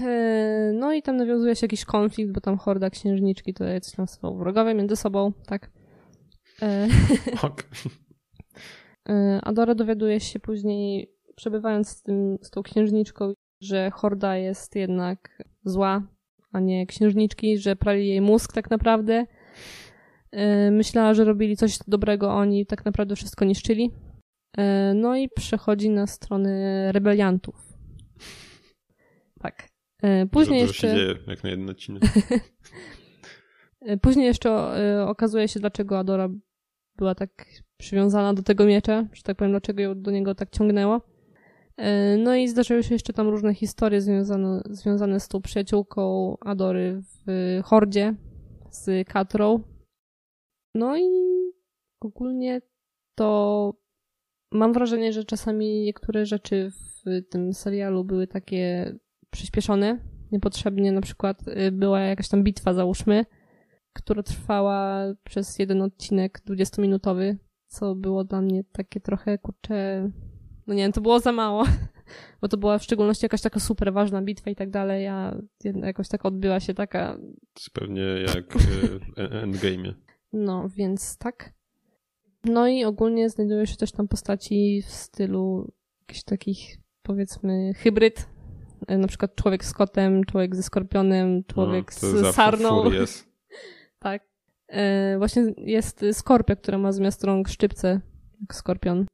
E, 0.00 0.72
no 0.74 0.92
i 0.92 1.02
tam 1.02 1.16
nawiązuje 1.16 1.56
się 1.56 1.64
jakiś 1.64 1.84
konflikt, 1.84 2.32
bo 2.32 2.40
tam 2.40 2.58
horda 2.58 2.90
księżniczki 2.90 3.54
to 3.54 3.64
coś 3.80 3.94
tam 3.94 4.08
są 4.08 4.38
wrogowie 4.38 4.74
między 4.74 4.96
sobą, 4.96 5.32
tak. 5.46 5.70
E, 6.62 6.88
ok. 7.42 7.62
Adora 9.42 9.74
dowiaduje 9.74 10.20
się 10.20 10.40
później, 10.40 11.14
przebywając 11.36 11.88
z, 11.88 12.02
tym, 12.02 12.38
z 12.42 12.50
tą 12.50 12.62
księżniczką, 12.62 13.32
że 13.60 13.90
Horda 13.90 14.36
jest 14.36 14.76
jednak 14.76 15.42
zła, 15.64 16.02
a 16.52 16.60
nie 16.60 16.86
księżniczki, 16.86 17.58
że 17.58 17.76
prali 17.76 18.08
jej 18.08 18.20
mózg 18.20 18.52
tak 18.52 18.70
naprawdę. 18.70 19.26
E, 20.32 20.70
myślała, 20.70 21.14
że 21.14 21.24
robili 21.24 21.56
coś 21.56 21.78
dobrego, 21.86 22.34
oni 22.34 22.66
tak 22.66 22.84
naprawdę 22.84 23.16
wszystko 23.16 23.44
niszczyli. 23.44 23.90
E, 24.58 24.94
no 24.94 25.16
i 25.16 25.28
przechodzi 25.28 25.90
na 25.90 26.06
stronę 26.06 26.92
rebeliantów. 26.92 27.70
Tak. 29.40 29.68
Później 30.30 30.60
jeszcze. 30.60 30.88
Się 30.88 30.94
dzieje, 30.94 31.14
jak 31.26 31.44
na 31.44 31.50
jeden 31.50 31.70
odcinek. 31.70 32.02
Później 34.02 34.26
jeszcze 34.26 34.50
okazuje 35.06 35.48
się, 35.48 35.60
dlaczego 35.60 35.98
Adora 35.98 36.28
była 36.96 37.14
tak 37.14 37.46
przywiązana 37.80 38.34
do 38.34 38.42
tego 38.42 38.64
miecza, 38.64 39.06
że 39.12 39.22
tak 39.22 39.36
powiem, 39.36 39.52
dlaczego 39.52 39.82
ją 39.82 40.02
do 40.02 40.10
niego 40.10 40.34
tak 40.34 40.50
ciągnęło. 40.50 41.00
E, 41.76 42.16
no 42.16 42.34
i 42.34 42.48
zdarzyły 42.48 42.82
się 42.82 42.94
jeszcze 42.94 43.12
tam 43.12 43.28
różne 43.28 43.54
historie 43.54 44.00
związane, 44.00 44.62
związane 44.70 45.20
z 45.20 45.28
tą 45.28 45.42
przyjaciółką 45.42 46.36
Adory 46.40 47.02
w 47.26 47.60
Hordzie 47.64 48.14
z 48.70 49.08
Katrą. 49.08 49.62
No 50.74 50.98
i 50.98 51.10
ogólnie 52.00 52.62
to 53.14 53.72
mam 54.52 54.72
wrażenie, 54.72 55.12
że 55.12 55.24
czasami 55.24 55.82
niektóre 55.82 56.26
rzeczy 56.26 56.70
w 56.70 57.22
tym 57.30 57.54
serialu 57.54 58.04
były 58.04 58.26
takie 58.26 58.94
przyspieszone, 59.30 59.98
niepotrzebnie. 60.32 60.92
Na 60.92 61.00
przykład 61.00 61.48
y, 61.48 61.72
była 61.72 62.00
jakaś 62.00 62.28
tam 62.28 62.42
bitwa, 62.42 62.74
załóżmy, 62.74 63.26
która 63.92 64.22
trwała 64.22 65.04
przez 65.24 65.58
jeden 65.58 65.82
odcinek 65.82 66.40
20-minutowy, 66.46 67.36
co 67.70 67.94
było 67.94 68.24
dla 68.24 68.40
mnie 68.40 68.64
takie 68.72 69.00
trochę, 69.00 69.38
kurcze, 69.38 70.10
no 70.66 70.74
nie 70.74 70.82
wiem, 70.82 70.92
to 70.92 71.00
było 71.00 71.20
za 71.20 71.32
mało, 71.32 71.64
bo 72.40 72.48
to 72.48 72.56
była 72.56 72.78
w 72.78 72.82
szczególności 72.82 73.24
jakaś 73.24 73.40
taka 73.40 73.60
super 73.60 73.92
ważna 73.92 74.22
bitwa 74.22 74.50
i 74.50 74.56
tak 74.56 74.70
dalej, 74.70 75.06
a 75.06 75.36
jakoś 75.64 76.08
tak 76.08 76.26
odbyła 76.26 76.60
się 76.60 76.74
taka... 76.74 77.18
Pewnie 77.72 78.02
jak 78.02 78.58
w 78.58 78.98
Endgame'ie. 79.44 79.94
No, 80.32 80.68
więc 80.76 81.18
tak. 81.18 81.52
No 82.44 82.68
i 82.68 82.84
ogólnie 82.84 83.30
znajdują 83.30 83.64
się 83.64 83.76
też 83.76 83.92
tam 83.92 84.08
postaci 84.08 84.82
w 84.82 84.90
stylu 84.90 85.72
jakichś 86.00 86.24
takich, 86.24 86.78
powiedzmy, 87.02 87.72
hybryd. 87.74 88.28
Na 88.88 89.06
przykład 89.06 89.34
człowiek 89.34 89.64
z 89.64 89.72
kotem, 89.72 90.24
człowiek 90.24 90.56
ze 90.56 90.62
skorpionem, 90.62 91.44
człowiek 91.44 91.92
no, 92.02 92.08
z 92.08 92.34
sarną. 92.34 92.84
tak. 93.98 94.29
E, 94.70 95.18
właśnie 95.18 95.54
jest 95.56 96.04
skorpia, 96.12 96.56
która 96.56 96.78
ma 96.78 96.92
zamiast 96.92 97.24
rąk 97.24 97.48
szczypce, 97.48 98.00
jak 98.40 98.54
skorpion. 98.54 99.06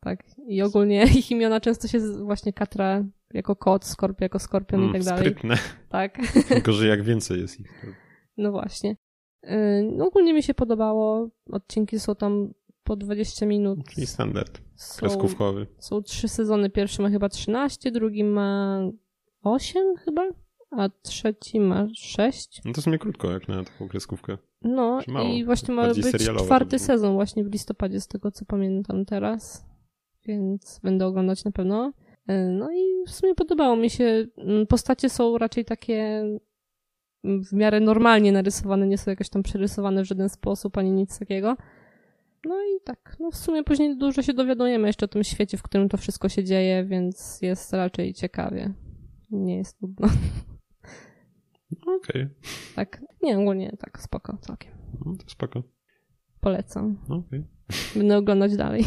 Tak. 0.00 0.24
I 0.46 0.62
ogólnie 0.62 1.02
ich 1.18 1.30
imiona 1.30 1.60
często 1.60 1.88
się 1.88 2.00
właśnie 2.24 2.52
katra 2.52 3.04
jako 3.34 3.56
kot, 3.56 3.84
skorpia 3.84 4.24
jako 4.24 4.38
skorpion 4.38 4.80
mm, 4.80 4.90
i 4.90 4.92
tak 4.92 5.04
dalej. 5.04 5.20
Sprytne. 5.20 5.56
Tak. 5.88 6.18
Gorzej 6.64 6.88
jak 6.88 7.02
więcej 7.12 7.40
jest 7.40 7.60
ich. 7.60 7.84
No 8.36 8.50
właśnie. 8.50 8.96
E, 9.42 9.82
no 9.82 10.06
ogólnie 10.06 10.34
mi 10.34 10.42
się 10.42 10.54
podobało. 10.54 11.28
Odcinki 11.50 12.00
są 12.00 12.14
tam 12.14 12.52
po 12.84 12.96
20 12.96 13.46
minut. 13.46 13.78
Czyli 13.90 14.06
standard. 14.06 14.60
Kreskówkowy. 14.98 15.66
Są, 15.78 15.96
są 15.96 16.02
trzy 16.02 16.28
sezony. 16.28 16.70
Pierwszy 16.70 17.02
ma 17.02 17.10
chyba 17.10 17.28
13, 17.28 17.90
drugi 17.90 18.24
ma 18.24 18.80
8 19.42 19.96
chyba, 19.96 20.28
a 20.70 20.88
trzeci 21.02 21.60
ma 21.60 21.86
6. 21.94 22.60
No 22.64 22.72
to 22.72 22.80
w 22.80 22.84
sumie 22.84 22.98
krótko 22.98 23.30
jak 23.30 23.48
na 23.48 23.64
taką 23.64 23.88
kreskówkę. 23.88 24.38
No 24.64 25.00
i 25.22 25.44
właśnie 25.44 25.74
ma 25.74 25.88
być 25.94 26.06
czwarty 26.44 26.78
sezon 26.78 27.14
właśnie 27.14 27.44
w 27.44 27.52
listopadzie, 27.52 28.00
z 28.00 28.08
tego 28.08 28.30
co 28.30 28.44
pamiętam 28.44 29.04
teraz. 29.04 29.66
Więc 30.26 30.80
będę 30.82 31.06
oglądać 31.06 31.44
na 31.44 31.50
pewno. 31.50 31.92
E, 32.26 32.48
no 32.48 32.72
i 32.72 33.04
w 33.06 33.10
sumie 33.10 33.34
podobało 33.34 33.76
mi 33.76 33.90
się. 33.90 34.26
Mm, 34.36 34.66
postacie 34.66 35.08
są 35.08 35.38
raczej 35.38 35.64
takie 35.64 36.24
w 37.24 37.52
miarę 37.52 37.80
normalnie 37.80 38.32
narysowane, 38.32 38.86
nie 38.86 38.98
są 38.98 39.10
jakoś 39.10 39.28
tam 39.28 39.42
przerysowane 39.42 40.02
w 40.02 40.06
żaden 40.06 40.28
sposób, 40.28 40.78
ani 40.78 40.90
nic 40.90 41.18
takiego. 41.18 41.56
No 42.44 42.54
i 42.54 42.80
tak, 42.84 43.16
no 43.20 43.30
w 43.30 43.36
sumie 43.36 43.64
później 43.64 43.96
dużo 43.96 44.22
się 44.22 44.34
dowiadujemy 44.34 44.86
jeszcze 44.86 45.04
o 45.04 45.08
tym 45.08 45.24
świecie, 45.24 45.56
w 45.56 45.62
którym 45.62 45.88
to 45.88 45.96
wszystko 45.96 46.28
się 46.28 46.44
dzieje, 46.44 46.84
więc 46.84 47.42
jest 47.42 47.72
raczej 47.72 48.14
ciekawie. 48.14 48.72
Nie 49.30 49.56
jest 49.56 49.82
nudno. 49.82 50.08
Okej. 51.80 52.22
Okay. 52.22 52.30
Tak, 52.74 53.02
nie, 53.22 53.38
ogólnie 53.38 53.76
tak, 53.78 54.00
spoko, 54.00 54.38
całkiem. 54.40 54.72
No 55.04 55.16
to 55.16 55.30
spoko. 55.30 55.62
Polecam. 56.40 56.98
Okej. 57.04 57.18
Okay. 57.18 57.44
Będę 57.94 58.16
oglądać 58.16 58.56
dalej. 58.56 58.84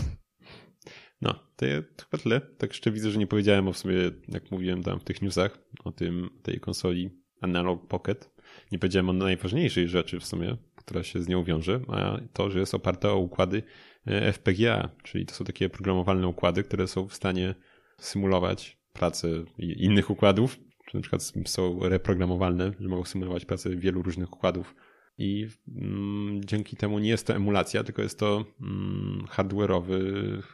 No, 1.22 1.34
to 1.56 1.66
ja 1.66 1.82
chyba 2.12 2.24
tyle. 2.24 2.42
Tak 2.42 2.70
jeszcze 2.70 2.92
widzę, 2.92 3.12
że 3.12 3.20
nie 3.20 3.28
powiedziałem 3.28 3.68
o 3.68 3.74
w 3.74 3.78
sumie, 3.78 3.96
jak 4.28 4.52
mówiłem 4.52 4.84
tam 4.84 5.00
w 5.00 5.04
tych 5.04 5.22
newsach, 5.22 5.60
o 5.84 5.92
tym, 5.92 6.30
tej 6.44 6.60
konsoli 6.60 7.10
Analog 7.42 7.88
Pocket. 7.88 8.32
Nie 8.72 8.80
powiedziałem 8.80 9.10
o 9.10 9.14
najważniejszej 9.14 9.88
rzeczy 9.88 10.20
w 10.20 10.26
sumie, 10.26 10.58
która 10.76 11.04
się 11.04 11.22
z 11.22 11.28
nią 11.28 11.44
wiąże, 11.44 11.80
a 11.88 12.18
to, 12.34 12.50
że 12.50 12.60
jest 12.60 12.74
oparta 12.74 13.12
o 13.12 13.18
układy 13.18 13.64
e, 14.08 14.34
FPGA, 14.34 14.90
czyli 15.04 15.26
to 15.26 15.34
są 15.34 15.46
takie 15.46 15.70
programowalne 15.70 16.28
układy, 16.28 16.64
które 16.64 16.88
są 16.88 17.08
w 17.08 17.14
stanie 17.14 17.56
symulować 17.98 18.78
pracę 18.94 19.28
innych 19.58 20.10
układów, 20.10 20.60
czy 20.86 20.96
na 20.98 21.02
przykład 21.02 21.34
są 21.46 21.80
reprogramowalne, 21.80 22.72
że 22.80 22.88
mogą 22.88 23.06
symulować 23.06 23.46
pracę 23.46 23.76
wielu 23.76 24.02
różnych 24.02 24.34
układów 24.34 24.76
i 25.18 25.48
mm, 25.68 26.42
dzięki 26.44 26.78
temu 26.78 27.00
nie 27.00 27.10
jest 27.10 27.28
to 27.28 27.36
emulacja, 27.36 27.84
tylko 27.84 28.02
jest 28.02 28.20
to 28.20 28.46
mm, 28.62 29.26
hardware'owy, 29.30 30.00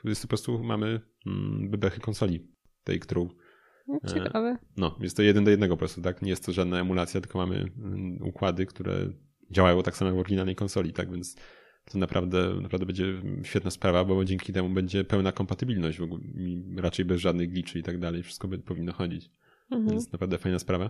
jest 0.03 0.21
to 0.21 0.25
po 0.25 0.29
prostu 0.29 0.63
mamy 0.63 1.01
mm, 1.25 1.69
bebechy 1.69 2.01
konsoli, 2.01 2.47
tej, 2.83 2.99
którą 2.99 3.29
no, 3.87 3.99
Ciekawe. 4.13 4.57
No, 4.77 4.97
jest 5.01 5.17
to 5.17 5.23
jeden 5.23 5.43
do 5.43 5.51
jednego 5.51 5.75
po 5.75 5.79
prostu, 5.79 6.01
tak? 6.01 6.21
Nie 6.21 6.29
jest 6.29 6.45
to 6.45 6.51
żadna 6.51 6.79
emulacja, 6.79 7.21
tylko 7.21 7.37
mamy 7.37 7.55
mm, 7.55 8.17
układy, 8.21 8.65
które 8.65 9.13
działają 9.51 9.83
tak 9.83 9.97
samo 9.97 10.09
jak 10.09 10.17
w 10.17 10.19
oryginalnej 10.19 10.55
konsoli, 10.55 10.93
tak? 10.93 11.11
Więc 11.11 11.35
to 11.85 11.97
naprawdę, 11.97 12.55
naprawdę 12.61 12.85
będzie 12.85 13.21
świetna 13.43 13.71
sprawa, 13.71 14.05
bo 14.05 14.25
dzięki 14.25 14.53
temu 14.53 14.69
będzie 14.69 15.03
pełna 15.03 15.31
kompatybilność 15.31 15.99
w 15.99 16.03
ogóle, 16.03 16.23
raczej 16.77 17.05
bez 17.05 17.21
żadnych 17.21 17.49
glitchy 17.49 17.79
i 17.79 17.83
tak 17.83 17.99
dalej. 17.99 18.23
Wszystko 18.23 18.47
by 18.47 18.59
powinno 18.59 18.93
chodzić. 18.93 19.29
Mhm. 19.71 19.89
Więc 19.89 20.11
naprawdę 20.11 20.37
fajna 20.37 20.59
sprawa. 20.59 20.89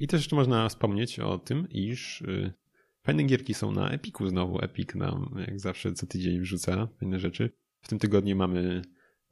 I 0.00 0.06
też 0.08 0.20
jeszcze 0.20 0.36
można 0.36 0.68
wspomnieć 0.68 1.20
o 1.20 1.38
tym, 1.38 1.68
iż 1.70 2.20
y, 2.20 2.52
fajne 3.02 3.22
gierki 3.22 3.54
są 3.54 3.72
na 3.72 3.90
Epiku 3.90 4.28
znowu. 4.28 4.64
Epic 4.64 4.94
nam 4.94 5.34
jak 5.46 5.60
zawsze 5.60 5.92
co 5.92 6.06
tydzień 6.06 6.40
wrzuca 6.40 6.88
fajne 7.00 7.18
rzeczy. 7.18 7.50
W 7.80 7.88
tym 7.88 7.98
tygodniu 7.98 8.36
mamy 8.36 8.82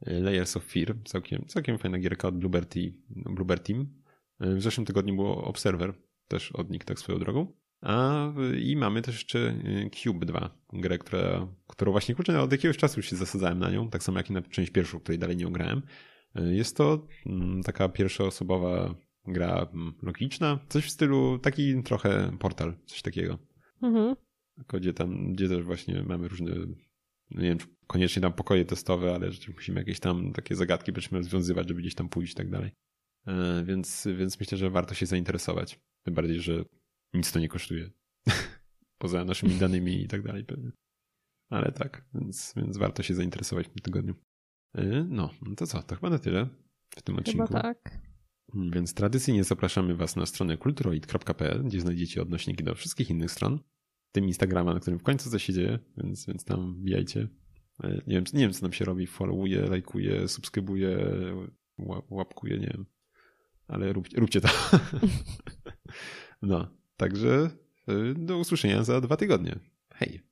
y, 0.07 0.19
Layers 0.19 0.57
of 0.57 0.63
Fear, 0.63 0.95
całkiem, 1.05 1.45
całkiem 1.47 1.77
fajna 1.77 1.99
gierka 1.99 2.27
od 2.27 2.37
Bluebird, 2.37 2.75
Bluebird 3.09 3.67
Team. 3.67 3.81
Y, 4.43 4.55
w 4.55 4.61
zeszłym 4.61 4.85
tygodniu 4.85 5.15
było 5.15 5.43
Observer, 5.43 5.93
też 6.27 6.51
od 6.51 6.69
nich 6.69 6.85
tak 6.85 6.99
swoją 6.99 7.19
drogą. 7.19 7.53
A 7.81 8.27
i 8.59 8.75
mamy 8.75 9.01
też 9.01 9.15
jeszcze 9.15 9.55
Cube 10.03 10.25
2, 10.25 10.57
grę, 10.73 10.97
która, 10.97 11.47
którą 11.67 11.91
właśnie 11.91 12.15
kurczę, 12.15 12.41
od 12.41 12.51
jakiegoś 12.51 12.77
czasu 12.77 12.99
już 12.99 13.09
się 13.09 13.15
zasadzałem 13.15 13.59
na 13.59 13.69
nią, 13.69 13.89
tak 13.89 14.03
samo 14.03 14.17
jak 14.17 14.29
i 14.29 14.33
na 14.33 14.41
część 14.41 14.71
pierwszą, 14.71 14.99
której 14.99 15.19
dalej 15.19 15.37
nie 15.37 15.47
ograłem. 15.47 15.81
Jest 16.35 16.77
to 16.77 17.07
mm, 17.25 17.63
taka 17.63 17.89
pierwszoosobowa 17.89 18.95
gra 19.27 19.67
mm, 19.73 19.93
logiczna, 20.01 20.59
coś 20.69 20.85
w 20.85 20.89
stylu 20.89 21.39
taki 21.39 21.83
trochę 21.83 22.37
portal, 22.39 22.73
coś 22.85 23.01
takiego. 23.01 23.37
Mhm. 23.81 24.15
Gdzie 24.73 24.93
tam, 24.93 25.33
gdzie 25.33 25.49
też 25.49 25.63
właśnie 25.63 26.03
mamy 26.03 26.27
różne, 26.27 26.55
no 27.31 27.41
nie 27.41 27.49
wiem, 27.49 27.57
koniecznie 27.87 28.21
tam 28.21 28.33
pokoje 28.33 28.65
testowe, 28.65 29.15
ale 29.15 29.29
musimy 29.55 29.79
jakieś 29.79 29.99
tam 29.99 30.33
takie 30.33 30.55
zagadki 30.55 30.91
będziemy 30.91 31.17
rozwiązywać, 31.17 31.67
żeby 31.67 31.81
gdzieś 31.81 31.95
tam 31.95 32.09
pójść 32.09 32.33
i 32.33 32.35
tak 32.35 32.49
dalej. 32.49 32.71
E, 33.27 33.63
więc, 33.65 34.07
więc 34.17 34.39
myślę, 34.39 34.57
że 34.57 34.69
warto 34.69 34.93
się 34.93 35.05
zainteresować. 35.05 35.79
Tym 36.03 36.13
bardziej, 36.13 36.39
że 36.39 36.63
nic 37.13 37.31
to 37.31 37.39
nie 37.39 37.49
kosztuje. 37.49 37.89
Poza 39.01 39.25
naszymi 39.25 39.55
danymi 39.55 40.01
i 40.03 40.07
tak 40.07 40.21
dalej 40.21 40.45
pewnie. 40.45 40.71
Ale 41.49 41.71
tak, 41.71 42.05
więc, 42.13 42.53
więc 42.57 42.77
warto 42.77 43.03
się 43.03 43.13
zainteresować 43.13 43.67
w 43.67 43.69
tym 43.69 43.81
tygodniu. 43.81 44.15
E, 44.75 45.05
no, 45.09 45.29
no 45.41 45.55
to 45.55 45.67
co, 45.67 45.83
to 45.83 45.95
chyba 45.95 46.09
na 46.09 46.19
tyle 46.19 46.47
w 46.89 47.01
tym 47.01 47.17
odcinku. 47.17 47.47
Chyba 47.47 47.61
tak. 47.61 47.99
Więc 48.53 48.93
tradycyjnie 48.93 49.43
zapraszamy 49.43 49.95
Was 49.95 50.15
na 50.15 50.25
stronę 50.25 50.57
kulturoid.pl, 50.57 51.63
gdzie 51.63 51.81
znajdziecie 51.81 52.21
odnośniki 52.21 52.63
do 52.63 52.75
wszystkich 52.75 53.09
innych 53.09 53.31
stron. 53.31 53.59
Tym 54.11 54.25
Instagrama, 54.25 54.73
na 54.73 54.79
którym 54.79 54.99
w 54.99 55.03
końcu 55.03 55.29
coś 55.29 55.43
się 55.43 55.53
dzieje, 55.53 55.79
więc, 55.97 56.25
więc 56.25 56.45
tam 56.45 56.73
wbijajcie. 56.73 57.27
E, 57.83 57.89
nie 58.07 58.15
wiem, 58.15 58.23
nie 58.33 58.39
wiem, 58.39 58.53
co 58.53 58.61
nam 58.61 58.73
się 58.73 58.85
robi. 58.85 59.07
Followuje, 59.07 59.61
lajkuje, 59.61 60.27
subskrybuje, 60.27 60.97
łapkuje, 62.09 62.59
nie 62.59 62.67
wiem. 62.67 62.85
Ale 63.67 63.93
rób, 63.93 64.07
róbcie 64.17 64.41
to. 64.41 64.49
no, 66.41 66.67
także 66.97 67.49
e, 67.87 68.13
do 68.13 68.37
usłyszenia 68.37 68.83
za 68.83 69.01
dwa 69.01 69.17
tygodnie. 69.17 69.59
Hej. 69.93 70.30